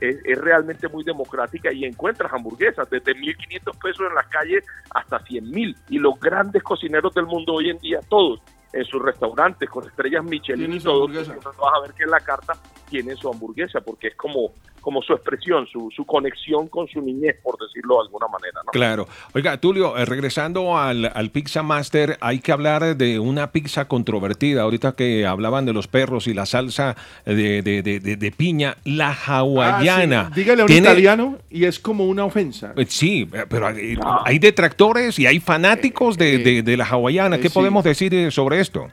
Es, 0.01 0.19
es 0.25 0.39
realmente 0.39 0.89
muy 0.89 1.05
democrática 1.05 1.73
y 1.73 1.85
encuentras 1.85 2.33
hamburguesas 2.33 2.89
desde 2.89 3.15
1.500 3.15 3.83
pesos 3.83 4.07
en 4.09 4.15
las 4.15 4.27
calles 4.29 4.65
hasta 4.95 5.21
100.000 5.21 5.77
y 5.91 5.99
los 5.99 6.19
grandes 6.19 6.63
cocineros 6.63 7.13
del 7.15 7.27
mundo 7.27 7.55
hoy 7.55 7.71
en 7.71 7.79
día, 7.79 8.01
todos 8.09 8.41
en 8.73 8.85
sus 8.85 9.03
restaurantes 9.03 9.69
con 9.71 9.87
estrellas 9.87 10.25
Michelin 10.25 10.73
y 10.73 10.81
su 10.81 10.87
todo, 10.87 11.05
hamburguesa. 11.05 11.35
entonces 11.35 11.61
vas 11.61 11.73
a 11.75 11.81
ver 11.81 11.93
que 11.93 12.05
en 12.05 12.11
la 12.11 12.21
carta 12.21 12.53
tienen 12.89 13.17
su 13.17 13.29
hamburguesa 13.29 13.81
porque 13.81 14.09
es 14.09 14.17
como, 14.17 14.53
como 14.87 15.03
su 15.03 15.15
expresión, 15.15 15.67
su, 15.67 15.91
su 15.91 16.05
conexión 16.07 16.69
con 16.69 16.87
su 16.87 17.01
niñez, 17.01 17.35
por 17.43 17.59
decirlo 17.59 17.97
de 17.97 18.03
alguna 18.03 18.29
manera. 18.29 18.61
¿no? 18.65 18.71
Claro. 18.71 19.09
Oiga, 19.35 19.59
Tulio, 19.61 19.99
eh, 19.99 20.05
regresando 20.05 20.79
al, 20.79 21.11
al 21.13 21.31
Pizza 21.31 21.65
Master, 21.65 22.17
hay 22.21 22.39
que 22.39 22.53
hablar 22.53 22.97
de 22.97 23.19
una 23.19 23.51
pizza 23.51 23.87
controvertida. 23.89 24.63
Ahorita 24.63 24.93
que 24.95 25.27
hablaban 25.27 25.67
de 25.67 25.73
los 25.73 25.89
perros 25.89 26.29
y 26.29 26.35
la 26.35 26.47
salsa 26.47 26.95
de, 27.25 27.63
de- 27.63 27.83
de- 27.83 27.99
de- 27.99 28.17
de 28.17 28.31
piña, 28.31 28.77
la 28.85 29.11
hawaiana. 29.13 30.21
Ah, 30.21 30.31
sí. 30.33 30.41
Dígale 30.41 30.63
a 30.63 30.65
un 30.67 30.69
Tiene- 30.69 30.87
italiano 30.89 31.39
y 31.51 31.65
es 31.65 31.81
como 31.81 32.05
una 32.07 32.25
ofensa. 32.25 32.73
Eh, 32.77 32.87
Sí, 32.89 33.29
eh, 33.33 33.45
pero 33.49 33.67
hay, 33.67 33.99
hay 34.25 34.39
detractores 34.39 35.19
y 35.19 35.27
hay 35.27 35.41
fanáticos 35.41 36.17
de, 36.17 36.39
de- 36.39 36.63
de 36.63 36.77
la 36.77 36.85
hawaiana. 36.85 37.39
¿Qué 37.39 37.49
eh, 37.49 37.51
sí. 37.51 37.55
podemos 37.55 37.83
decir 37.83 38.15
eh, 38.15 38.31
sobre 38.31 38.61
esto? 38.61 38.87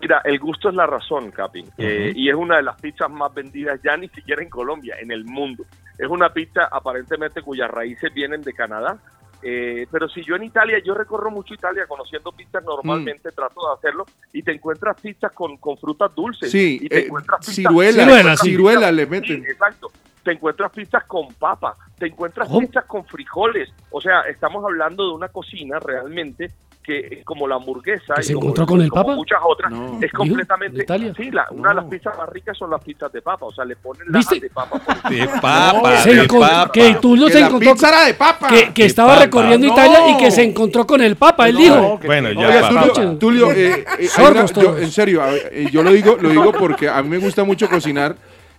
Mira, 0.00 0.22
el 0.24 0.38
gusto 0.38 0.68
es 0.70 0.74
la 0.74 0.86
razón, 0.86 1.30
Capi. 1.30 1.64
Eh, 1.76 2.12
y 2.14 2.28
es 2.28 2.34
una 2.34 2.56
de 2.56 2.62
las 2.62 2.80
pizzas 2.80 3.10
más 3.10 3.32
vendidas 3.34 3.80
ya 3.82 3.96
ni 3.96 4.08
siquiera 4.08 4.42
en 4.42 4.48
Colombia, 4.48 4.96
en 5.00 5.10
el 5.10 5.24
mundo. 5.24 5.64
Es 5.98 6.08
una 6.08 6.32
pizza 6.32 6.68
aparentemente 6.72 7.42
cuyas 7.42 7.70
raíces 7.70 8.12
vienen 8.14 8.40
de 8.42 8.52
Canadá. 8.54 8.96
Eh, 9.42 9.86
pero 9.90 10.06
si 10.08 10.22
yo 10.22 10.36
en 10.36 10.44
Italia, 10.44 10.78
yo 10.84 10.92
recorro 10.94 11.30
mucho 11.30 11.54
Italia 11.54 11.86
conociendo 11.86 12.30
pizzas 12.32 12.62
normalmente, 12.62 13.30
trato 13.32 13.60
de 13.68 13.74
hacerlo, 13.74 14.04
y 14.34 14.42
te 14.42 14.52
encuentras 14.52 15.00
pizzas 15.00 15.32
con, 15.32 15.56
con 15.56 15.78
frutas 15.78 16.14
dulces. 16.14 16.50
Sí, 16.50 16.78
y 16.82 16.88
te 16.88 16.98
eh, 16.98 17.04
encuentras 17.06 17.40
pizzas- 17.40 17.52
ciruelas 17.54 18.40
pizzas- 18.42 18.92
le 18.92 19.04
sí, 19.04 19.10
meten. 19.10 19.44
exacto. 19.46 19.90
Te 20.22 20.32
encuentras 20.32 20.70
pizzas 20.72 21.04
con 21.04 21.32
papa, 21.34 21.74
te 21.98 22.06
encuentras 22.08 22.48
pizzas 22.50 22.84
con 22.84 23.04
frijoles. 23.06 23.70
O 23.90 24.00
sea, 24.02 24.20
estamos 24.22 24.62
hablando 24.62 25.06
de 25.08 25.14
una 25.14 25.28
cocina 25.28 25.78
realmente 25.78 26.50
que, 26.82 27.22
como 27.24 27.46
la 27.46 27.56
hamburguesa, 27.56 28.14
¿Que 28.14 28.20
y 28.22 28.24
se 28.24 28.32
como- 28.34 28.46
encontró 28.46 28.66
con 28.66 28.80
el 28.80 28.88
como 28.88 29.02
papa? 29.04 29.14
muchas 29.14 29.38
otras, 29.46 29.70
No. 29.70 29.98
es 30.00 30.10
completamente. 30.12 30.78
¿En 30.78 30.82
Italia? 30.82 31.12
Sí, 31.16 31.30
la- 31.30 31.46
una 31.50 31.68
de 31.70 31.74
las 31.76 31.84
pizzas 31.84 32.16
más 32.16 32.28
ricas 32.30 32.56
son 32.56 32.70
las 32.70 32.82
pizzas 32.82 33.12
de 33.12 33.20
papa. 33.22 33.46
O 33.46 33.52
sea, 33.52 33.64
le 33.66 33.76
ponen 33.76 34.02
la 34.10 34.18
¿Viste? 34.18 34.40
de 34.40 34.48
papa. 34.50 34.78
por 34.78 35.10
De 35.10 35.26
papa, 35.40 35.96
Se 35.98 36.14
de 36.14 36.22
encont- 36.26 36.40
papa. 36.40 36.72
que 36.72 36.94
Tulio 36.94 37.26
Que 37.26 37.32
se 37.34 37.40
la 37.40 37.46
encontró 37.46 37.72
pizza 37.72 37.88
era 37.90 38.04
de 38.06 38.14
papa. 38.14 38.48
que, 38.48 38.72
que 38.72 38.82
De 38.82 38.88
estaba 38.88 39.10
papa. 39.12 39.24
recorriendo 39.24 39.66
No. 39.66 39.72
Italia 39.74 40.10
y 40.10 40.16
que 40.16 40.30
se 40.30 40.42
encontró 40.42 40.86
con 40.86 41.00
el 41.02 41.16
Papa, 41.16 41.48
él 41.48 41.56
dijo. 41.56 42.00
Bueno, 42.04 42.32
ya. 42.32 42.46
Oiga. 42.48 42.92
Tulio, 42.92 43.18
Tulio, 43.18 43.52
eh, 43.52 43.84
eh, 43.98 44.08
una- 44.18 44.46
yo- 44.46 44.78
en 44.78 44.90
serio, 44.90 45.22
a 45.22 45.26
ver, 45.26 45.50
eh, 45.52 45.66
yo 45.70 45.82
lo 45.82 45.92
digo, 45.92 46.16
lo 46.20 46.30
digo 46.30 46.52
porque 46.52 46.88
a 46.88 47.02
mí 47.02 47.08
me 47.10 47.18
gusta 47.18 47.44
mucho 47.44 47.68
cocinar 47.68 48.16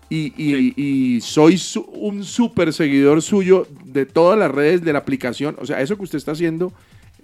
y, 0.09 0.33
y- 0.37 0.73
y 1.15 1.21
soy 1.21 1.57
su- 1.57 1.81
un 1.81 2.23
súper 2.23 2.71
seguidor 2.73 3.21
suyo 3.21 3.65
de 3.85 4.05
todas 4.05 4.37
las 4.37 4.51
redes 4.51 4.83
de 4.83 4.93
la 4.93 4.99
aplicación. 4.99 5.55
O 5.59 5.65
sea, 5.65 5.81
eso 5.81 5.95
que 5.97 6.03
usted 6.03 6.17
está 6.17 6.33
haciendo 6.33 6.71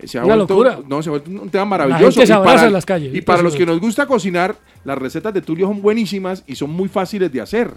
se 0.05 0.17
ha 0.19 0.25
Una 0.25 0.35
vuelto, 0.35 0.53
locura. 0.53 0.79
no, 0.87 1.01
se 1.01 1.09
ha 1.09 1.11
vuelto 1.11 1.29
un 1.31 1.49
tema 1.49 1.63
La 1.63 1.85
maravilloso. 1.85 2.19
gente 2.19 2.27
se 2.27 2.33
Y 2.33 2.43
para- 2.43 2.67
en 2.67 2.73
las 2.73 2.85
calles, 2.85 3.15
Y 3.15 3.21
para 3.21 3.41
los 3.41 3.55
que 3.55 3.65
nos 3.65 3.79
gusta 3.79 4.05
cocinar, 4.05 4.55
las 4.83 4.97
recetas 4.97 5.33
de 5.33 5.41
Tulio 5.41 5.67
son 5.67 5.81
buenísimas 5.81 6.43
y 6.47 6.55
son 6.55 6.69
muy 6.69 6.87
fáciles 6.89 7.31
de 7.31 7.41
hacer. 7.41 7.71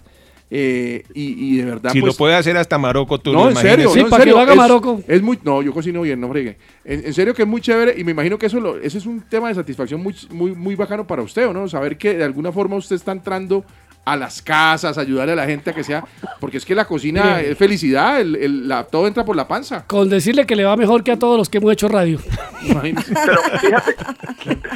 Eh, 0.53 1.05
y, 1.15 1.55
y 1.55 1.57
de 1.59 1.65
verdad, 1.65 1.93
Si 1.93 2.01
pues, 2.01 2.13
lo 2.13 2.19
puede 2.19 2.35
hacer 2.35 2.57
hasta 2.57 2.77
Marocco, 2.77 3.21
Tulio, 3.21 3.39
no, 3.39 3.51
en 3.51 3.57
serio, 3.57 3.85
imagínese. 3.85 3.99
no, 4.01 4.05
en 4.07 4.11
para 4.11 4.19
que 4.25 4.31
serio, 4.31 4.35
lo 4.35 4.41
haga 4.41 5.05
es- 5.07 5.23
muy, 5.23 5.39
no, 5.45 5.63
yo 5.63 5.73
cocino 5.73 6.03
bien, 6.03 6.21
no 6.21 6.29
fregue. 6.29 6.57
En, 6.85 7.07
en 7.07 7.15
serio 7.15 7.35
que 7.35 7.43
es 7.43 7.49
muy 7.49 7.61
chévere 7.61 7.95
y 7.97 8.03
me 8.03 8.11
imagino 8.11 8.37
que 8.37 8.47
eso, 8.47 8.59
lo, 8.59 8.77
eso 8.77 8.99
es 8.99 9.07
un 9.07 9.21
tema 9.21 9.47
de 9.49 9.55
satisfacción 9.55 10.03
muy, 10.03 10.13
muy, 10.31 10.51
muy 10.53 10.75
bacano 10.75 11.07
para 11.07 11.23
usted, 11.23 11.47
¿o 11.47 11.53
no? 11.53 11.69
Saber 11.69 11.97
que 11.97 12.15
de 12.17 12.25
alguna 12.25 12.51
forma 12.51 12.75
usted 12.75 12.97
está 12.97 13.13
entrando 13.13 13.65
a 14.13 14.17
las 14.17 14.43
casas, 14.43 14.99
ayudarle 14.99 15.33
a 15.33 15.37
la 15.37 15.47
gente 15.47 15.71
a 15.71 15.73
que 15.73 15.85
sea, 15.85 16.05
porque 16.41 16.57
es 16.57 16.65
que 16.65 16.75
la 16.75 16.85
cocina 16.85 17.41
es 17.41 17.57
felicidad, 17.57 18.21
el, 18.21 18.37
el- 18.37 18.69
la- 18.69 18.85
todo 18.85 19.07
entra 19.07 19.25
por 19.25 19.37
la 19.37 19.47
panza. 19.49 19.87
Con 19.87 20.09
decirle 20.09 20.47
que 20.47 20.57
le 20.57 20.65
va 20.65 20.77
mejor 20.77 21.03
que 21.05 21.13
a 21.13 21.19
todos 21.19 21.37
los 21.39 21.49
que 21.49 21.59
hemos 21.59 21.73
hecho 21.73 21.89
radio. 21.89 22.19
Imagínese. 22.63 23.15
Pero 23.15 23.43
fíjate, 23.61 23.95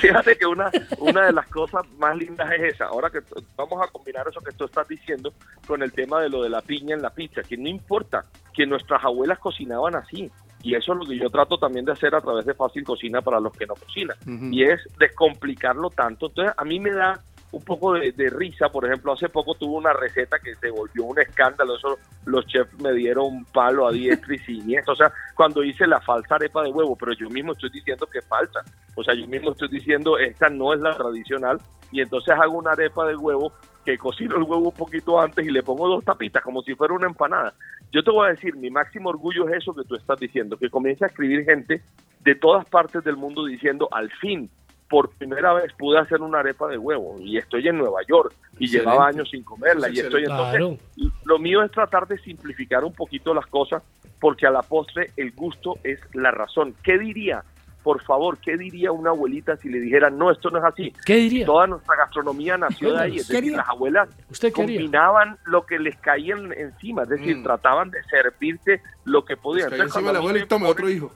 fíjate 0.01 0.37
que 0.37 0.47
una, 0.47 0.70
una 0.99 1.26
de 1.26 1.32
las 1.32 1.47
cosas 1.49 1.82
más 1.99 2.16
lindas 2.16 2.51
es 2.53 2.74
esa. 2.74 2.87
Ahora 2.87 3.11
que 3.11 3.20
vamos 3.57 3.82
a 3.82 3.91
combinar 3.91 4.26
eso 4.28 4.41
que 4.41 4.53
tú 4.53 4.64
estás 4.64 4.87
diciendo 4.89 5.32
con 5.66 5.82
el 5.82 5.93
tema 5.93 6.20
de 6.20 6.28
lo 6.28 6.43
de 6.43 6.49
la 6.51 6.61
piña 6.62 6.95
en 6.95 7.03
la 7.03 7.11
pizza, 7.11 7.43
que 7.43 7.57
no 7.57 7.68
importa 7.68 8.24
que 8.53 8.66
nuestras 8.66 9.05
abuelas 9.05 9.39
cocinaban 9.39 9.95
así. 9.97 10.30
Y 10.62 10.74
eso 10.74 10.93
es 10.95 10.99
lo 10.99 11.05
que 11.05 11.18
yo 11.18 11.28
trato 11.28 11.59
también 11.59 11.85
de 11.85 11.93
hacer 11.93 12.14
a 12.14 12.22
través 12.22 12.47
de 12.47 12.55
Fácil 12.55 12.85
Cocina 12.85 13.20
para 13.20 13.39
los 13.39 13.53
que 13.53 13.66
no 13.66 13.74
cocinan. 13.74 14.16
Y 14.51 14.62
es 14.64 14.80
descomplicarlo 14.99 15.91
tanto. 15.91 16.28
Entonces, 16.28 16.55
a 16.57 16.64
mí 16.64 16.80
me 16.80 16.91
da 16.91 17.20
un 17.55 17.65
poco 17.65 17.95
de, 17.95 18.13
risa. 18.31 18.69
Por 18.69 18.85
ejemplo, 18.85 19.13
hace 19.13 19.29
poco 19.29 19.55
tuve 19.55 19.77
una 19.77 19.93
receta 19.93 20.39
que 20.39 20.55
se 20.55 20.71
volvió 20.71 21.05
un 21.05 21.19
escándalo. 21.19 21.77
Eso 21.77 21.99
los 22.25 22.47
chefs 22.47 22.73
me 22.81 22.93
dieron 22.93 23.45
palo 23.47 23.87
a 23.87 23.93
diestra 23.93 24.35
y 24.35 24.39
siniestra. 24.39 24.93
O 24.93 24.97
sea, 24.97 25.13
cuando 25.35 25.63
hice 25.63 25.87
la 25.87 26.01
falsa 26.01 26.35
arepa 26.35 26.63
de 26.63 26.71
huevo, 26.71 26.97
pero 26.97 27.13
yo 27.13 27.29
mismo 27.31 27.53
estoy 27.53 27.71
diciendo 27.71 28.07
que 28.07 28.19
es 28.19 28.27
falsa. 28.27 28.61
O 28.95 29.05
sea, 29.05 29.15
yo 29.15 29.27
mismo 29.27 29.53
estoy 29.53 29.69
diciendo 29.69 30.19
esta 30.19 30.49
no 30.49 30.73
es 30.75 30.81
la 30.81 30.97
tradicional. 30.97 31.61
Y 31.93 32.01
entonces 32.01 32.35
hago 32.35 32.59
una 32.59 32.73
arepa 32.73 33.07
de 33.07 33.17
huevo 33.17 33.53
que 33.85 33.99
cocino 33.99 34.37
el 34.37 34.43
huevo 34.43 34.71
un 34.71 34.75
poquito 34.75 35.21
antes 35.21 35.47
y 35.47 35.51
le 35.51 35.63
pongo 35.63 35.87
dos 35.89 36.05
tapitas 36.05 36.43
como 36.43 36.63
si 36.63 36.75
fuera 36.75 36.95
una 36.95 37.07
empanada. 37.07 37.55
Yo 37.93 38.03
te 38.03 38.11
voy 38.11 38.27
a 38.27 38.31
decir, 38.31 38.57
mi 38.57 38.71
máximo 38.71 39.11
orgullo 39.11 39.49
es 39.49 39.59
eso 39.59 39.75
que 39.75 39.85
tú 39.85 39.95
estás 39.95 40.19
diciendo, 40.19 40.57
que 40.57 40.71
comienza 40.71 41.05
a 41.05 41.09
escribir 41.09 41.45
gente 41.45 41.83
de 42.21 42.35
todas 42.35 42.67
partes 42.69 43.05
del 43.05 43.17
mundo 43.17 43.45
diciendo, 43.45 43.89
al 43.93 44.11
fin, 44.11 44.51
por 44.89 45.11
primera 45.11 45.53
vez 45.55 45.72
pude 45.78 45.99
hacer 45.99 46.20
una 46.20 46.41
arepa 46.41 46.68
de 46.68 46.78
huevo 46.78 47.18
y 47.20 47.39
estoy 47.39 47.66
en 47.68 47.78
Nueva 47.78 48.01
York 48.07 48.32
y 48.59 48.64
Excelente. 48.64 48.78
llevaba 48.78 49.09
años 49.09 49.30
sin 49.30 49.43
comerla 49.43 49.89
y 49.89 49.95
Es 49.99 50.05
estoy 50.05 50.22
entonces 50.22 50.59
Claro. 50.61 50.78
lo 51.24 51.39
mío 51.39 51.62
es 51.62 51.70
tratar 51.72 52.07
de 52.07 52.18
simplificar 52.18 52.85
un 52.85 52.93
poquito 52.93 53.32
las 53.35 53.47
cosas 53.47 53.82
porque 54.20 54.47
a 54.47 54.51
la 54.51 54.62
postre 54.62 55.11
el 55.16 55.32
gusto 55.32 55.78
es 55.82 55.99
la 56.14 56.30
razón. 56.30 56.74
¿Qué 56.82 56.99
diría 56.99 57.43
por 57.82 58.03
favor, 58.03 58.39
¿qué 58.39 58.57
diría 58.57 58.93
una 58.93 59.11
abuelita 59.11 59.59
si 59.59 59.68
le 59.68 59.78
dijera, 59.78 60.09
no, 60.09 60.30
esto 60.30 60.49
no 60.49 60.57
es 60.57 60.64
así? 60.64 60.91
¿Qué 61.05 61.16
diría? 61.16 61.45
Toda 61.45 61.66
nuestra 61.66 61.95
gastronomía 61.97 62.57
nació 62.57 62.95
de 62.95 62.99
ahí, 63.03 63.16
es 63.18 63.26
¿Qué 63.28 63.35
decir, 63.43 63.53
las 63.55 63.68
abuelas 63.68 64.09
¿Usted 64.30 64.55
combinaban 64.55 65.37
lo 65.45 65.66
que 65.66 65.78
les 65.78 65.95
caía 65.99 66.35
en- 66.35 66.55
encima, 66.55 67.03
es 67.03 67.11
decir, 67.11 67.43
trataban 67.43 67.91
de 67.91 68.03
servirte 68.05 68.80
lo 69.05 69.22
que 69.26 69.37
podían. 69.37 69.70
Entonces, 69.70 69.97
encima 69.97 70.12
la 70.14 70.18
abuela 70.20 70.39
y 70.39 70.43
ponen- 70.47 70.66
otro 70.66 70.89
hijo. 70.89 71.12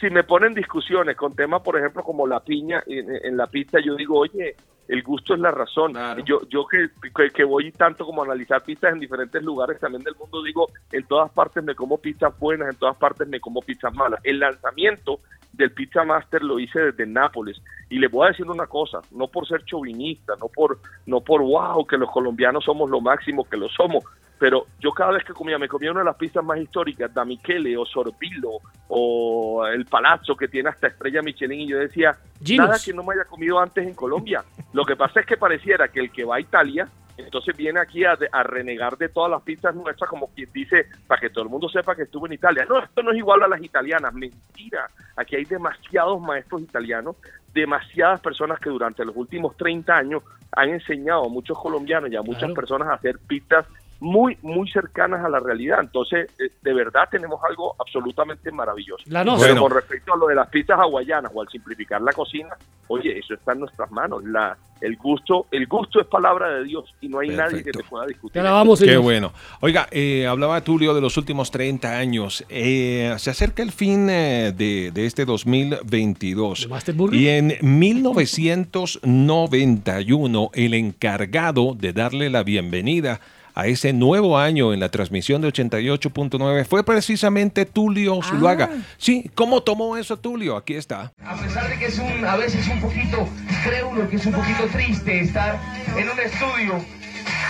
Si 0.00 0.10
me 0.10 0.24
ponen 0.24 0.54
discusiones 0.54 1.16
con 1.16 1.34
temas, 1.34 1.62
por 1.62 1.76
ejemplo, 1.76 2.02
como 2.02 2.26
la 2.26 2.40
piña 2.40 2.82
en, 2.86 3.06
en 3.22 3.36
la 3.36 3.46
pizza, 3.46 3.78
yo 3.80 3.94
digo, 3.94 4.18
oye, 4.18 4.56
el 4.90 5.02
gusto 5.04 5.34
es 5.34 5.40
la 5.40 5.52
razón. 5.52 5.92
Yo, 6.24 6.40
yo 6.48 6.66
que, 6.66 6.88
que, 7.14 7.30
que 7.30 7.44
voy 7.44 7.70
tanto 7.70 8.04
como 8.04 8.22
a 8.22 8.24
analizar 8.24 8.62
pizzas 8.64 8.92
en 8.92 8.98
diferentes 8.98 9.40
lugares 9.42 9.78
también 9.78 10.02
del 10.02 10.16
mundo, 10.16 10.42
digo, 10.42 10.66
en 10.90 11.06
todas 11.06 11.30
partes 11.30 11.62
me 11.62 11.76
como 11.76 11.98
pizzas 11.98 12.36
buenas, 12.38 12.70
en 12.70 12.76
todas 12.76 12.96
partes 12.96 13.28
me 13.28 13.38
como 13.38 13.60
pizzas 13.60 13.94
malas. 13.94 14.20
El 14.24 14.40
lanzamiento 14.40 15.20
del 15.52 15.70
Pizza 15.70 16.04
Master 16.04 16.42
lo 16.42 16.58
hice 16.58 16.80
desde 16.80 17.06
Nápoles 17.06 17.62
y 17.88 17.98
les 17.98 18.10
voy 18.10 18.26
a 18.26 18.30
decir 18.30 18.50
una 18.50 18.66
cosa, 18.66 19.00
no 19.12 19.28
por 19.28 19.46
ser 19.46 19.64
chauvinista, 19.64 20.34
no 20.40 20.48
por 20.48 20.78
no 21.06 21.20
por 21.20 21.42
wow 21.42 21.86
que 21.86 21.96
los 21.96 22.10
colombianos 22.10 22.64
somos 22.64 22.90
lo 22.90 23.00
máximo 23.00 23.44
que 23.48 23.56
lo 23.56 23.68
somos, 23.68 24.02
pero 24.40 24.66
yo 24.80 24.90
cada 24.92 25.12
vez 25.12 25.22
que 25.22 25.34
comía 25.34 25.58
me 25.58 25.68
comía 25.68 25.90
una 25.92 26.00
de 26.00 26.06
las 26.06 26.16
pizzas 26.16 26.42
más 26.42 26.58
históricas, 26.58 27.12
Da 27.14 27.24
Michele 27.26 27.76
o 27.76 27.84
Sorbillo 27.84 28.52
o 28.88 29.66
el 29.66 29.84
Palazzo 29.84 30.34
que 30.34 30.48
tiene 30.48 30.70
hasta 30.70 30.86
estrella 30.88 31.20
Michelin 31.22 31.60
y 31.60 31.68
yo 31.68 31.78
decía, 31.78 32.16
Ginos. 32.42 32.66
nada 32.68 32.78
que 32.82 32.92
no 32.94 33.02
me 33.04 33.14
haya 33.14 33.24
comido 33.26 33.60
antes 33.60 33.86
en 33.86 33.94
Colombia. 33.94 34.42
Lo 34.72 34.84
que 34.84 34.96
pasa 34.96 35.20
es 35.20 35.26
que 35.26 35.36
pareciera 35.36 35.88
que 35.88 36.00
el 36.00 36.10
que 36.10 36.24
va 36.24 36.36
a 36.36 36.40
Italia 36.40 36.88
entonces 37.18 37.54
viene 37.54 37.78
aquí 37.80 38.02
a, 38.06 38.16
a 38.32 38.42
renegar 38.42 38.96
de 38.96 39.10
todas 39.10 39.30
las 39.30 39.42
pizzas 39.42 39.74
nuestras, 39.74 40.08
como 40.08 40.28
quien 40.32 40.48
dice, 40.54 40.86
para 41.06 41.20
que 41.20 41.28
todo 41.28 41.44
el 41.44 41.50
mundo 41.50 41.68
sepa 41.68 41.94
que 41.94 42.04
estuvo 42.04 42.24
en 42.26 42.32
Italia. 42.32 42.64
No, 42.66 42.78
esto 42.78 43.02
no 43.02 43.10
es 43.12 43.18
igual 43.18 43.42
a 43.42 43.48
las 43.48 43.62
italianas, 43.62 44.14
mentira. 44.14 44.86
Aquí 45.16 45.36
hay 45.36 45.44
demasiados 45.44 46.18
maestros 46.18 46.62
italianos, 46.62 47.16
demasiadas 47.52 48.20
personas 48.22 48.58
que 48.58 48.70
durante 48.70 49.04
los 49.04 49.14
últimos 49.16 49.54
30 49.58 49.94
años 49.94 50.22
han 50.52 50.70
enseñado 50.70 51.26
a 51.26 51.28
muchos 51.28 51.58
colombianos 51.58 52.10
y 52.10 52.16
a 52.16 52.22
muchas 52.22 52.40
Claro. 52.44 52.54
personas 52.54 52.88
a 52.88 52.94
hacer 52.94 53.18
pizzas 53.18 53.66
muy, 54.00 54.36
muy 54.42 54.68
cercanas 54.70 55.24
a 55.24 55.28
la 55.28 55.38
realidad. 55.38 55.78
Entonces, 55.80 56.30
eh, 56.38 56.50
de 56.62 56.74
verdad 56.74 57.08
tenemos 57.10 57.40
algo 57.48 57.76
absolutamente 57.78 58.50
maravilloso. 58.50 59.04
La 59.06 59.24
Pero 59.24 59.60
con 59.60 59.70
respecto 59.70 60.14
a 60.14 60.16
lo 60.16 60.26
de 60.26 60.34
las 60.34 60.48
pizzas 60.48 60.78
hawaianas 60.78 61.30
o 61.34 61.42
al 61.42 61.48
simplificar 61.48 62.00
la 62.00 62.12
cocina, 62.12 62.56
oye, 62.88 63.18
eso 63.18 63.34
está 63.34 63.52
en 63.52 63.60
nuestras 63.60 63.90
manos. 63.90 64.24
La, 64.24 64.56
el 64.80 64.96
gusto, 64.96 65.46
el 65.50 65.66
gusto 65.66 66.00
es 66.00 66.06
palabra 66.06 66.48
de 66.50 66.64
Dios 66.64 66.94
y 67.00 67.08
no 67.08 67.18
hay 67.20 67.28
nadie 67.28 67.62
que 67.62 67.72
te 67.72 67.84
pueda 67.84 68.06
discutir. 68.06 68.42
Qué 68.80 68.96
bueno. 68.96 69.32
Oiga, 69.60 69.86
eh, 69.90 70.26
hablaba 70.26 70.62
Tulio 70.62 70.94
de 70.94 71.00
los 71.00 71.16
últimos 71.16 71.50
30 71.50 71.98
años. 71.98 72.44
Eh, 72.48 73.14
se 73.18 73.30
acerca 73.30 73.62
el 73.62 73.72
fin 73.72 74.08
eh, 74.10 74.52
de, 74.56 74.92
de 74.92 75.06
este 75.06 75.26
2022. 75.26 76.68
Y 77.12 77.28
en 77.28 77.56
1991, 77.60 80.50
el 80.54 80.74
encargado 80.74 81.74
de 81.74 81.92
darle 81.92 82.30
la 82.30 82.42
bienvenida 82.42 83.20
a 83.60 83.66
ese 83.66 83.92
nuevo 83.92 84.38
año 84.38 84.72
en 84.72 84.80
la 84.80 84.88
transmisión 84.88 85.42
de 85.42 85.48
88.9 85.48 86.64
fue 86.64 86.82
precisamente 86.82 87.66
Tulio 87.66 88.22
Zuluaga. 88.22 88.70
Sí, 88.96 89.30
¿cómo 89.34 89.62
tomó 89.62 89.98
eso 89.98 90.18
Tulio? 90.18 90.56
Aquí 90.56 90.74
está. 90.74 91.12
A 91.22 91.36
pesar 91.36 91.68
de 91.68 91.78
que 91.78 91.86
es 91.86 91.98
un, 91.98 92.24
a 92.24 92.36
veces 92.36 92.66
un 92.68 92.80
poquito, 92.80 93.28
cree 93.62 93.84
uno 93.84 94.08
que 94.08 94.16
es 94.16 94.24
un 94.24 94.32
poquito 94.32 94.64
triste 94.72 95.20
estar 95.20 95.60
en 95.94 96.08
un 96.08 96.18
estudio. 96.18 96.82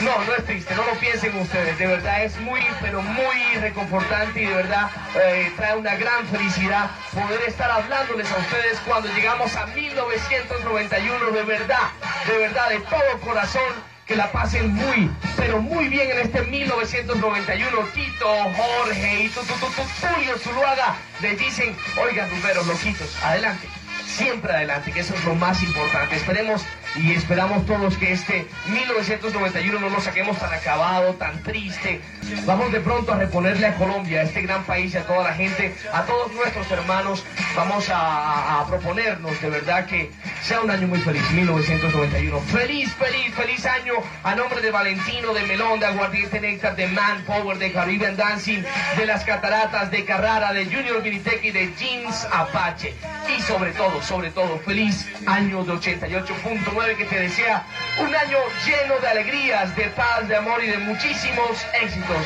No, 0.02 0.24
no 0.24 0.34
es 0.36 0.44
triste, 0.46 0.74
no 0.74 0.84
lo 0.84 0.98
piensen 0.98 1.36
ustedes, 1.36 1.78
de 1.78 1.86
verdad 1.86 2.24
es 2.24 2.40
muy, 2.40 2.60
pero 2.80 3.02
muy 3.02 3.60
reconfortante 3.60 4.42
y 4.42 4.46
de 4.46 4.54
verdad 4.54 4.90
eh, 5.14 5.52
trae 5.56 5.76
una 5.76 5.94
gran 5.94 6.26
felicidad 6.26 6.90
poder 7.12 7.40
estar 7.46 7.70
hablándoles 7.70 8.26
a 8.32 8.38
ustedes 8.38 8.80
cuando 8.84 9.08
llegamos 9.14 9.54
a 9.54 9.66
1991, 9.66 11.30
de 11.30 11.42
verdad, 11.44 11.90
de 12.26 12.38
verdad, 12.38 12.70
de 12.70 12.80
todo 12.80 13.20
corazón, 13.22 13.89
que 14.10 14.16
la 14.16 14.32
pasen 14.32 14.74
muy, 14.74 15.08
pero 15.36 15.62
muy 15.62 15.86
bien 15.86 16.10
en 16.10 16.18
este 16.18 16.42
1991. 16.42 17.78
Tito, 17.94 18.26
Jorge 18.56 19.22
y 19.22 19.28
tu, 19.28 19.40
tu, 19.42 19.54
tu, 19.54 19.66
tu, 19.66 19.82
Tulio 20.00 20.36
Zuluaga 20.36 20.96
les 21.22 21.38
dicen, 21.38 21.76
oigan, 21.96 22.28
rumberos, 22.28 22.66
loquitos, 22.66 23.08
adelante. 23.22 23.68
Siempre 24.06 24.52
adelante, 24.52 24.92
que 24.92 25.00
eso 25.00 25.14
es 25.14 25.24
lo 25.24 25.34
más 25.34 25.62
importante. 25.62 26.16
Esperemos 26.16 26.64
y 26.96 27.12
esperamos 27.12 27.64
todos 27.66 27.96
que 27.96 28.12
este 28.12 28.46
1991 28.68 29.78
no 29.78 29.88
lo 29.90 30.00
saquemos 30.00 30.38
tan 30.38 30.52
acabado, 30.52 31.14
tan 31.14 31.42
triste. 31.42 32.00
Vamos 32.46 32.72
de 32.72 32.80
pronto 32.80 33.12
a 33.12 33.16
reponerle 33.16 33.66
a 33.66 33.74
Colombia, 33.76 34.20
a 34.20 34.24
este 34.24 34.42
gran 34.42 34.64
país, 34.64 34.94
y 34.94 34.96
a 34.96 35.04
toda 35.04 35.22
la 35.22 35.34
gente, 35.34 35.74
a 35.92 36.02
todos 36.02 36.32
nuestros 36.32 36.70
hermanos. 36.70 37.24
Vamos 37.54 37.88
a, 37.92 38.64
proponernos 38.68 39.40
de 39.40 39.50
verdad 39.50 39.86
que 39.86 40.10
sea 40.42 40.60
un 40.60 40.70
año 40.70 40.86
muy 40.86 40.98
feliz, 40.98 41.28
1991. 41.30 42.40
Feliz, 42.40 42.92
feliz, 42.94 43.34
feliz 43.34 43.66
año 43.66 43.94
a 44.22 44.34
nombre 44.34 44.60
de 44.60 44.70
Valentino, 44.70 45.32
de 45.32 45.42
Melón, 45.44 45.80
de 45.80 45.86
Aguardiente 45.86 46.40
Néctar, 46.40 46.76
de 46.76 46.86
Manpower, 46.88 47.58
de 47.58 47.72
Caribbean 47.72 48.16
Dancing, 48.16 48.62
de 48.96 49.06
Las 49.06 49.24
Cataratas, 49.24 49.90
de 49.90 50.04
Carrara, 50.04 50.52
de 50.52 50.66
Junior 50.66 51.02
Vinitec 51.02 51.42
de 51.52 51.72
Jeans 51.78 52.26
Apache. 52.32 52.94
Y 53.36 53.40
sobre 53.42 53.72
sobre 54.06 54.30
todo, 54.30 54.58
feliz 54.58 55.08
año 55.26 55.64
de 55.64 55.72
88.9 55.72 56.96
que 56.96 57.04
te 57.06 57.18
desea 57.20 57.64
un 57.98 58.14
año 58.14 58.36
lleno 58.66 59.00
de 59.00 59.08
alegrías, 59.08 59.74
de 59.74 59.84
paz, 59.96 60.28
de 60.28 60.36
amor 60.36 60.62
y 60.62 60.66
de 60.68 60.76
muchísimos 60.78 61.64
éxitos. 61.80 62.18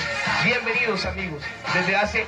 Bienvenidos 0.45 1.07
amigos, 1.07 1.43
desde 1.73 1.95
hace 1.97 2.27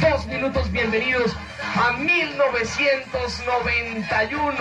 dos 0.00 0.26
minutos, 0.26 0.70
bienvenidos 0.70 1.34
a 1.76 1.92
1991. 1.92 4.56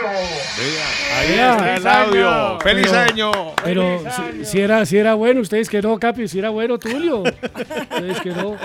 Ahí 1.17 1.27
Vea, 1.29 1.53
está 1.53 1.75
el 1.75 1.81
feliz 1.81 1.85
audio. 1.85 2.29
año. 2.29 2.59
¡Feliz 2.59 2.87
Pero- 2.87 2.99
año! 2.99 3.31
Pero 3.63 4.03
si, 4.11 4.45
si 4.45 4.61
era, 4.61 4.85
si 4.85 4.97
era 4.97 5.13
bueno, 5.13 5.41
ustedes 5.41 5.69
que 5.69 5.81
no, 5.81 5.97
Capi, 5.99 6.27
si 6.27 6.39
era 6.39 6.49
bueno, 6.49 6.77
Tulio. 6.77 7.23
Ustedes 7.23 8.19
que 8.21 8.29
no. 8.29 8.55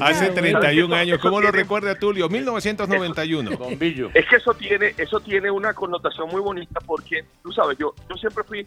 Hace 0.00 0.24
Oiga, 0.30 0.34
31 0.34 0.88
bueno. 0.88 1.00
años. 1.02 1.18
¿Cómo 1.20 1.40
lo 1.40 1.50
recuerda 1.50 1.94
Tulio? 1.96 2.28
1991. 2.28 3.50
Es 4.12 4.26
que 4.26 4.36
eso 4.36 4.52
tiene, 4.54 4.94
eso 4.98 5.20
tiene 5.20 5.50
una 5.50 5.72
connotación 5.72 6.28
muy 6.28 6.40
bonita 6.40 6.80
porque, 6.86 7.24
tú 7.42 7.52
sabes, 7.52 7.78
yo, 7.78 7.94
yo 8.08 8.16
siempre 8.16 8.44
fui, 8.44 8.66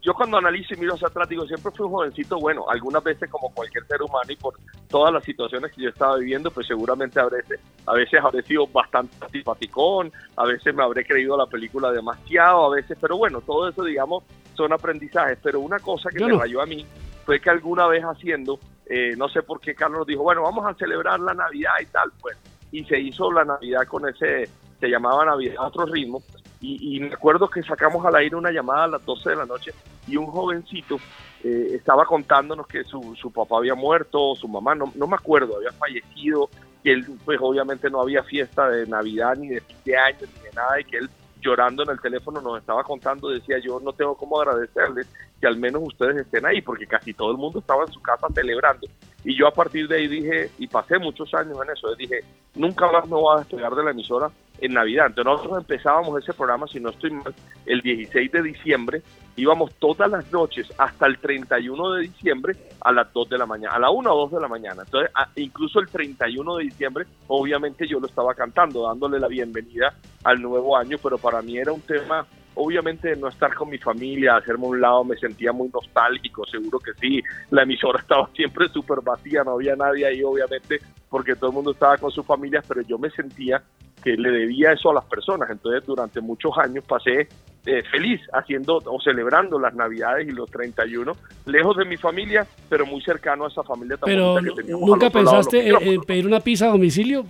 yo 0.00 0.14
cuando 0.14 0.38
analizo 0.38 0.74
y 0.74 0.78
miro 0.78 0.94
hacia 0.94 1.08
atrás, 1.08 1.28
digo, 1.28 1.46
siempre 1.46 1.72
fui 1.72 1.86
un 1.86 1.92
jovencito, 1.92 2.38
bueno, 2.38 2.64
algunas 2.68 3.02
veces 3.02 3.28
como 3.30 3.52
cualquier 3.52 3.86
ser 3.86 4.02
humano 4.02 4.30
y 4.30 4.36
por 4.36 4.54
todas 4.88 5.12
las 5.12 5.24
situaciones 5.24 5.72
que 5.72 5.82
yo 5.82 5.88
estaba 5.88 6.16
viviendo, 6.16 6.50
pues 6.50 6.66
seguramente 6.66 7.20
a 7.20 7.26
veces, 7.26 7.60
a 7.86 7.94
veces 7.94 8.20
habré 8.22 8.42
sido 8.42 8.66
bastante 8.66 9.14
simpaticón, 9.30 10.12
a 10.36 10.44
veces 10.44 10.74
me 10.74 10.82
habré 10.82 11.04
creído 11.04 11.36
la 11.36 11.46
película 11.46 11.90
demasiado, 11.92 12.66
a 12.66 12.76
veces, 12.76 12.96
pero 13.00 13.16
bueno, 13.16 13.40
todo 13.40 13.68
eso, 13.68 13.84
digamos, 13.84 14.24
son 14.54 14.72
aprendizajes. 14.72 15.38
Pero 15.42 15.60
una 15.60 15.78
cosa 15.78 16.10
que 16.10 16.20
Yo 16.20 16.26
me 16.26 16.32
no. 16.34 16.40
rayó 16.40 16.62
a 16.62 16.66
mí 16.66 16.86
fue 17.24 17.40
que 17.40 17.50
alguna 17.50 17.86
vez 17.86 18.02
haciendo, 18.02 18.58
eh, 18.86 19.14
no 19.16 19.28
sé 19.28 19.42
por 19.42 19.60
qué 19.60 19.74
Carlos 19.74 20.06
dijo, 20.06 20.22
bueno, 20.22 20.42
vamos 20.42 20.66
a 20.66 20.74
celebrar 20.74 21.18
la 21.20 21.34
Navidad 21.34 21.72
y 21.80 21.86
tal, 21.86 22.12
pues, 22.20 22.36
y 22.74 22.84
se 22.86 22.98
hizo 22.98 23.30
la 23.30 23.44
Navidad 23.44 23.86
con 23.86 24.08
ese, 24.08 24.48
se 24.80 24.88
llamaba 24.88 25.24
Navidad 25.24 25.54
a 25.58 25.68
otro 25.68 25.86
ritmo, 25.86 26.20
y, 26.60 26.96
y 26.96 27.00
me 27.00 27.14
acuerdo 27.14 27.48
que 27.48 27.62
sacamos 27.62 28.04
al 28.04 28.16
aire 28.16 28.34
una 28.34 28.50
llamada 28.50 28.84
a 28.84 28.88
las 28.88 29.04
12 29.04 29.30
de 29.30 29.36
la 29.36 29.46
noche 29.46 29.72
y 30.08 30.16
un 30.16 30.26
jovencito 30.26 30.96
eh, 31.44 31.68
estaba 31.72 32.04
contándonos 32.04 32.66
que 32.66 32.82
su, 32.82 33.14
su 33.14 33.30
papá 33.30 33.58
había 33.58 33.76
muerto, 33.76 34.34
su 34.34 34.48
mamá, 34.48 34.74
no, 34.74 34.92
no 34.96 35.06
me 35.06 35.14
acuerdo, 35.14 35.56
había 35.56 35.70
fallecido, 35.70 36.50
que 36.82 36.92
él, 36.92 37.06
pues 37.24 37.38
obviamente 37.40 37.88
no 37.90 38.00
había 38.00 38.24
fiesta 38.24 38.68
de 38.68 38.86
Navidad 38.88 39.36
ni 39.36 39.48
de 39.48 39.60
fin 39.60 39.76
de 39.84 39.96
año 39.96 40.18
ni 40.20 40.42
de 40.42 40.52
nada, 40.52 40.80
y 40.80 40.84
que 40.84 40.96
él 40.96 41.08
llorando 41.40 41.84
en 41.84 41.90
el 41.90 42.00
teléfono 42.00 42.40
nos 42.40 42.58
estaba 42.58 42.82
contando, 42.82 43.28
decía 43.28 43.58
yo 43.58 43.78
no 43.78 43.92
tengo 43.92 44.16
cómo 44.16 44.40
agradecerles 44.40 45.06
que 45.40 45.46
al 45.46 45.58
menos 45.58 45.82
ustedes 45.84 46.16
estén 46.16 46.44
ahí, 46.44 46.60
porque 46.60 46.88
casi 46.88 47.14
todo 47.14 47.30
el 47.30 47.36
mundo 47.36 47.60
estaba 47.60 47.84
en 47.84 47.92
su 47.92 48.02
casa 48.02 48.26
celebrando. 48.34 48.88
Y 49.24 49.36
yo 49.36 49.48
a 49.48 49.52
partir 49.52 49.88
de 49.88 49.96
ahí 49.96 50.06
dije, 50.06 50.50
y 50.58 50.66
pasé 50.66 50.98
muchos 50.98 51.32
años 51.34 51.56
en 51.64 51.72
eso, 51.72 51.94
dije, 51.96 52.20
nunca 52.54 52.90
más 52.92 53.06
me 53.06 53.16
voy 53.16 53.34
a 53.34 53.40
despegar 53.40 53.74
de 53.74 53.82
la 53.82 53.90
emisora 53.90 54.30
en 54.60 54.74
Navidad. 54.74 55.06
Entonces 55.06 55.32
nosotros 55.32 55.58
empezábamos 55.58 56.22
ese 56.22 56.32
programa, 56.34 56.66
si 56.66 56.78
no 56.78 56.90
estoy 56.90 57.10
mal, 57.10 57.34
el 57.66 57.80
16 57.80 58.30
de 58.30 58.42
diciembre, 58.42 59.02
íbamos 59.36 59.74
todas 59.74 60.10
las 60.10 60.30
noches 60.30 60.72
hasta 60.78 61.06
el 61.06 61.18
31 61.18 61.92
de 61.92 62.02
diciembre 62.02 62.56
a 62.80 62.92
las 62.92 63.12
2 63.12 63.30
de 63.30 63.38
la 63.38 63.46
mañana, 63.46 63.74
a 63.74 63.78
la 63.78 63.90
1 63.90 64.12
o 64.12 64.20
2 64.20 64.32
de 64.32 64.40
la 64.40 64.48
mañana. 64.48 64.82
Entonces, 64.84 65.10
incluso 65.36 65.80
el 65.80 65.88
31 65.88 66.56
de 66.56 66.64
diciembre, 66.64 67.06
obviamente 67.26 67.88
yo 67.88 68.00
lo 68.00 68.06
estaba 68.06 68.34
cantando, 68.34 68.86
dándole 68.86 69.18
la 69.18 69.28
bienvenida 69.28 69.94
al 70.22 70.40
nuevo 70.40 70.76
año, 70.76 70.98
pero 71.02 71.18
para 71.18 71.42
mí 71.42 71.58
era 71.58 71.72
un 71.72 71.80
tema, 71.80 72.26
obviamente, 72.54 73.14
no 73.16 73.28
estar 73.28 73.54
con 73.54 73.70
mi 73.70 73.78
familia, 73.78 74.36
hacerme 74.36 74.66
un 74.66 74.80
lado, 74.80 75.04
me 75.04 75.16
sentía 75.16 75.52
muy 75.52 75.68
nostálgico, 75.72 76.44
seguro 76.46 76.78
que 76.78 76.92
sí. 76.94 77.22
La 77.50 77.62
emisora 77.62 77.98
estaba 78.02 78.28
siempre 78.34 78.68
súper 78.68 79.00
vacía, 79.02 79.44
no 79.44 79.52
había 79.52 79.76
nadie 79.76 80.06
ahí, 80.06 80.22
obviamente, 80.22 80.80
porque 81.08 81.36
todo 81.36 81.50
el 81.50 81.56
mundo 81.56 81.72
estaba 81.72 81.98
con 81.98 82.10
sus 82.10 82.24
familias, 82.26 82.64
pero 82.66 82.82
yo 82.82 82.98
me 82.98 83.10
sentía 83.10 83.62
que 84.04 84.16
le 84.16 84.30
debía 84.30 84.72
eso 84.72 84.90
a 84.90 84.94
las 84.94 85.04
personas. 85.06 85.48
Entonces, 85.50 85.84
durante 85.86 86.20
muchos 86.20 86.52
años 86.58 86.84
pasé 86.86 87.26
eh, 87.66 87.82
feliz 87.90 88.20
haciendo 88.34 88.76
o 88.84 89.00
celebrando 89.00 89.58
las 89.58 89.74
Navidades 89.74 90.28
y 90.28 90.32
los 90.32 90.50
31, 90.50 91.12
lejos 91.46 91.74
de 91.78 91.86
mi 91.86 91.96
familia, 91.96 92.46
pero 92.68 92.84
muy 92.84 93.00
cercano 93.00 93.46
a 93.46 93.48
esa 93.48 93.62
familia 93.62 93.96
tan 93.96 94.06
Pero 94.06 94.34
bonita 94.34 94.50
que 94.54 94.60
teníamos 94.62 94.86
¿nunca 94.90 95.08
pensaste 95.08 95.58
en, 95.60 95.64
micrófonos. 95.64 95.94
en 95.94 96.00
pedir 96.02 96.26
una 96.26 96.40
pizza 96.40 96.66
a 96.66 96.68
domicilio? 96.68 97.24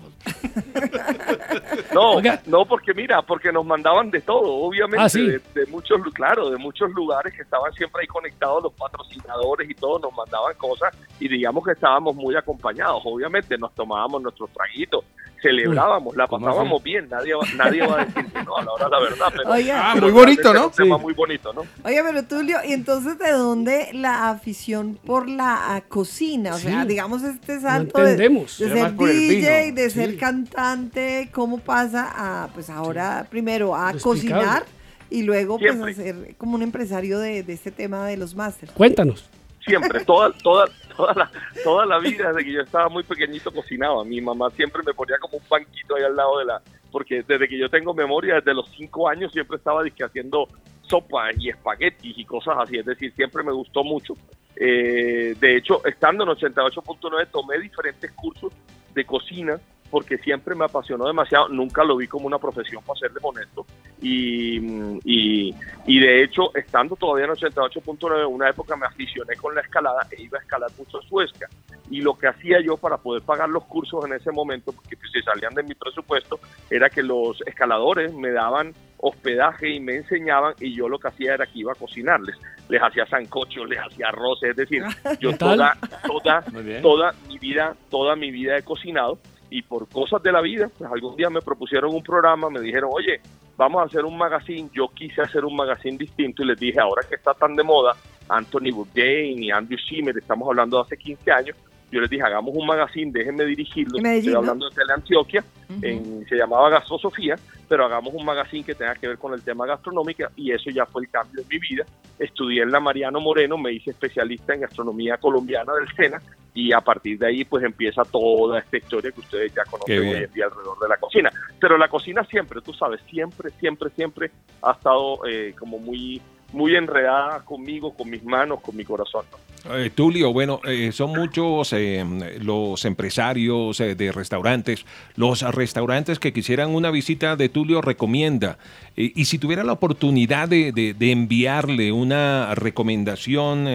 No, 1.92 2.20
no, 2.46 2.64
porque 2.66 2.92
mira, 2.94 3.22
porque 3.22 3.52
nos 3.52 3.64
mandaban 3.64 4.10
de 4.10 4.20
todo, 4.22 4.52
obviamente, 4.54 5.04
Ah, 5.04 5.08
sí. 5.08 5.24
de, 5.26 5.40
de 5.54 5.66
muchos, 5.66 6.00
claro, 6.12 6.50
de 6.50 6.56
muchos 6.56 6.90
lugares 6.90 7.32
que 7.34 7.42
estaban 7.42 7.72
siempre 7.74 8.00
ahí 8.02 8.06
conectados, 8.08 8.62
los 8.64 8.72
patrocinadores 8.72 9.70
y 9.70 9.74
todo, 9.74 9.98
nos 10.00 10.12
mandaban 10.16 10.54
cosas 10.56 10.92
y 11.20 11.28
digamos 11.28 11.64
que 11.64 11.72
estábamos 11.72 12.16
muy 12.16 12.34
acompañados, 12.34 13.02
obviamente, 13.04 13.56
nos 13.58 13.72
tomábamos 13.74 14.22
nuestros 14.22 14.50
traguitos, 14.50 15.04
celebrábamos, 15.48 16.16
la 16.16 16.26
¿Cómo 16.26 16.46
pasábamos 16.46 16.82
bien, 16.82 17.06
nadie, 17.10 17.34
va- 17.34 17.46
nadie 17.56 17.86
va 17.86 18.00
a 18.00 18.04
decir 18.06 18.24
que 18.32 18.42
no, 18.44 18.56
a 18.56 18.64
la 18.64 18.72
hora 18.72 18.88
la 18.88 19.00
verdad, 19.00 19.26
pero, 19.36 19.50
Oiga. 19.50 19.80
Ah, 19.90 19.90
pero 19.94 20.06
muy 20.06 20.12
bonito, 20.12 20.42
¿no? 20.44 20.50
era 20.58 20.66
un 20.66 20.72
tema 20.72 20.96
Sí. 20.96 21.02
muy 21.02 21.14
bonito, 21.14 21.52
¿no? 21.52 21.60
Oye, 21.84 22.02
pero 22.02 22.22
Tulio, 22.24 22.56
¿y 22.66 22.72
entonces 22.72 23.18
de 23.18 23.30
dónde 23.32 23.88
la 23.92 24.30
afición 24.30 24.98
por 25.04 25.28
la 25.28 25.76
ah, 25.76 25.80
cocina? 25.82 26.54
O 26.54 26.58
sea, 26.58 26.84
digamos 26.86 27.22
este 27.22 27.60
salto 27.60 27.98
de, 28.00 28.12
entendemos. 28.12 28.58
de 28.58 28.68
ser 28.70 28.92
DJ, 28.96 29.72
de 29.72 29.90
Sí. 29.90 29.96
ser 30.00 30.16
cantante, 30.18 31.28
¿cómo 31.32 31.58
pasa 31.58 32.10
a, 32.16 32.48
pues 32.54 32.70
ahora, 32.70 33.26
primero 33.30 33.76
a 33.76 33.92
cocinar 33.94 34.64
y 35.10 35.22
luego 35.22 35.58
pues 35.58 35.78
a 35.78 35.92
ser 35.92 36.34
como 36.38 36.54
un 36.56 36.62
empresario 36.62 37.18
de, 37.18 37.42
de 37.42 37.52
este 37.52 37.70
tema 37.70 38.06
de 38.06 38.16
los 38.16 38.34
másteres? 38.34 38.74
Cuéntanos. 38.74 39.28
siempre, 39.66 40.04
toda, 40.04 40.30
toda, 40.42 40.66
toda 40.96 41.14
la, 41.14 41.30
toda 41.62 41.86
la 41.86 41.98
vida, 41.98 42.28
desde 42.28 42.44
que 42.44 42.52
yo 42.52 42.60
estaba 42.62 42.88
muy 42.88 43.02
pequeñito 43.02 43.52
cocinaba. 43.52 44.04
Mi 44.04 44.20
mamá 44.20 44.50
siempre 44.50 44.82
me 44.84 44.94
ponía 44.94 45.18
como 45.18 45.38
un 45.38 45.48
banquito 45.48 45.96
ahí 45.96 46.02
al 46.02 46.16
lado 46.16 46.38
de 46.38 46.44
la, 46.44 46.62
porque 46.90 47.22
desde 47.22 47.48
que 47.48 47.58
yo 47.58 47.68
tengo 47.68 47.94
memoria, 47.94 48.36
desde 48.36 48.54
los 48.54 48.68
cinco 48.70 49.08
años 49.08 49.32
siempre 49.32 49.56
estaba 49.56 49.82
disque 49.82 50.04
haciendo 50.04 50.48
sopa 50.82 51.30
y 51.36 51.48
espaguetis 51.48 52.18
y 52.18 52.24
cosas 52.24 52.56
así, 52.58 52.78
es 52.78 52.86
decir, 52.86 53.12
siempre 53.14 53.42
me 53.42 53.52
gustó 53.52 53.82
mucho. 53.82 54.14
Eh, 54.56 55.34
de 55.40 55.56
hecho, 55.56 55.84
estando 55.84 56.24
en 56.24 56.30
88.9 56.30 57.28
tomé 57.30 57.58
diferentes 57.58 58.12
cursos 58.12 58.52
de 58.94 59.04
cocina 59.04 59.60
porque 59.90 60.18
siempre 60.18 60.54
me 60.54 60.64
apasionó 60.64 61.06
demasiado, 61.06 61.48
nunca 61.48 61.84
lo 61.84 61.96
vi 61.96 62.08
como 62.08 62.26
una 62.26 62.38
profesión 62.38 62.82
para 62.84 62.98
serles 62.98 63.22
honesto. 63.22 63.66
Y, 64.00 64.58
y, 65.04 65.54
y 65.86 66.00
de 66.00 66.22
hecho 66.22 66.54
estando 66.54 66.96
todavía 66.96 67.26
en 67.26 67.32
88.9 67.32 68.28
una 68.28 68.50
época 68.50 68.76
me 68.76 68.86
aficioné 68.86 69.36
con 69.36 69.54
la 69.54 69.60
escalada 69.60 70.06
e 70.10 70.22
iba 70.22 70.38
a 70.38 70.42
escalar 70.42 70.70
mucho 70.76 71.00
Suezca. 71.02 71.48
Y 71.90 72.00
lo 72.00 72.16
que 72.16 72.26
hacía 72.26 72.60
yo 72.60 72.76
para 72.76 72.96
poder 72.96 73.22
pagar 73.22 73.48
los 73.48 73.64
cursos 73.64 74.04
en 74.06 74.14
ese 74.14 74.32
momento, 74.32 74.72
porque 74.72 74.96
pues, 74.96 75.12
si 75.12 75.22
salían 75.22 75.54
de 75.54 75.62
mi 75.62 75.74
presupuesto, 75.74 76.40
era 76.70 76.88
que 76.88 77.02
los 77.02 77.40
escaladores 77.46 78.12
me 78.14 78.30
daban 78.30 78.72
hospedaje 79.06 79.68
y 79.68 79.80
me 79.80 79.96
enseñaban 79.96 80.54
y 80.60 80.74
yo 80.74 80.88
lo 80.88 80.98
que 80.98 81.08
hacía 81.08 81.34
era 81.34 81.46
que 81.46 81.58
iba 81.58 81.72
a 81.72 81.74
cocinarles, 81.74 82.36
les 82.70 82.82
hacía 82.82 83.04
sancocho, 83.06 83.66
les 83.66 83.78
hacía 83.78 84.08
arroz, 84.08 84.42
es 84.42 84.56
decir, 84.56 84.82
yo 85.20 85.36
toda, 85.36 85.76
toda, 86.06 86.42
toda 86.80 87.12
mi 87.28 87.38
vida, 87.38 87.76
toda 87.90 88.16
mi 88.16 88.30
vida 88.30 88.56
he 88.56 88.62
cocinado 88.62 89.18
y 89.54 89.62
por 89.62 89.88
cosas 89.88 90.20
de 90.20 90.32
la 90.32 90.40
vida, 90.40 90.68
pues 90.76 90.90
algún 90.90 91.14
día 91.14 91.30
me 91.30 91.40
propusieron 91.40 91.94
un 91.94 92.02
programa, 92.02 92.50
me 92.50 92.58
dijeron, 92.58 92.90
oye, 92.92 93.20
vamos 93.56 93.82
a 93.82 93.84
hacer 93.84 94.04
un 94.04 94.18
magazine, 94.18 94.68
yo 94.72 94.88
quise 94.88 95.22
hacer 95.22 95.44
un 95.44 95.54
magazine 95.54 95.96
distinto 95.96 96.42
y 96.42 96.46
les 96.46 96.58
dije, 96.58 96.80
ahora 96.80 97.06
que 97.08 97.14
está 97.14 97.34
tan 97.34 97.54
de 97.54 97.62
moda, 97.62 97.94
Anthony 98.28 98.72
Bourdain 98.74 99.40
y 99.40 99.52
Andrew 99.52 99.78
Schimmer, 99.78 100.18
estamos 100.18 100.48
hablando 100.48 100.78
de 100.78 100.82
hace 100.82 100.96
15 100.96 101.30
años, 101.30 101.56
yo 101.94 102.00
les 102.00 102.10
dije, 102.10 102.22
hagamos 102.22 102.54
un 102.56 102.66
magazine, 102.66 103.12
déjenme 103.12 103.44
dirigirlo, 103.44 103.98
Medellín, 104.00 104.18
estoy 104.18 104.32
¿no? 104.32 104.38
hablando 104.40 104.68
de 104.68 104.74
Teleantioquia, 104.74 105.44
en- 105.82 106.26
se 106.28 106.36
llamaba 106.36 106.68
Gastrosofía, 106.70 107.36
pero 107.68 107.84
hagamos 107.86 108.12
un 108.14 108.24
magazine 108.24 108.64
que 108.64 108.74
tenga 108.74 108.94
que 108.94 109.08
ver 109.08 109.18
con 109.18 109.32
el 109.32 109.42
tema 109.42 109.66
gastronómico 109.66 110.24
y 110.36 110.50
eso 110.52 110.70
ya 110.70 110.84
fue 110.86 111.02
el 111.02 111.08
cambio 111.10 111.40
en 111.42 111.48
mi 111.48 111.58
vida. 111.58 111.84
Estudié 112.18 112.62
en 112.62 112.70
la 112.70 112.80
Mariano 112.80 113.20
Moreno, 113.20 113.56
me 113.56 113.72
hice 113.72 113.90
especialista 113.90 114.54
en 114.54 114.60
gastronomía 114.62 115.16
colombiana 115.16 115.72
del 115.74 115.88
SENA 115.96 116.20
y 116.52 116.72
a 116.72 116.80
partir 116.80 117.18
de 117.18 117.26
ahí 117.26 117.44
pues 117.44 117.64
empieza 117.64 118.02
toda 118.04 118.58
esta 118.60 118.76
historia 118.76 119.10
que 119.10 119.20
ustedes 119.20 119.52
ya 119.54 119.64
conocen 119.64 119.98
hoy 120.00 120.22
en 120.24 120.32
día 120.32 120.44
alrededor 120.44 120.78
de 120.80 120.88
la 120.88 120.96
cocina. 120.98 121.30
Pero 121.60 121.76
la 121.78 121.88
cocina 121.88 122.22
siempre, 122.24 122.60
tú 122.60 122.72
sabes, 122.72 123.00
siempre, 123.10 123.50
siempre, 123.58 123.90
siempre 123.90 124.30
ha 124.62 124.72
estado 124.72 125.26
eh, 125.26 125.54
como 125.58 125.78
muy, 125.78 126.20
muy 126.54 126.74
enredada 126.76 127.44
conmigo, 127.44 127.92
con 127.94 128.08
mis 128.08 128.24
manos, 128.24 128.60
con 128.60 128.76
mi 128.76 128.84
corazón. 128.84 129.24
¿no? 129.66 129.76
Eh, 129.76 129.90
Tulio, 129.90 130.32
bueno, 130.32 130.60
eh, 130.64 130.92
son 130.92 131.10
muchos 131.10 131.72
eh, 131.72 132.04
los 132.40 132.84
empresarios 132.84 133.80
eh, 133.80 133.94
de 133.94 134.12
restaurantes, 134.12 134.84
los 135.16 135.42
restaurantes 135.54 136.18
que 136.18 136.32
quisieran 136.32 136.74
una 136.74 136.90
visita 136.90 137.34
de 137.36 137.48
Tulio 137.48 137.80
recomienda. 137.82 138.58
Y 138.96 139.24
si 139.24 139.38
tuviera 139.38 139.64
la 139.64 139.72
oportunidad 139.72 140.48
de, 140.48 140.70
de- 140.72 140.94
de 140.94 141.10
enviarle 141.12 141.90
una 141.92 142.54
recomendación 142.54 143.66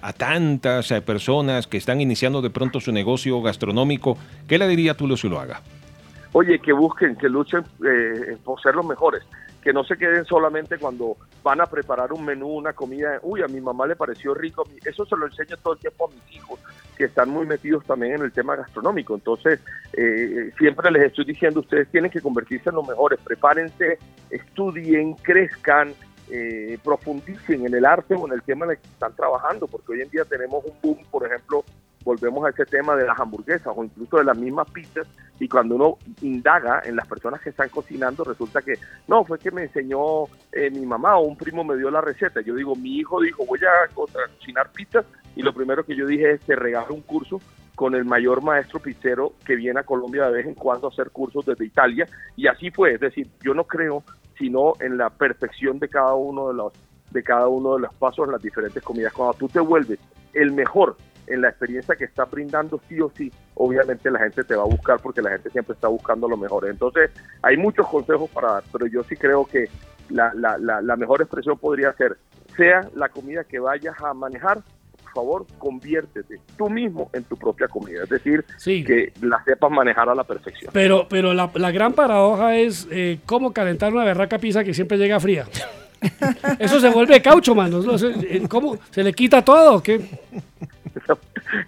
a 0.00 0.12
tantas 0.14 0.90
personas 1.04 1.66
que 1.66 1.76
están 1.76 2.00
iniciando 2.00 2.40
de 2.40 2.48
pronto 2.48 2.80
su 2.80 2.90
negocio 2.92 3.42
gastronómico, 3.42 4.16
¿qué 4.48 4.56
le 4.56 4.66
diría 4.66 4.94
Tulio 4.96 5.16
si 5.18 5.28
lo 5.28 5.38
haga? 5.38 5.60
Oye, 6.32 6.58
que 6.60 6.72
busquen, 6.72 7.14
que 7.16 7.28
luchen 7.28 7.60
eh, 7.86 8.38
por 8.42 8.58
ser 8.62 8.74
los 8.74 8.86
mejores, 8.86 9.22
que 9.62 9.72
no 9.72 9.84
se 9.84 9.96
queden 9.96 10.24
solamente 10.24 10.76
cuando 10.78 11.16
van 11.42 11.60
a 11.60 11.66
preparar 11.66 12.12
un 12.12 12.24
menú, 12.24 12.48
una 12.48 12.72
comida, 12.72 13.18
uy, 13.22 13.42
a 13.42 13.48
mi 13.48 13.60
mamá 13.60 13.86
le 13.86 13.96
pareció 13.96 14.34
rico, 14.34 14.64
eso 14.84 15.06
se 15.06 15.16
lo 15.16 15.26
enseño 15.26 15.56
todo 15.58 15.74
el 15.74 15.78
tiempo 15.78 16.06
a 16.08 16.14
mis 16.14 16.36
hijos, 16.36 16.58
que 16.96 17.04
están 17.04 17.30
muy 17.30 17.46
metidos 17.46 17.84
también 17.84 18.14
en 18.14 18.22
el 18.22 18.32
tema 18.32 18.56
gastronómico, 18.56 19.14
entonces 19.14 19.60
eh, 19.92 20.50
siempre 20.58 20.90
les 20.90 21.04
estoy 21.04 21.24
diciendo, 21.24 21.60
ustedes 21.60 21.88
tienen 21.90 22.10
que 22.10 22.20
convertirse 22.20 22.70
en 22.70 22.76
los 22.76 22.86
mejores, 22.86 23.20
prepárense, 23.20 23.98
estudien, 24.30 25.14
crezcan, 25.14 25.94
eh, 26.30 26.78
profundicen 26.82 27.66
en 27.66 27.74
el 27.74 27.84
arte 27.84 28.14
o 28.14 28.26
en 28.26 28.32
el 28.32 28.42
tema 28.42 28.64
en 28.64 28.72
el 28.72 28.78
que 28.78 28.88
están 28.88 29.14
trabajando, 29.14 29.66
porque 29.68 29.92
hoy 29.92 30.00
en 30.02 30.10
día 30.10 30.24
tenemos 30.24 30.64
un 30.64 30.72
boom, 30.82 30.98
por 31.10 31.26
ejemplo, 31.26 31.64
volvemos 32.04 32.44
a 32.44 32.50
ese 32.50 32.64
tema 32.66 32.96
de 32.96 33.06
las 33.06 33.18
hamburguesas 33.18 33.72
o 33.74 33.84
incluso 33.84 34.18
de 34.18 34.24
las 34.24 34.36
mismas 34.36 34.70
pizzas 34.70 35.06
y 35.38 35.48
cuando 35.48 35.74
uno 35.74 35.98
indaga 36.20 36.82
en 36.84 36.96
las 36.96 37.06
personas 37.06 37.40
que 37.40 37.50
están 37.50 37.68
cocinando 37.68 38.24
resulta 38.24 38.62
que 38.62 38.74
no, 39.08 39.24
fue 39.24 39.38
que 39.38 39.50
me 39.50 39.64
enseñó 39.64 40.24
eh, 40.52 40.70
mi 40.70 40.86
mamá 40.86 41.16
o 41.16 41.22
un 41.22 41.36
primo 41.36 41.64
me 41.64 41.76
dio 41.76 41.90
la 41.90 42.00
receta. 42.00 42.40
Yo 42.40 42.54
digo, 42.54 42.76
mi 42.76 42.96
hijo 42.98 43.20
dijo, 43.20 43.44
voy 43.46 43.58
a, 43.60 43.92
co- 43.92 44.04
a 44.10 44.28
cocinar 44.38 44.70
pizzas 44.72 45.04
y 45.34 45.42
lo 45.42 45.52
primero 45.52 45.84
que 45.84 45.96
yo 45.96 46.06
dije 46.06 46.32
es 46.32 46.40
te 46.42 46.54
regalo 46.56 46.94
un 46.94 47.02
curso 47.02 47.40
con 47.74 47.94
el 47.94 48.04
mayor 48.04 48.42
maestro 48.42 48.80
pizzero 48.80 49.32
que 49.44 49.56
viene 49.56 49.80
a 49.80 49.84
Colombia 49.84 50.26
de 50.26 50.32
vez 50.32 50.46
en 50.46 50.54
cuando 50.54 50.86
a 50.88 50.90
hacer 50.90 51.10
cursos 51.10 51.44
desde 51.46 51.64
Italia 51.64 52.06
y 52.36 52.46
así 52.46 52.70
fue, 52.70 52.94
es 52.94 53.00
decir, 53.00 53.28
yo 53.42 53.54
no 53.54 53.64
creo 53.64 54.04
sino 54.38 54.74
en 54.80 54.98
la 54.98 55.08
perfección 55.10 55.78
de 55.78 55.88
cada 55.88 56.14
uno 56.14 56.48
de 56.48 56.54
los 56.54 56.72
de 57.10 57.22
cada 57.22 57.48
uno 57.48 57.74
de 57.74 57.80
los 57.80 57.94
pasos 57.94 58.26
las 58.28 58.40
diferentes 58.40 58.82
comidas. 58.82 59.12
Cuando 59.12 59.34
tú 59.34 59.46
te 59.48 59.60
vuelves 59.60 59.98
el 60.32 60.52
mejor 60.52 60.96
en 61.26 61.40
la 61.40 61.48
experiencia 61.48 61.96
que 61.96 62.04
está 62.04 62.24
brindando 62.24 62.80
sí 62.88 63.00
o 63.00 63.10
sí, 63.16 63.32
obviamente 63.54 64.10
la 64.10 64.18
gente 64.18 64.44
te 64.44 64.54
va 64.54 64.62
a 64.62 64.66
buscar 64.66 65.00
porque 65.00 65.22
la 65.22 65.30
gente 65.30 65.50
siempre 65.50 65.74
está 65.74 65.88
buscando 65.88 66.28
lo 66.28 66.36
mejor. 66.36 66.68
Entonces, 66.68 67.10
hay 67.42 67.56
muchos 67.56 67.86
consejos 67.88 68.30
para 68.30 68.52
dar, 68.52 68.64
pero 68.72 68.86
yo 68.86 69.02
sí 69.04 69.16
creo 69.16 69.44
que 69.44 69.68
la, 70.10 70.32
la, 70.34 70.58
la, 70.58 70.80
la 70.80 70.96
mejor 70.96 71.22
expresión 71.22 71.58
podría 71.58 71.92
ser, 71.94 72.16
sea 72.56 72.88
la 72.94 73.08
comida 73.08 73.44
que 73.44 73.58
vayas 73.58 73.94
a 74.00 74.12
manejar, 74.14 74.62
por 75.02 75.12
favor, 75.12 75.46
conviértete 75.58 76.40
tú 76.56 76.70
mismo 76.70 77.10
en 77.12 77.24
tu 77.24 77.36
propia 77.36 77.68
comida. 77.68 78.04
Es 78.04 78.08
decir, 78.08 78.44
que 78.64 79.12
la 79.20 79.42
sepas 79.44 79.70
manejar 79.70 80.08
a 80.08 80.14
la 80.14 80.24
perfección. 80.24 80.70
Pero, 80.72 81.06
pero 81.08 81.34
la, 81.34 81.50
la 81.54 81.70
gran 81.70 81.92
paradoja 81.92 82.56
es 82.56 82.88
eh, 82.90 83.20
cómo 83.26 83.52
calentar 83.52 83.92
una 83.92 84.04
berraca 84.04 84.38
pizza 84.38 84.64
que 84.64 84.72
siempre 84.72 84.96
llega 84.96 85.20
fría. 85.20 85.46
Eso 86.58 86.80
se 86.80 86.88
vuelve 86.90 87.20
caucho, 87.22 87.54
mano. 87.54 87.80
Eh, 88.22 88.42
¿Cómo? 88.48 88.78
¿Se 88.90 89.02
le 89.04 89.12
quita 89.12 89.44
todo? 89.44 89.82
¿Qué? 89.82 90.00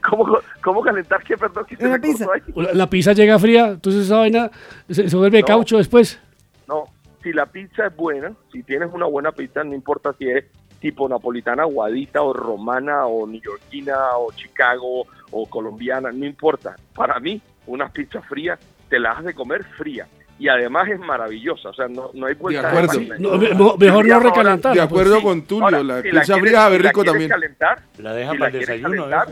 ¿Cómo, 0.09 0.39
cómo 0.63 0.83
calentar 0.83 1.23
qué, 1.23 1.37
perdón, 1.37 1.65
que 1.67 1.77
me 1.77 2.01
cortó 2.01 2.33
ahí? 2.33 2.41
La, 2.57 2.73
la 2.75 2.91
pizza 2.91 3.13
llega 3.13 3.39
fría, 3.39 3.69
entonces 3.69 4.07
esa 4.07 4.19
vaina 4.19 4.51
se, 4.89 5.09
se 5.09 5.17
vuelve 5.17 5.41
No. 5.41 5.47
caucho 5.47 5.77
después. 5.79 6.19
No, 6.67 6.85
si 7.23 7.33
la 7.33 7.47
pizza 7.47 7.87
es 7.87 7.97
buena, 7.97 8.33
si 8.53 8.63
tienes 8.63 8.89
una 8.93 9.07
buena 9.07 9.33
pizza, 9.33 9.63
no 9.65 9.75
importa 9.75 10.15
si 10.19 10.29
es 10.29 10.45
tipo 10.81 11.09
napolitana, 11.09 11.63
aguadita 11.63 12.23
o 12.23 12.33
romana 12.33 13.07
o 13.07 13.27
neoyorquina 13.27 14.17
o 14.19 14.33
Chicago 14.33 15.07
o 15.31 15.47
colombiana, 15.47 16.11
no 16.13 16.25
importa. 16.27 16.77
Para 16.95 17.19
mí, 17.21 17.41
una 17.67 17.89
pizza 17.89 18.21
fría 18.23 18.59
te 18.89 18.99
la 18.99 19.13
has 19.13 19.25
de 19.25 19.35
comer 19.35 19.65
fría. 19.77 20.07
Y 20.39 20.49
además 20.49 20.89
es 20.89 20.99
maravillosa, 20.99 21.69
o 21.71 21.75
sea, 21.75 21.87
no, 21.89 22.11
no 22.13 22.27
hay 22.27 22.35
vuelta 22.35 22.69
acuerdo. 22.69 22.89
página. 22.89 23.17
No, 23.19 23.77
mejor 23.79 24.05
no 24.07 24.21
recalentar. 24.21 24.75
De 24.75 24.81
acuerdo 24.83 25.17
sí. 25.19 25.23
con 25.23 25.43
Tulio, 25.43 25.65
Ahora, 25.65 25.83
la 25.83 25.97
si 26.03 26.03
pizza 26.11 26.23
quieres- 26.25 26.41
fría 26.43 26.53
sabe 26.59 26.77
si 26.77 26.83
la 26.83 26.89
rico 26.89 27.01
quieres 27.03 27.13
también. 27.13 27.31
calentar, 27.31 27.83
La 27.99 28.13
dejan 28.15 28.33
si 28.33 28.39
para 28.41 28.51
el 28.51 28.59
desayuno. 28.59 29.05
a 29.05 29.27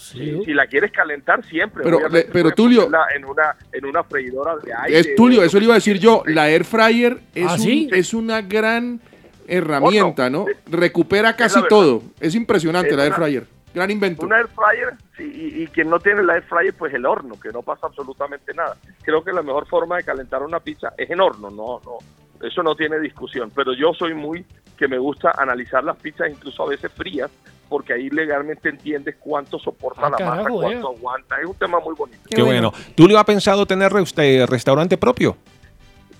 si, 0.00 0.44
si 0.44 0.52
la 0.54 0.66
quieres 0.66 0.90
calentar 0.92 1.44
siempre. 1.44 1.82
Pero, 1.84 2.08
le- 2.08 2.24
pero, 2.24 2.50
Tulio- 2.52 2.88
en 3.14 3.24
una 3.24 3.54
en 3.72 3.84
una 3.86 4.02
freidora 4.04 4.56
de 4.56 4.72
aire. 4.74 4.98
Es 4.98 5.14
Tulio, 5.14 5.42
eso 5.42 5.58
le 5.58 5.64
iba 5.64 5.74
a 5.74 5.76
decir 5.78 5.98
yo. 5.98 6.22
La 6.26 6.48
air 6.50 6.64
fryer 6.64 7.18
es, 7.34 7.46
¿Ah, 7.46 7.52
un- 7.54 7.58
sí? 7.60 7.88
es 7.92 8.14
una 8.14 8.40
gran 8.42 9.00
herramienta, 9.46 10.30
¿no? 10.30 10.46
Recupera 10.66 11.34
casi 11.36 11.60
todo. 11.68 12.02
Es 12.20 12.34
impresionante 12.34 12.90
Es 12.90 12.96
la 12.96 13.04
air 13.04 13.12
fryer. 13.14 13.46
Gran 13.72 13.90
invento. 13.90 14.26
Una 14.26 14.38
air 14.38 14.48
fryer, 14.48 14.94
sí, 15.16 15.22
y, 15.56 15.62
y 15.62 15.66
quien 15.68 15.88
no 15.88 16.00
tiene 16.00 16.22
la 16.24 16.34
air 16.34 16.42
fryer, 16.42 16.74
pues 16.74 16.92
el 16.92 17.06
horno, 17.06 17.38
que 17.40 17.50
no 17.50 17.62
pasa 17.62 17.86
absolutamente 17.86 18.52
nada. 18.52 18.76
Creo 19.02 19.22
que 19.22 19.32
la 19.32 19.42
mejor 19.42 19.66
forma 19.68 19.96
de 19.96 20.02
calentar 20.02 20.42
una 20.42 20.58
pizza 20.58 20.92
es 20.98 21.08
en 21.08 21.20
horno, 21.20 21.50
no, 21.50 21.80
no, 21.84 21.98
eso 22.46 22.62
no 22.64 22.74
tiene 22.74 22.98
discusión. 22.98 23.52
Pero 23.54 23.72
yo 23.74 23.92
soy 23.94 24.12
muy 24.14 24.44
que 24.76 24.88
me 24.88 24.98
gusta 24.98 25.32
analizar 25.38 25.84
las 25.84 25.96
pizzas, 25.98 26.30
incluso 26.30 26.64
a 26.64 26.68
veces 26.70 26.90
frías, 26.90 27.30
porque 27.70 27.94
ahí 27.94 28.10
legalmente 28.10 28.68
entiendes 28.68 29.16
cuánto 29.20 29.58
soporta 29.58 30.00
Ah, 30.02 30.10
la 30.10 30.10
masa, 30.10 30.24
carajo, 30.24 30.60
cuánto 30.60 30.88
aguanta. 30.88 31.40
Es 31.40 31.46
un 31.46 31.54
tema 31.54 31.78
muy 31.78 31.94
bonito. 31.94 32.20
Qué, 32.28 32.42
bueno. 32.42 32.72
¿Tulio 32.96 33.18
ha 33.18 33.24
pensado 33.24 33.64
tener 33.64 33.94
usted 33.94 34.44
restaurante 34.46 34.98
propio? 34.98 35.36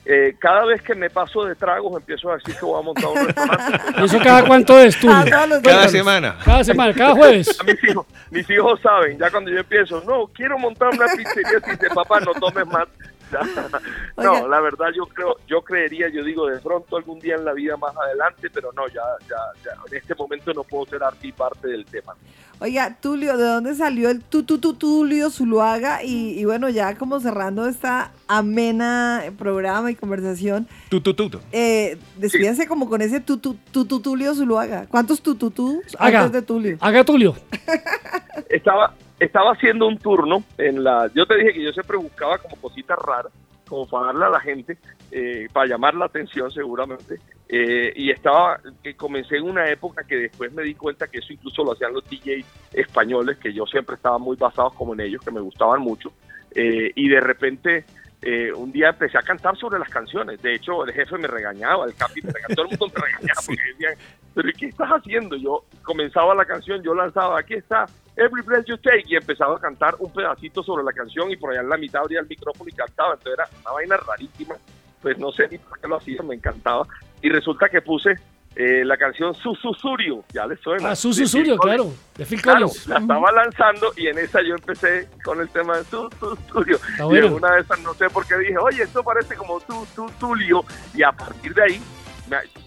Eh, 0.07 0.36
cada 0.38 0.64
vez 0.64 0.80
que 0.80 0.94
me 0.94 1.11
paso 1.11 1.44
de 1.44 1.55
tragos 1.55 2.01
empiezo 2.01 2.30
a 2.30 2.36
decir 2.36 2.55
que 2.55 2.64
voy 2.64 2.80
a 2.80 2.82
montar 2.82 3.11
un 3.11 3.16
restaurante. 3.26 3.78
¿Y 4.01 4.05
eso 4.05 4.18
cada 4.22 4.46
cuánto 4.46 4.78
es? 4.78 4.96
Ah, 5.07 5.46
los 5.46 5.61
Cada 5.61 5.88
semana. 5.88 6.36
Cada 6.44 6.64
semana, 6.64 6.94
cada 6.94 7.14
jueves. 7.14 7.59
mis, 7.66 7.84
hijos, 7.84 8.07
mis 8.30 8.48
hijos 8.48 8.80
saben, 8.80 9.18
ya 9.18 9.30
cuando 9.30 9.51
yo 9.51 9.59
empiezo, 9.59 10.03
no, 10.07 10.26
quiero 10.32 10.59
montar 10.59 10.90
una 10.90 11.07
pizzería, 11.07 11.61
si 11.64 11.70
dice, 11.72 11.88
papá, 11.94 12.20
no 12.20 12.32
tomes 12.34 12.66
más. 12.66 12.86
No, 14.16 14.48
la 14.48 14.60
verdad 14.60 14.88
yo 14.94 15.06
creo, 15.06 15.36
yo 15.46 15.62
creería, 15.62 16.08
yo 16.08 16.22
digo, 16.22 16.46
de 16.46 16.58
pronto 16.58 16.96
algún 16.96 17.18
día 17.18 17.36
en 17.36 17.44
la 17.44 17.52
vida 17.52 17.76
más 17.76 17.96
adelante, 17.96 18.50
pero 18.50 18.72
no, 18.72 18.86
ya, 18.88 19.02
ya, 19.28 19.36
ya, 19.64 19.72
en 19.90 19.96
este 19.96 20.14
momento 20.14 20.52
no 20.52 20.64
puedo 20.64 20.86
ser 20.86 21.02
arti 21.02 21.32
parte 21.32 21.68
del 21.68 21.84
tema. 21.86 22.14
Oiga, 22.62 22.94
Tulio, 23.00 23.38
¿de 23.38 23.44
dónde 23.44 23.74
salió 23.74 24.11
el 24.11 24.20
tu, 24.22 24.42
tu, 24.42 24.58
tu, 24.58 24.74
Tulio 24.74 25.30
Zuluaga? 25.30 26.02
Y, 26.04 26.38
y 26.38 26.44
bueno, 26.44 26.68
ya 26.68 26.94
como 26.98 27.18
cerrando 27.18 27.66
esta 27.66 28.12
amena 28.28 29.22
programa 29.38 29.90
y 29.90 29.94
conversación, 29.94 30.68
Tu, 30.90 31.00
tu, 31.00 31.14
tu, 31.14 31.30
tu. 31.30 31.38
eh, 31.52 31.96
despídense 32.18 32.66
como 32.66 32.86
con 32.88 33.00
ese 33.00 33.20
tu, 33.20 33.38
tu, 33.38 33.54
tu, 33.72 33.86
tu, 33.86 34.00
Tulio 34.00 34.34
Zuluaga. 34.34 34.86
¿Cuántos 34.90 35.22
tu, 35.22 35.36
tu, 35.36 35.50
tu 35.50 35.80
Haga. 35.98 36.18
antes 36.24 36.32
de 36.32 36.42
Tulio? 36.42 36.76
Haga 36.80 37.02
Tulio. 37.02 37.34
estaba 38.50 38.94
estaba 39.18 39.52
haciendo 39.52 39.86
un 39.86 39.98
turno 39.98 40.42
en 40.58 40.82
la 40.84 41.11
yo 41.14 41.26
te 41.26 41.36
dije 41.36 41.52
que 41.54 41.62
yo 41.64 41.72
siempre 41.72 41.96
buscaba 41.98 42.38
como 42.38 42.56
cositas 42.56 42.98
raras 42.98 43.32
como 43.68 43.86
para 43.86 44.06
darle 44.06 44.24
a 44.24 44.30
la 44.30 44.40
gente 44.40 44.76
eh, 45.11 45.48
para 45.52 45.66
llamar 45.66 45.94
la 45.94 46.06
atención 46.06 46.50
seguramente 46.50 47.18
eh, 47.48 47.92
y 47.96 48.11
estaba 48.11 48.61
que 48.82 48.94
comencé 48.94 49.36
en 49.36 49.44
una 49.44 49.68
época 49.68 50.04
que 50.04 50.16
después 50.16 50.52
me 50.52 50.62
di 50.62 50.74
cuenta 50.74 51.08
que 51.08 51.18
eso 51.18 51.32
incluso 51.32 51.64
lo 51.64 51.72
hacían 51.72 51.92
los 51.92 52.04
DJs 52.04 52.46
españoles 52.72 53.38
que 53.38 53.52
yo 53.52 53.66
siempre 53.66 53.96
estaba 53.96 54.18
muy 54.18 54.36
basado 54.36 54.70
como 54.70 54.94
en 54.94 55.00
ellos 55.00 55.20
que 55.22 55.32
me 55.32 55.40
gustaban 55.40 55.80
mucho 55.80 56.12
eh, 56.52 56.92
y 56.94 57.08
de 57.08 57.20
repente 57.20 57.84
eh, 58.22 58.52
un 58.52 58.70
día 58.70 58.90
empecé 58.90 59.16
a 59.16 59.22
cantar 59.22 59.56
sobre 59.56 59.78
las 59.78 59.88
canciones. 59.88 60.42
De 60.42 60.54
hecho, 60.54 60.84
el 60.84 60.92
jefe 60.92 61.16
me 61.16 61.26
regañaba, 61.26 61.86
el 61.86 61.94
capi 61.94 62.20
me 62.22 62.30
regañaba, 62.30 62.54
todo 62.54 62.64
el 62.66 62.78
mundo 62.78 62.86
me 62.94 63.06
regañaba 63.06 63.40
porque 63.46 63.62
decían, 63.72 63.94
pero 64.34 64.48
¿y 64.48 64.52
¿qué 64.52 64.66
estás 64.66 64.90
haciendo? 64.90 65.36
Yo 65.36 65.64
comenzaba 65.82 66.34
la 66.34 66.44
canción, 66.44 66.82
yo 66.82 66.94
lanzaba, 66.94 67.40
aquí 67.40 67.54
está, 67.54 67.86
Every 68.16 68.42
Breath 68.42 68.66
You 68.66 68.76
Take, 68.76 69.04
y 69.06 69.16
empezaba 69.16 69.56
a 69.56 69.61
cantar 69.61 69.94
un 69.98 70.12
pedacito 70.12 70.62
sobre 70.62 70.84
la 70.84 70.92
canción 70.92 71.30
y 71.30 71.36
por 71.36 71.50
allá 71.50 71.62
en 71.62 71.70
la 71.70 71.78
mitad 71.78 72.02
abría 72.02 72.20
el 72.20 72.28
micrófono 72.28 72.68
y 72.68 72.72
cantaba. 72.72 73.14
Entonces 73.14 73.38
era 73.38 73.48
una 73.62 73.72
vaina 73.72 73.96
rarísima, 73.96 74.54
pues 75.03 75.18
no 75.18 75.32
sé 75.32 75.48
ni 75.51 75.59
por 75.59 75.78
qué 75.80 75.88
lo 75.88 75.96
hacía, 75.96 76.22
me 76.22 76.34
encantaba. 76.34 76.86
Y 77.22 77.28
resulta 77.28 77.68
que 77.68 77.80
puse 77.82 78.16
eh, 78.57 78.84
la 78.84 78.96
canción 78.96 79.32
Sususurio, 79.34 80.24
ya 80.32 80.44
le 80.46 80.57
suena. 80.57 80.90
Ah, 80.90 80.96
Sususurio, 80.96 81.55
De 81.55 81.59
Phil 81.59 81.61
claro. 81.61 81.84
Collins. 81.84 82.16
De 82.16 82.26
Phil 82.26 82.42
Claro, 82.42 82.70
la 82.88 82.98
estaba 82.98 83.32
lanzando 83.32 83.92
y 83.96 84.09
en 84.09 84.18
esa 84.18 84.42
yo 84.42 84.55
empecé 84.55 85.09
con 85.24 85.40
el 85.40 85.48
tema 85.51 85.78
de 85.78 85.84
Y 85.84 87.03
bueno. 87.03 87.26
en 87.28 87.32
una 87.34 87.55
de 87.55 87.61
esas 87.61 87.80
no 87.80 87.94
sé 87.94 88.11
por 88.11 88.26
qué 88.26 88.36
dije, 88.38 88.59
oye, 88.59 88.82
esto 88.82 89.05
parece 89.05 89.36
como 89.36 89.61
tu, 89.61 89.86
tu, 89.94 90.07
Tulio. 90.18 90.64
Y 90.94 91.03
a 91.03 91.12
partir 91.12 91.55
de 91.55 91.62
ahí, 91.62 91.80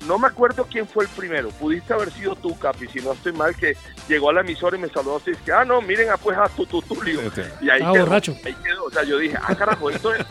no 0.08 0.18
me 0.20 0.28
acuerdo 0.28 0.68
quién 0.70 0.88
fue 0.88 1.06
el 1.06 1.10
primero. 1.12 1.50
Pudiste 1.50 1.94
haber 1.94 2.12
sido 2.12 2.36
tú, 2.36 2.58
Capi, 2.58 2.88
si 2.88 3.00
no 3.00 3.14
estoy 3.14 3.32
mal, 3.34 3.56
que 3.56 3.76
llegó 4.08 4.30
a 4.30 4.34
la 4.34 4.42
emisora 4.42 4.78
y 4.78 4.80
me 4.80 4.90
saludó 4.90 5.18
así. 5.18 5.32
que, 5.46 5.52
ah, 5.52 5.64
no, 5.66 5.82
miren, 5.82 6.10
ah, 6.10 6.18
pues 6.22 6.38
a 6.38 6.48
tu, 6.50 6.66
tu, 6.66 6.82
Tulio. 6.82 7.22
Y 7.62 7.70
ahí 7.70 7.82
Ah, 7.84 7.92
quedó, 7.94 8.06
borracho. 8.06 8.36
ahí 8.46 8.54
quedó. 8.64 8.86
O 8.86 8.92
sea, 8.92 9.04
yo 9.04 9.18
dije, 9.18 9.38
ah, 9.42 9.56
carajo, 9.56 9.90
esto 9.90 10.14
es. 10.14 10.26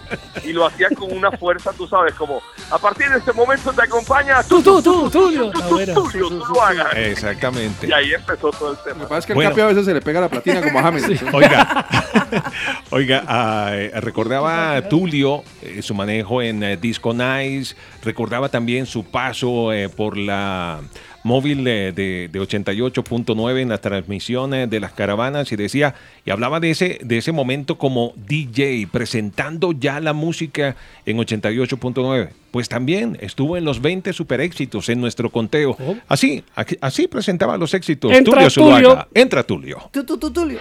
Y 0.44 0.52
lo 0.52 0.66
hacía 0.66 0.88
con 0.96 1.12
una 1.12 1.30
fuerza, 1.32 1.72
tú 1.72 1.86
sabes, 1.86 2.14
como, 2.14 2.42
a 2.70 2.78
partir 2.78 3.08
de 3.10 3.18
este 3.18 3.32
momento 3.32 3.72
te 3.72 3.82
acompaña 3.82 4.42
Tú, 4.44 4.62
tú, 4.62 4.82
tú, 4.82 5.08
Tulio. 5.10 5.50
Tulio, 5.50 5.94
tú 6.28 6.44
lo 6.54 6.62
hagas. 6.62 6.94
Exactamente. 6.94 7.86
Y 7.86 7.92
ahí 7.92 8.12
empezó 8.14 8.50
todo 8.50 8.72
el 8.72 8.78
tema. 8.78 8.96
Lo 8.96 9.00
que 9.04 9.08
pasa 9.08 9.18
es 9.18 9.26
que 9.26 9.34
Bueno. 9.34 9.50
el 9.50 9.54
Capi 9.56 9.62
a 9.62 9.66
veces 9.68 9.84
se 9.86 9.94
le 9.94 10.00
pega 10.02 10.20
la 10.20 10.28
platina 10.28 10.62
como 10.62 10.78
a 10.78 10.82
James. 10.82 11.04
Oiga, 11.32 11.86
oiga, 12.90 13.24
ah, 13.26 13.70
eh, 13.74 13.90
recordaba 14.00 14.88
Tulio 14.88 15.42
eh, 15.62 15.80
su 15.82 15.94
manejo 15.94 16.42
en 16.42 16.62
eh, 16.62 16.76
Disco 16.76 17.12
Nice, 17.14 17.74
recordaba 18.02 18.48
también 18.48 18.86
su 18.86 19.04
paso 19.26 19.72
eh, 19.72 19.88
por 19.88 20.16
la 20.18 20.80
móvil 21.22 21.62
de, 21.62 21.92
de 21.92 22.28
88.9 22.32 23.60
en 23.60 23.68
las 23.68 23.80
transmisiones 23.80 24.68
de 24.68 24.80
las 24.80 24.90
caravanas 24.92 25.52
y 25.52 25.56
decía, 25.56 25.94
y 26.24 26.30
hablaba 26.32 26.58
de 26.58 26.70
ese, 26.72 26.98
de 27.04 27.18
ese 27.18 27.30
momento 27.30 27.78
como 27.78 28.12
DJ, 28.26 28.88
presentando 28.90 29.70
ya 29.70 30.00
la 30.00 30.12
música 30.12 30.74
en 31.06 31.18
88.9. 31.18 32.30
Pues 32.50 32.68
también 32.68 33.16
estuvo 33.20 33.56
en 33.56 33.64
los 33.64 33.80
20 33.80 34.12
super 34.12 34.40
éxitos 34.40 34.88
en 34.88 35.00
nuestro 35.00 35.30
conteo. 35.30 35.76
Así, 36.08 36.42
aquí- 36.56 36.76
así 36.80 37.06
presentaba 37.06 37.56
los 37.56 37.72
éxitos. 37.74 38.10
Entra. 38.12 38.48
Tulio. 38.48 39.06
Entra 39.14 39.42
Tulio. 39.44 39.88
Tu, 39.92 40.02
tu, 40.04 40.18
tu, 40.18 40.30
Tulio. 40.32 40.58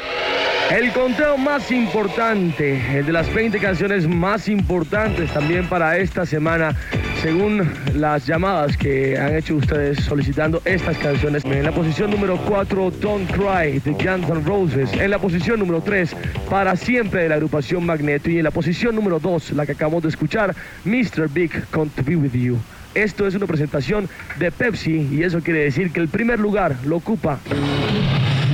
El 0.70 0.94
conteo 0.94 1.38
más 1.38 1.70
importante, 1.72 2.80
el 3.00 3.06
de 3.08 3.12
las 3.12 3.34
20 3.34 3.60
canciones 3.60 4.08
más 4.08 4.48
importantes 4.48 5.34
también 5.34 5.68
para 5.68 5.98
esta 5.98 6.26
semana, 6.26 6.78
según 7.22 7.72
las 7.94 8.26
llamadas 8.26 8.76
que 8.76 9.18
han 9.18 9.36
hecho 9.36 9.56
ustedes 9.56 10.00
solicitando 10.00 10.60
estas 10.66 10.98
canciones. 10.98 11.46
En 11.46 11.64
la 11.64 11.72
posición 11.72 12.10
número 12.10 12.38
4, 12.48 12.92
Don't 13.00 13.30
Cry 13.32 13.80
de 13.80 13.92
Guns 13.92 14.28
N' 14.28 14.44
Roses. 14.44 14.92
En 14.94 15.12
la 15.12 15.20
posición 15.20 15.60
número 15.60 15.82
3, 15.82 16.16
Para 16.50 16.76
Siempre 16.76 17.24
de 17.24 17.30
la 17.30 17.36
agrupación 17.36 17.86
Magneto. 17.86 18.30
Y 18.30 18.40
en 18.40 18.44
la 18.44 18.52
posición 18.52 18.96
número 18.96 19.20
2, 19.20 19.52
la 19.52 19.66
que 19.68 19.74
acabamos 19.74 20.02
de 20.02 20.10
escuchar, 20.10 20.56
Mr. 20.84 21.30
Big 21.30 21.52
con 21.70 21.90
To 21.90 22.04
Be 22.04 22.16
With 22.16 22.34
You. 22.34 22.58
Esto 22.96 23.28
es 23.28 23.36
una 23.36 23.48
presentación 23.48 24.10
de 24.40 24.52
Pepsi 24.52 25.08
y 25.12 25.24
eso 25.24 25.42
quiere 25.42 25.64
decir 25.64 25.92
que 25.92 26.00
el 26.00 26.08
primer 26.08 26.40
lugar 26.40 26.76
lo 26.86 26.98
ocupa 26.98 27.40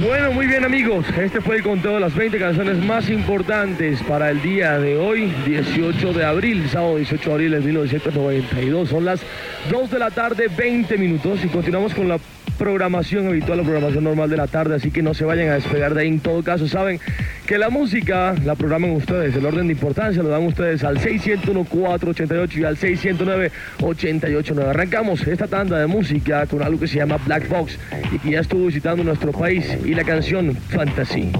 bueno, 0.01 0.31
muy 0.31 0.45
bien 0.45 0.63
amigos, 0.63 1.05
este 1.19 1.41
fue 1.41 1.55
el 1.55 1.63
conteo 1.63 1.95
de 1.95 1.99
las 1.99 2.13
20 2.13 2.37
canciones 2.37 2.77
más 2.85 3.09
importantes 3.09 3.99
para 4.03 4.29
el 4.29 4.41
día 4.43 4.77
de 4.77 4.95
hoy, 4.95 5.33
18 5.45 6.13
de 6.13 6.23
abril, 6.23 6.69
sábado 6.69 6.97
18 6.97 7.29
de 7.29 7.33
abril 7.33 7.51
de 7.51 7.59
1992. 7.61 8.89
Son 8.89 9.05
las 9.05 9.21
2 9.71 9.89
de 9.89 9.99
la 9.99 10.11
tarde, 10.11 10.49
20 10.55 10.97
minutos 10.99 11.43
y 11.43 11.47
continuamos 11.47 11.95
con 11.95 12.07
la 12.07 12.19
programación 12.57 13.27
habitual, 13.27 13.59
la 13.59 13.63
programación 13.63 14.03
normal 14.03 14.29
de 14.29 14.37
la 14.37 14.47
tarde, 14.47 14.75
así 14.75 14.91
que 14.91 15.01
no 15.01 15.13
se 15.13 15.25
vayan 15.25 15.49
a 15.49 15.53
despegar 15.53 15.93
de 15.93 16.01
ahí. 16.01 16.07
En 16.07 16.19
todo 16.19 16.43
caso, 16.43 16.67
saben 16.67 16.99
que 17.45 17.57
la 17.57 17.69
música 17.69 18.35
la 18.43 18.55
programan 18.55 18.91
ustedes, 18.91 19.35
el 19.35 19.45
orden 19.45 19.67
de 19.67 19.73
importancia 19.73 20.21
lo 20.21 20.29
dan 20.29 20.43
ustedes 20.43 20.83
al 20.83 20.99
601-488 20.99 22.57
y 22.57 22.63
al 22.63 22.77
609-889. 22.77 24.69
Arrancamos 24.69 25.25
esta 25.27 25.47
tanda 25.47 25.79
de 25.79 25.87
música 25.87 26.45
con 26.47 26.61
algo 26.61 26.79
que 26.79 26.87
se 26.87 26.97
llama 26.97 27.17
Black 27.25 27.47
Box 27.47 27.77
y 28.11 28.19
que 28.19 28.31
ya 28.31 28.41
estuvo 28.41 28.65
visitando 28.65 29.03
nuestro 29.03 29.31
país 29.31 29.65
y 29.85 29.93
la 29.93 30.03
canción 30.03 30.55
Fantasy. 30.55 31.31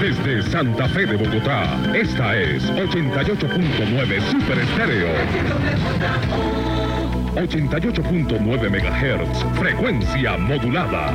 Desde 0.00 0.42
Santa 0.50 0.88
Fe 0.88 1.06
de 1.06 1.16
Bogotá, 1.16 1.78
esta 1.94 2.36
es 2.36 2.68
88.9 2.70 4.20
Super 4.30 4.58
Estéreo. 4.58 5.08
88.9 7.34 8.68
MHz, 8.68 9.58
frecuencia 9.58 10.36
modulada. 10.36 11.10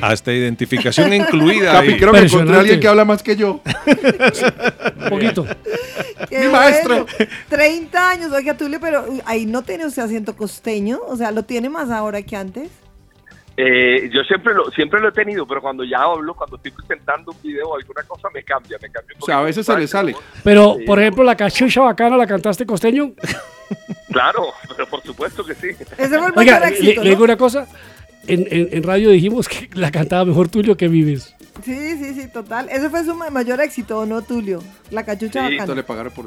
Hasta 0.00 0.32
identificación 0.32 1.12
incluida. 1.14 1.72
Capi, 1.72 1.96
creo 1.96 2.12
que 2.12 2.18
encontré 2.20 2.56
a 2.56 2.60
alguien 2.60 2.78
que 2.80 2.86
habla 2.88 3.04
más 3.04 3.22
que 3.22 3.34
yo. 3.36 3.60
Un 5.02 5.08
poquito. 5.10 5.46
Qué 6.28 6.40
Mi 6.40 6.48
maestro. 6.48 7.06
bueno. 7.18 7.32
30 7.48 8.10
años, 8.10 8.32
oiga, 8.32 8.54
Tulio, 8.56 8.78
pero 8.80 9.04
ahí 9.24 9.44
no 9.46 9.62
tiene 9.62 9.86
usted 9.86 10.02
acento 10.02 10.36
costeño, 10.36 11.00
o 11.06 11.16
sea, 11.16 11.30
¿lo 11.32 11.42
tiene 11.42 11.68
más 11.68 11.90
ahora 11.90 12.22
que 12.22 12.36
antes? 12.36 12.70
Eh, 13.56 14.10
yo 14.12 14.22
siempre 14.24 14.52
lo, 14.52 14.68
siempre 14.72 15.00
lo 15.00 15.08
he 15.10 15.12
tenido, 15.12 15.46
pero 15.46 15.60
cuando 15.62 15.84
ya 15.84 15.98
hablo, 16.02 16.34
cuando 16.34 16.56
estoy 16.56 16.72
presentando 16.72 17.30
un 17.30 17.40
video 17.40 17.68
o 17.68 17.76
alguna 17.76 18.02
cosa, 18.02 18.28
me 18.34 18.42
cambia, 18.42 18.76
me 18.82 18.90
cambia. 18.90 19.14
un 19.16 19.22
O 19.22 19.26
sea, 19.26 19.38
a 19.38 19.42
veces 19.42 19.64
se 19.64 19.78
le 19.78 19.86
sale. 19.86 20.16
Pero, 20.42 20.74
Sí. 20.78 20.84
por 20.84 20.98
ejemplo, 21.00 21.22
la 21.22 21.36
cachucha 21.36 21.80
bacana 21.82 22.16
la 22.16 22.26
cantaste 22.26 22.66
costeño. 22.66 23.12
Claro, 24.08 24.44
pero 24.76 24.86
por 24.86 25.02
supuesto 25.02 25.44
que 25.44 25.54
sí. 25.54 25.68
Ese 25.70 26.18
fue 26.18 26.28
el 26.28 26.32
Oiga, 26.36 26.60
mayor 26.60 26.60
le, 26.60 26.68
éxito, 26.68 27.00
le 27.02 27.08
¿no? 27.08 27.10
digo 27.10 27.24
una 27.24 27.36
cosa. 27.36 27.66
En, 28.26 28.46
en- 28.50 28.68
en 28.72 28.82
radio 28.82 29.10
dijimos 29.10 29.48
que 29.48 29.68
la 29.74 29.90
cantaba 29.90 30.24
mejor 30.24 30.48
Tulio 30.48 30.76
que 30.76 30.86
Vives. 30.86 31.34
Sí, 31.64 31.96
sí, 31.98 32.14
sí, 32.14 32.28
total. 32.32 32.68
Ese 32.70 32.90
fue 32.90 33.04
su 33.04 33.14
ma- 33.14 33.30
mayor 33.30 33.60
éxito, 33.60 33.98
¿o 34.00 34.06
no, 34.06 34.22
Tulio? 34.22 34.62
La 34.90 35.04
cachucha 35.04 35.48
Sí, 35.48 35.56
bacana. 35.56 35.74
le 35.74 35.82
pagaron 35.82 36.12
por. 36.12 36.26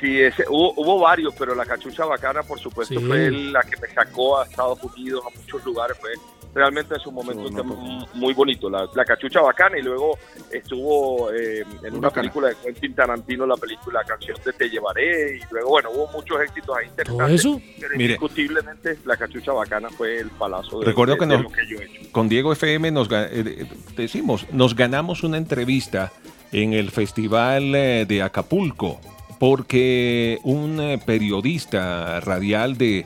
Sí, 0.00 0.18
ese, 0.20 0.44
hubo, 0.48 0.72
hubo 0.76 0.98
varios, 0.98 1.34
pero 1.38 1.54
la 1.54 1.64
cachucha 1.66 2.04
bacana, 2.06 2.42
por 2.42 2.58
supuesto, 2.58 2.98
Sí. 2.98 3.06
fue 3.06 3.30
la 3.30 3.62
que 3.62 3.76
me 3.80 3.88
sacó 3.94 4.40
a 4.40 4.44
Estados 4.46 4.82
Unidos, 4.82 5.22
a 5.26 5.38
muchos 5.38 5.64
lugares. 5.64 5.96
Fue 6.00 6.10
realmente 6.54 6.94
en 6.94 7.00
su 7.00 7.10
momento 7.12 7.48
m- 7.48 8.06
muy 8.14 8.34
bonito. 8.34 8.68
La, 8.68 8.86
la 8.94 9.04
cachucha 9.04 9.40
bacana, 9.40 9.78
y 9.78 9.82
luego 9.82 10.18
estuvo 10.50 11.32
eh, 11.32 11.60
en 11.82 11.94
una 11.94 12.08
bacana. 12.08 12.10
película 12.22 12.48
de 12.48 12.56
Quentin 12.62 12.94
Tarantino, 12.94 13.46
la 13.46 13.56
película 13.56 14.02
Canción 14.04 14.36
de 14.44 14.52
Te 14.52 14.68
Llevaré, 14.68 15.36
y 15.36 15.40
luego, 15.50 15.70
bueno, 15.70 15.90
hubo 15.94 16.08
muchos 16.12 16.40
éxitos 16.42 16.76
ahí 16.76 16.86
interesantes. 16.88 17.40
eso? 17.40 17.60
Pero 17.80 17.90
Mire. 17.96 18.04
indiscutiblemente, 18.04 18.98
la 19.04 19.16
cachucha 19.16 19.52
bacana 19.52 19.88
fue 19.90 20.18
el 20.18 20.28
palazo 20.30 20.80
de, 20.80 20.86
Recuerdo 20.86 21.14
de- 21.14 21.18
que 21.20 21.26
de 21.26 21.32
nos- 21.34 21.42
lo 21.44 21.50
que 21.50 21.66
yo 21.68 21.78
he 21.80 21.84
hecho. 21.84 22.12
con 22.12 22.28
Diego 22.28 22.52
FM 22.52 22.90
nos 22.90 23.08
eh, 23.10 23.28
eh, 23.32 23.66
decimos, 23.96 24.46
nos 24.52 24.76
ganamos 24.76 25.22
una 25.22 25.38
entrevista 25.38 26.12
en 26.52 26.74
el 26.74 26.90
Festival 26.90 27.74
eh, 27.74 28.04
de 28.06 28.22
Acapulco, 28.22 29.00
porque 29.38 30.38
un 30.44 30.80
eh, 30.80 31.00
periodista 31.04 32.20
radial 32.20 32.78
de, 32.78 33.04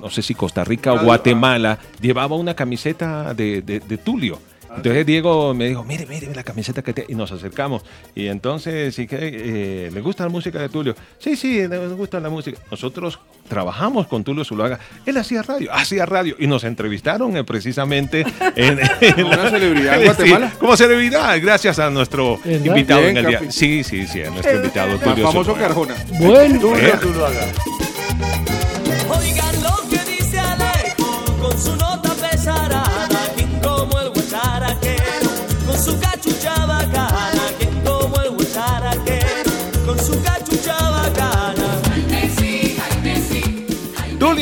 no 0.00 0.10
sé 0.10 0.22
si 0.22 0.34
Costa 0.34 0.64
Rica 0.64 0.92
o 0.92 1.00
Guatemala, 1.04 1.78
llevaba 2.00 2.36
una 2.36 2.54
camiseta 2.54 3.34
de, 3.34 3.62
de- 3.62 3.80
de 3.80 3.98
Tulio. 3.98 4.40
Entonces 4.76 5.06
Diego 5.06 5.54
me 5.54 5.68
dijo, 5.68 5.84
mire, 5.84 6.04
mire 6.04 6.34
la 6.34 6.42
camiseta 6.42 6.82
que 6.82 6.92
tiene. 6.92 7.12
Y 7.12 7.14
nos 7.14 7.30
acercamos. 7.30 7.84
Y 8.12 8.26
entonces, 8.26 8.92
sí 8.92 9.06
que 9.06 9.16
eh, 9.20 9.90
le 9.94 10.00
gusta 10.00 10.24
la 10.24 10.30
música 10.30 10.58
de 10.58 10.68
Tulio. 10.68 10.96
Sí, 11.20 11.36
sí, 11.36 11.68
le 11.68 11.78
gusta 11.90 12.18
la 12.18 12.28
música. 12.28 12.58
Nosotros 12.72 13.20
trabajamos 13.48 14.08
con 14.08 14.24
Tulio 14.24 14.44
Zuluaga. 14.44 14.80
Él 15.06 15.16
hacía 15.16 15.42
radio, 15.42 15.72
hacía 15.72 16.06
radio. 16.06 16.34
Y 16.40 16.48
nos 16.48 16.64
entrevistaron 16.64 17.36
eh, 17.36 17.44
precisamente 17.44 18.22
en, 18.56 18.80
en 19.00 19.24
Una 19.24 19.36
la- 19.44 19.50
celebridad 19.50 19.94
en 19.94 20.00
Sí, 20.00 20.06
Guatemala. 20.06 20.52
como 20.58 20.76
celebridad, 20.76 21.38
gracias 21.40 21.78
a 21.78 21.88
nuestro 21.90 22.40
¿Verdad? 22.44 22.64
invitado 22.66 23.00
Bien, 23.02 23.10
en 23.12 23.16
el 23.18 23.26
día. 23.30 23.38
capi. 23.38 23.52
Sí, 23.52 23.84
sí, 23.84 24.08
sí, 24.08 24.22
a 24.24 24.30
nuestro 24.30 24.56
invitado 24.56 24.90
El 24.94 24.98
Tulio 24.98 25.24
famoso 25.28 25.52
Zuluaga. 25.54 25.68
Carjona. 25.68 25.94
Bueno. 26.18 26.58
Tulio 26.60 26.96
Zuluaga. 27.00 27.46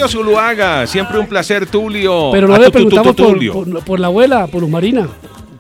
Tulio 0.03 0.25
Zuluaga, 0.25 0.87
siempre 0.87 1.19
un 1.19 1.27
placer, 1.27 1.67
Tulio. 1.67 2.31
Pero 2.33 2.49
no 2.49 2.59
le 2.59 2.71
preguntamos 2.71 3.15
por, 3.15 3.27
Tulio. 3.35 3.53
por- 3.53 3.85
por 3.85 4.01
la 4.01 4.07
abuela, 4.09 4.47
por 4.47 4.61
Luz 4.63 4.71
Marina. 4.71 5.09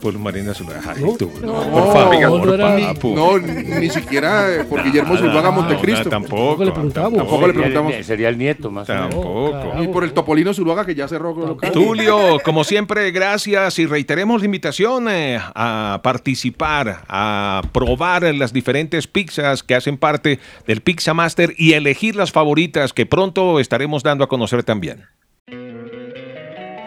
Por 0.02 0.18
Marina 0.18 0.52
Zuluaga. 0.52 0.94
Ay, 0.96 1.02
tú, 1.16 1.30
No, 1.42 1.52
por 1.70 1.92
favor, 1.92 2.20
no, 2.20 2.38
por 2.42 2.54
era- 2.60 2.76
papu. 2.92 3.14
no, 3.14 3.38
ni 3.38 3.88
siquiera 3.88 4.66
por 4.68 4.82
Guillermo 4.82 5.16
Zuluaga 5.16 5.52
Montecristo. 5.52 6.10
Tampoco. 6.10 6.64
le 6.64 6.72
preguntamos. 6.72 7.14
Tampoco 7.18 7.46
le 7.46 7.52
preguntamos. 7.54 7.94
Sería 8.04 8.28
el 8.28 8.36
nieto 8.36 8.68
más 8.70 8.90
o 8.90 8.92
menos. 8.92 9.10
Tampoco. 9.10 9.82
Y 9.82 9.86
por 9.88 10.02
el 10.02 10.12
Topolino 10.12 10.52
Zuluaga 10.52 10.84
que 10.84 10.96
ya 10.96 11.06
cerró 11.06 11.32
local. 11.34 11.70
Tulio, 11.70 12.40
como 12.44 12.64
siempre, 12.64 13.12
gracias 13.12 13.78
y 13.78 13.86
reiteremos 13.86 14.40
la 14.40 14.46
invitación 14.46 15.08
eh, 15.08 15.38
a 15.40 16.00
participar, 16.02 17.04
a 17.08 17.62
probar 17.72 18.22
las 18.34 18.52
diferentes 18.52 19.06
pizzas 19.06 19.62
que 19.62 19.76
hacen 19.76 19.98
parte 19.98 20.40
del 20.66 20.80
Pizza 20.80 21.14
Master 21.14 21.54
y 21.56 21.74
elegir 21.74 22.16
las 22.16 22.32
favoritas 22.32 22.92
que 22.92 23.06
pronto 23.06 23.60
estaremos 23.60 24.02
dando 24.02 24.24
a 24.24 24.28
conocer 24.28 24.64
también. 24.64 25.04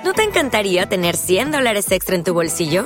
¿No 0.04 0.14
te 0.14 0.24
encantaría 0.24 0.86
tener 0.88 1.16
100 1.16 1.52
dólares 1.52 1.92
extra 1.92 2.16
en 2.16 2.24
tu 2.24 2.34
bolsillo? 2.34 2.86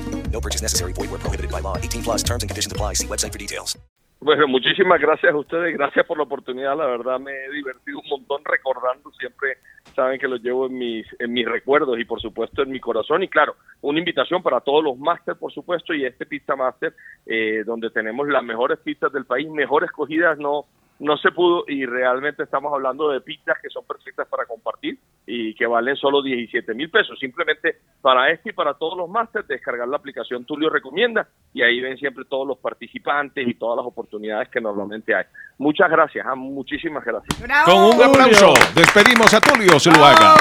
No 0.31 0.41
purchase 0.41 0.61
necessary. 0.63 0.93
Void 0.93 1.11
where 1.11 1.19
prohibited 1.19 1.51
by 1.51 1.59
law. 1.59 1.77
18 1.77 2.01
plus 2.01 2.23
terms 2.23 2.43
and 2.43 2.49
conditions 2.49 2.71
apply. 2.71 2.93
See 2.95 3.07
website 3.07 3.31
for 3.31 3.37
details. 3.37 3.77
Bueno, 4.23 4.47
muchísimas 4.47 5.01
gracias 5.01 5.33
a 5.33 5.35
ustedes, 5.35 5.75
gracias 5.75 6.05
por 6.05 6.15
la 6.15 6.25
oportunidad, 6.25 6.77
la 6.77 6.85
verdad 6.85 7.19
me 7.19 7.31
he 7.31 7.51
divertido 7.53 7.97
un 7.97 8.07
montón 8.07 8.43
recordando, 8.45 9.11
siempre 9.13 9.57
saben 9.95 10.19
que 10.19 10.27
los 10.27 10.39
llevo 10.43 10.67
en 10.67 10.77
mis, 10.77 11.07
en 11.17 11.33
mis 11.33 11.47
recuerdos 11.47 11.99
y 11.99 12.05
por 12.05 12.21
supuesto 12.21 12.61
en 12.61 12.69
mi 12.69 12.79
corazón 12.79 13.23
y 13.23 13.27
claro, 13.27 13.55
una 13.81 13.97
invitación 13.97 14.43
para 14.43 14.61
todos 14.61 14.83
los 14.83 14.95
máster 14.99 15.37
por 15.37 15.51
supuesto 15.51 15.95
y 15.95 16.05
este 16.05 16.27
Pizza 16.27 16.55
Master 16.55 16.93
eh, 17.25 17.63
donde 17.65 17.89
tenemos 17.89 18.27
las 18.27 18.43
mejores 18.43 18.77
pizzas 18.77 19.11
del 19.11 19.25
país, 19.25 19.49
mejor 19.49 19.85
escogidas 19.85 20.37
no, 20.37 20.67
no 21.01 21.17
se 21.17 21.31
pudo 21.31 21.63
y 21.67 21.85
realmente 21.85 22.43
estamos 22.43 22.71
hablando 22.71 23.09
de 23.09 23.21
pizzas 23.21 23.57
que 23.61 23.69
son 23.69 23.83
perfectas 23.85 24.27
para 24.27 24.45
compartir 24.45 24.99
y 25.25 25.55
que 25.55 25.65
valen 25.65 25.95
solo 25.95 26.21
17 26.21 26.75
mil 26.75 26.91
pesos. 26.91 27.17
Simplemente 27.19 27.77
para 28.01 28.29
este 28.29 28.51
y 28.51 28.53
para 28.53 28.75
todos 28.75 28.95
los 28.97 29.09
másteres, 29.09 29.47
descargar 29.47 29.87
la 29.87 29.97
aplicación 29.97 30.45
Tulio 30.45 30.69
Recomienda 30.69 31.27
y 31.53 31.63
ahí 31.63 31.81
ven 31.81 31.97
siempre 31.97 32.23
todos 32.25 32.47
los 32.47 32.59
participantes 32.59 33.47
y 33.47 33.55
todas 33.55 33.77
las 33.77 33.85
oportunidades 33.85 34.49
que 34.49 34.61
normalmente 34.61 35.15
hay. 35.15 35.25
Muchas 35.57 35.89
gracias, 35.89 36.25
ah, 36.27 36.35
muchísimas 36.35 37.03
gracias. 37.03 37.43
Con 37.65 37.77
un 37.77 38.03
aplauso, 38.03 38.53
despedimos 38.75 39.33
a 39.33 39.41
Tulio 39.41 39.79
Zuluaga. 39.79 40.35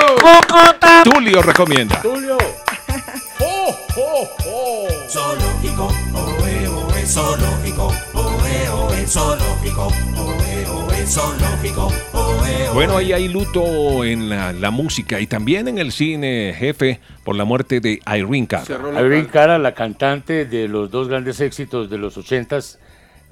Tulio 1.05 1.43
recomienda. 1.43 2.01
Tulio. 2.03 2.37
Oh, 3.43 3.75
oh, 3.97 4.29
oh. 4.47 5.09
Zoológico, 5.09 5.89
oe, 6.15 6.69
oe, 6.69 7.07
zoológico, 7.07 7.91
zoológico, 9.11 9.89
oe, 10.17 10.67
oe, 10.69 11.07
zoológico, 11.07 11.87
oe, 12.13 12.69
oe. 12.69 12.75
Bueno, 12.75 12.97
ahí 12.97 13.13
hay 13.13 13.27
luto 13.27 14.05
en 14.05 14.29
la, 14.29 14.53
la 14.53 14.71
música 14.71 15.19
y 15.19 15.27
también 15.27 15.67
en 15.67 15.79
el 15.79 15.91
cine, 15.91 16.55
jefe, 16.57 17.01
por 17.25 17.35
la 17.35 17.45
muerte 17.45 17.81
de 17.81 18.01
Irene 18.07 18.47
Cara. 18.47 18.65
Irene 19.01 19.27
Cara, 19.27 19.59
la 19.59 19.75
cantante 19.75 20.45
de 20.45 20.69
los 20.69 20.93
dos 20.93 21.09
grandes 21.09 21.41
éxitos 21.41 21.91
de 21.91 21.99
los 21.99 22.17
80s, 22.17 22.79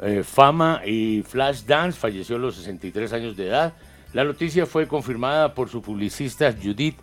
eh, 0.02 0.24
Fama 0.24 0.82
y 0.84 1.22
Flash 1.22 1.62
Dance, 1.62 1.96
falleció 1.96 2.36
a 2.36 2.38
los 2.40 2.56
63 2.56 3.12
años 3.12 3.36
de 3.36 3.46
edad. 3.46 3.74
La 4.12 4.24
noticia 4.24 4.66
fue 4.66 4.88
confirmada 4.88 5.54
por 5.54 5.68
su 5.68 5.80
publicista 5.80 6.52
Judith 6.52 6.96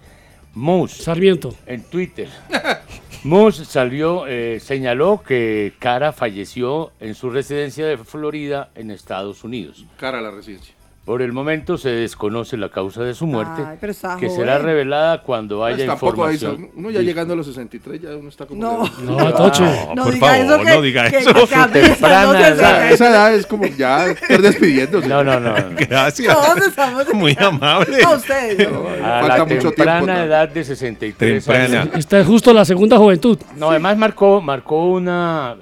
Moose. 0.55 1.03
Sarmiento. 1.03 1.53
En 1.65 1.83
Twitter. 1.83 2.29
Moose 3.23 3.65
salió, 3.65 4.27
eh, 4.27 4.59
señaló 4.59 5.23
que 5.25 5.73
Cara 5.79 6.13
falleció 6.13 6.91
en 6.99 7.15
su 7.15 7.29
residencia 7.29 7.85
de 7.87 7.97
Florida 7.97 8.69
en 8.75 8.91
Estados 8.91 9.43
Unidos. 9.43 9.85
Cara 9.97 10.19
a 10.19 10.21
la 10.21 10.31
residencia. 10.31 10.74
Por 11.05 11.21
el 11.21 11.31
momento 11.33 11.77
se 11.77 11.89
desconoce 11.89 12.57
la 12.57 12.69
causa 12.69 13.03
de 13.03 13.13
su 13.13 13.27
muerte, 13.27 13.61
Ay, 13.63 13.77
pero 13.79 13.91
está 13.91 14.17
que 14.17 14.25
joven. 14.25 14.41
será 14.41 14.57
revelada 14.57 15.21
cuando 15.21 15.63
haya 15.63 15.75
Pues 15.75 15.87
tampoco 15.87 16.25
hay- 16.25 16.33
información. 16.33 16.71
uno 16.75 16.89
ya 16.89 17.01
llegando 17.01 17.35
a 17.35 17.37
los 17.37 17.45
63 17.45 18.01
ya 18.01 18.09
uno 18.15 18.27
está 18.29 18.47
como... 18.47 18.59
No. 18.59 18.89
No, 19.03 19.31
Toche. 19.35 19.63
No 19.95 20.05
por 20.05 20.13
diga 20.15 20.27
favor, 20.27 20.45
eso 20.45 20.57
que- 20.57 20.73
no 20.75 20.81
diga 20.81 21.09
que- 21.11 21.17
eso. 21.17 21.33
que 21.35 21.45
cabeza, 21.45 21.69
Temprana 21.93 22.23
no 22.25 22.31
se 22.33 22.39
edad. 22.39 22.57
sabe. 22.57 22.93
Esa 22.95 23.09
edad 23.11 23.35
es 23.35 23.45
como 23.45 23.65
ya 23.67 24.07
estar 24.07 24.41
despidiéndose. 24.41 25.07
No, 25.07 25.23
no, 25.23 25.39
no. 25.39 25.53
Gracias. 25.77 26.33
Todos 26.33 26.67
estamos... 26.69 27.13
Muy 27.13 27.37
amable. 27.39 28.03
A 28.03 28.09
ustedes. 28.09 28.71
¿no? 28.71 28.87
A 29.05 29.19
Falta 29.21 29.37
la 29.37 29.45
mucho 29.45 29.71
temprana 29.73 29.99
tiempo, 30.05 30.07
¿no? 30.21 30.23
edad 30.25 30.49
de 30.49 30.63
63 30.63 31.45
Temprana. 31.45 31.81
años. 31.83 31.95
Esta 31.97 32.19
es 32.19 32.25
justo 32.25 32.51
la 32.51 32.65
segunda 32.65 32.97
juventud. 32.97 33.37
No, 33.57 33.69
además 33.69 33.95
marcó, 33.95 34.41
marcó 34.41 34.85
una, 34.87 35.55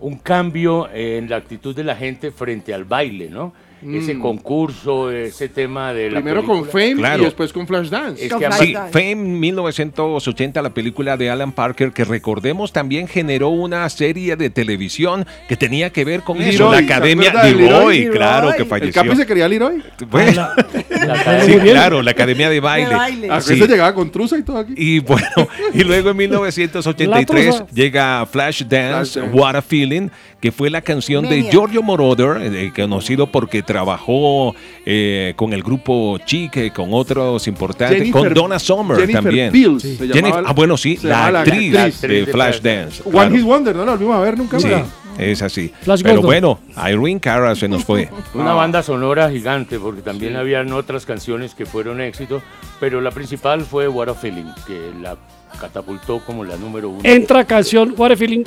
un 0.00 0.16
cambio 0.18 0.88
en 0.92 1.30
la 1.30 1.36
actitud 1.36 1.76
de 1.76 1.84
la 1.84 1.94
gente 1.94 2.32
frente 2.32 2.74
al 2.74 2.82
baile, 2.84 3.30
¿no? 3.30 3.52
Ese 3.82 4.14
Mm. 4.14 4.20
concurso, 4.20 5.10
ese 5.10 5.48
tema 5.48 5.94
de 5.94 6.10
la 6.10 6.20
Primero 6.20 6.44
con. 6.44 6.66
Fame 6.66 6.96
Claro. 6.96 7.22
y 7.22 7.24
después 7.24 7.52
con 7.52 7.66
Flashdance. 7.66 8.22
Es 8.26 8.28
que 8.32 8.44
además- 8.46 8.58
Sí, 8.60 8.74
Fame 8.92 9.14
1980, 9.16 10.60
la 10.62 10.70
película 10.70 11.16
de 11.16 11.30
Alan 11.30 11.52
Parker, 11.52 11.92
que 11.92 12.04
recordemos 12.04 12.72
también 12.72 13.08
generó 13.08 13.48
una 13.48 13.88
serie 13.88 14.36
de 14.36 14.50
televisión 14.50 15.26
que 15.48 15.56
tenía 15.56 15.90
que 15.90 16.04
ver 16.04 16.20
con 16.22 16.40
eso. 16.42 16.70
La 16.70 16.78
¿se 16.78 16.84
academia 16.84 17.30
de 17.30 17.54
Leroy, 17.54 17.98
Leroy? 18.00 18.10
claro 18.16 18.52
que 18.54 18.62
El 18.62 18.68
falleció. 18.68 19.02
Capi 19.02 19.16
se 19.16 19.26
quería 19.26 19.48
Leroy. 19.48 19.82
Bueno, 20.10 20.48
sí, 21.46 21.54
claro, 21.60 22.02
la 22.02 22.10
academia 22.10 22.50
de 22.50 22.60
baile. 22.60 23.30
A 23.30 23.40
Sí. 23.40 23.54
veces 23.54 23.68
llegaba 23.68 23.94
con 23.94 24.10
truza 24.10 24.36
y 24.38 24.42
todo 24.42 24.58
aquí. 24.58 24.74
Y 24.76 24.98
bueno, 25.00 25.26
y 25.74 25.82
luego 25.84 26.10
en 26.10 26.16
1983 26.18 27.46
La 27.46 27.52
truza. 27.58 27.66
llega 27.74 28.26
Flash 28.26 28.62
Dance, 28.64 29.12
Flashdance. 29.20 29.38
What 29.38 29.56
a 29.56 29.62
Feeling, 29.62 30.08
que 30.40 30.52
fue 30.52 30.70
la 30.70 30.80
canción 30.80 31.28
de. 31.28 31.42
Giorgio 31.50 31.82
Moroder, 31.82 32.40
eh, 32.54 32.72
conocido 32.74 33.26
porque 33.26 33.62
trabajó 33.62 34.54
eh, 34.86 35.34
con 35.36 35.52
el 35.52 35.62
grupo 35.62 36.18
Chic, 36.24 36.72
con 36.72 36.88
otros 36.92 37.46
importantes, 37.48 37.98
Jennifer- 37.98 38.12
con 38.24 38.34
Donna 38.34 38.58
Summer 38.58 38.96
Jennifer 38.98 39.22
también. 39.22 39.52
Beals 39.52 39.82
se 39.82 39.96
Jennifer- 39.96 40.22
llamaba- 40.22 40.42
ah, 40.48 40.52
bueno, 40.52 40.76
sí, 40.76 40.96
la 41.02 41.08
llamaba 41.10 41.30
la 41.30 41.40
actriz, 41.42 41.76
actriz 41.76 42.26
de 42.26 42.32
Flashdance. 42.32 43.02
One 43.04 43.12
claro. 43.12 43.34
Hit 43.34 43.44
Wonder, 43.44 43.76
no 43.76 43.84
la 43.84 43.92
volvimos 43.92 44.16
a 44.16 44.20
ver 44.20 44.38
nunca. 44.38 44.58
Sí. 44.58 44.68
¿verdad? 44.68 44.86
Es 45.18 45.42
así. 45.42 45.70
Flash 45.82 46.00
Pero 46.02 46.22
Gordon. 46.22 46.26
bueno, 46.26 46.60
Irene 46.88 47.20
Cara 47.20 47.54
se 47.54 47.68
nos 47.68 47.84
fue. 47.84 48.08
Una 48.32 48.54
banda 48.54 48.82
sonora 48.82 49.28
gigante, 49.30 49.78
porque 49.78 50.00
también 50.00 50.36
habían 50.36 50.72
otras 50.72 51.04
canciones 51.04 51.54
que 51.54 51.66
fueron 51.66 52.00
éxito, 52.00 52.40
pero 52.78 53.02
la 53.02 53.10
principal 53.10 53.60
fue 53.62 53.86
What 53.88 54.08
a 54.08 54.14
Feeling, 54.14 54.46
que 54.66 54.78
la 55.02 55.16
catapultó 55.60 56.20
como 56.24 56.44
la 56.44 56.56
número 56.56 56.88
uno. 56.88 57.00
Entra 57.02 57.44
canción 57.44 57.92
What 57.98 58.12
a 58.12 58.16
Feeling. 58.16 58.44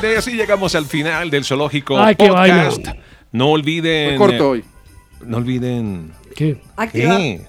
Bueno, 0.00 0.14
y 0.14 0.16
así 0.16 0.32
llegamos 0.32 0.74
al 0.74 0.86
final 0.86 1.30
del 1.30 1.44
Zoológico 1.44 1.98
Ay, 1.98 2.14
qué 2.14 2.28
Podcast. 2.28 2.86
No 3.32 3.48
olviden. 3.50 4.16
Fue 4.16 4.26
corto 4.28 4.50
hoy. 4.50 4.64
No 5.24 5.38
olviden. 5.38 6.12
¿Qué? 6.36 6.58
¿Qué? 6.92 7.40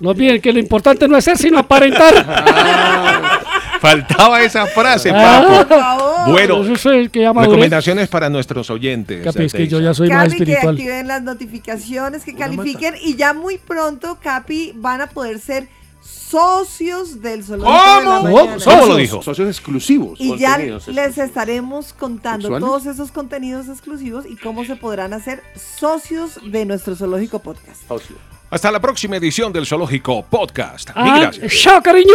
No 0.00 0.10
olviden 0.10 0.40
que 0.40 0.52
lo 0.52 0.58
importante 0.58 1.06
no 1.08 1.16
es 1.16 1.24
ser, 1.24 1.36
sino 1.36 1.58
aparentar. 1.58 2.14
Faltaba 3.80 4.42
esa 4.42 4.66
frase, 4.66 5.10
Ah, 5.14 5.64
papo. 5.68 6.30
Bueno, 6.32 6.62
Eso 6.64 6.90
es 6.90 6.98
el 6.98 7.10
que 7.10 7.20
llama 7.20 7.42
recomendaciones 7.42 8.08
para 8.08 8.28
nuestros 8.28 8.70
oyentes. 8.70 9.22
Capi, 9.24 9.44
es 9.44 9.52
que 9.52 9.68
yo 9.68 9.80
ya 9.80 9.94
soy 9.94 10.08
más 10.08 10.24
Capi, 10.24 10.36
que 10.36 10.42
espiritual. 10.44 10.74
activen 10.74 11.06
las 11.06 11.22
notificaciones, 11.22 12.24
que 12.24 12.34
califiquen 12.34 12.94
y 13.00 13.14
ya 13.16 13.34
muy 13.34 13.58
pronto, 13.58 14.18
Capi, 14.20 14.72
van 14.74 15.00
a 15.00 15.06
poder 15.08 15.38
ser 15.38 15.68
socios 16.30 17.22
del 17.22 17.42
Zoológico 17.44 17.72
de 17.72 18.04
la 18.04 18.16
¿Cómo? 18.20 18.22
Mañana. 18.44 18.64
¿Cómo 18.64 18.86
lo 18.86 18.96
dijo? 18.96 19.22
Socios 19.22 19.48
exclusivos. 19.48 20.20
Y 20.20 20.36
ya 20.38 20.58
les 20.58 21.18
estaremos 21.18 21.92
contando 21.92 22.48
¿Sexuales? 22.48 22.66
todos 22.68 22.86
esos 22.86 23.10
contenidos 23.12 23.68
exclusivos 23.68 24.24
y 24.26 24.36
cómo 24.36 24.64
se 24.64 24.76
podrán 24.76 25.12
hacer 25.12 25.42
socios 25.78 26.38
de 26.44 26.64
nuestro 26.66 26.94
Zoológico 26.96 27.38
Podcast. 27.38 27.82
Hasta 28.50 28.70
la 28.70 28.80
próxima 28.80 29.16
edición 29.16 29.52
del 29.52 29.66
Zoológico 29.66 30.24
Podcast. 30.24 30.88
Mil 30.96 31.12
Ah, 31.12 31.18
gracias. 31.20 31.52
chao, 31.62 31.82
cariño. 31.82 32.14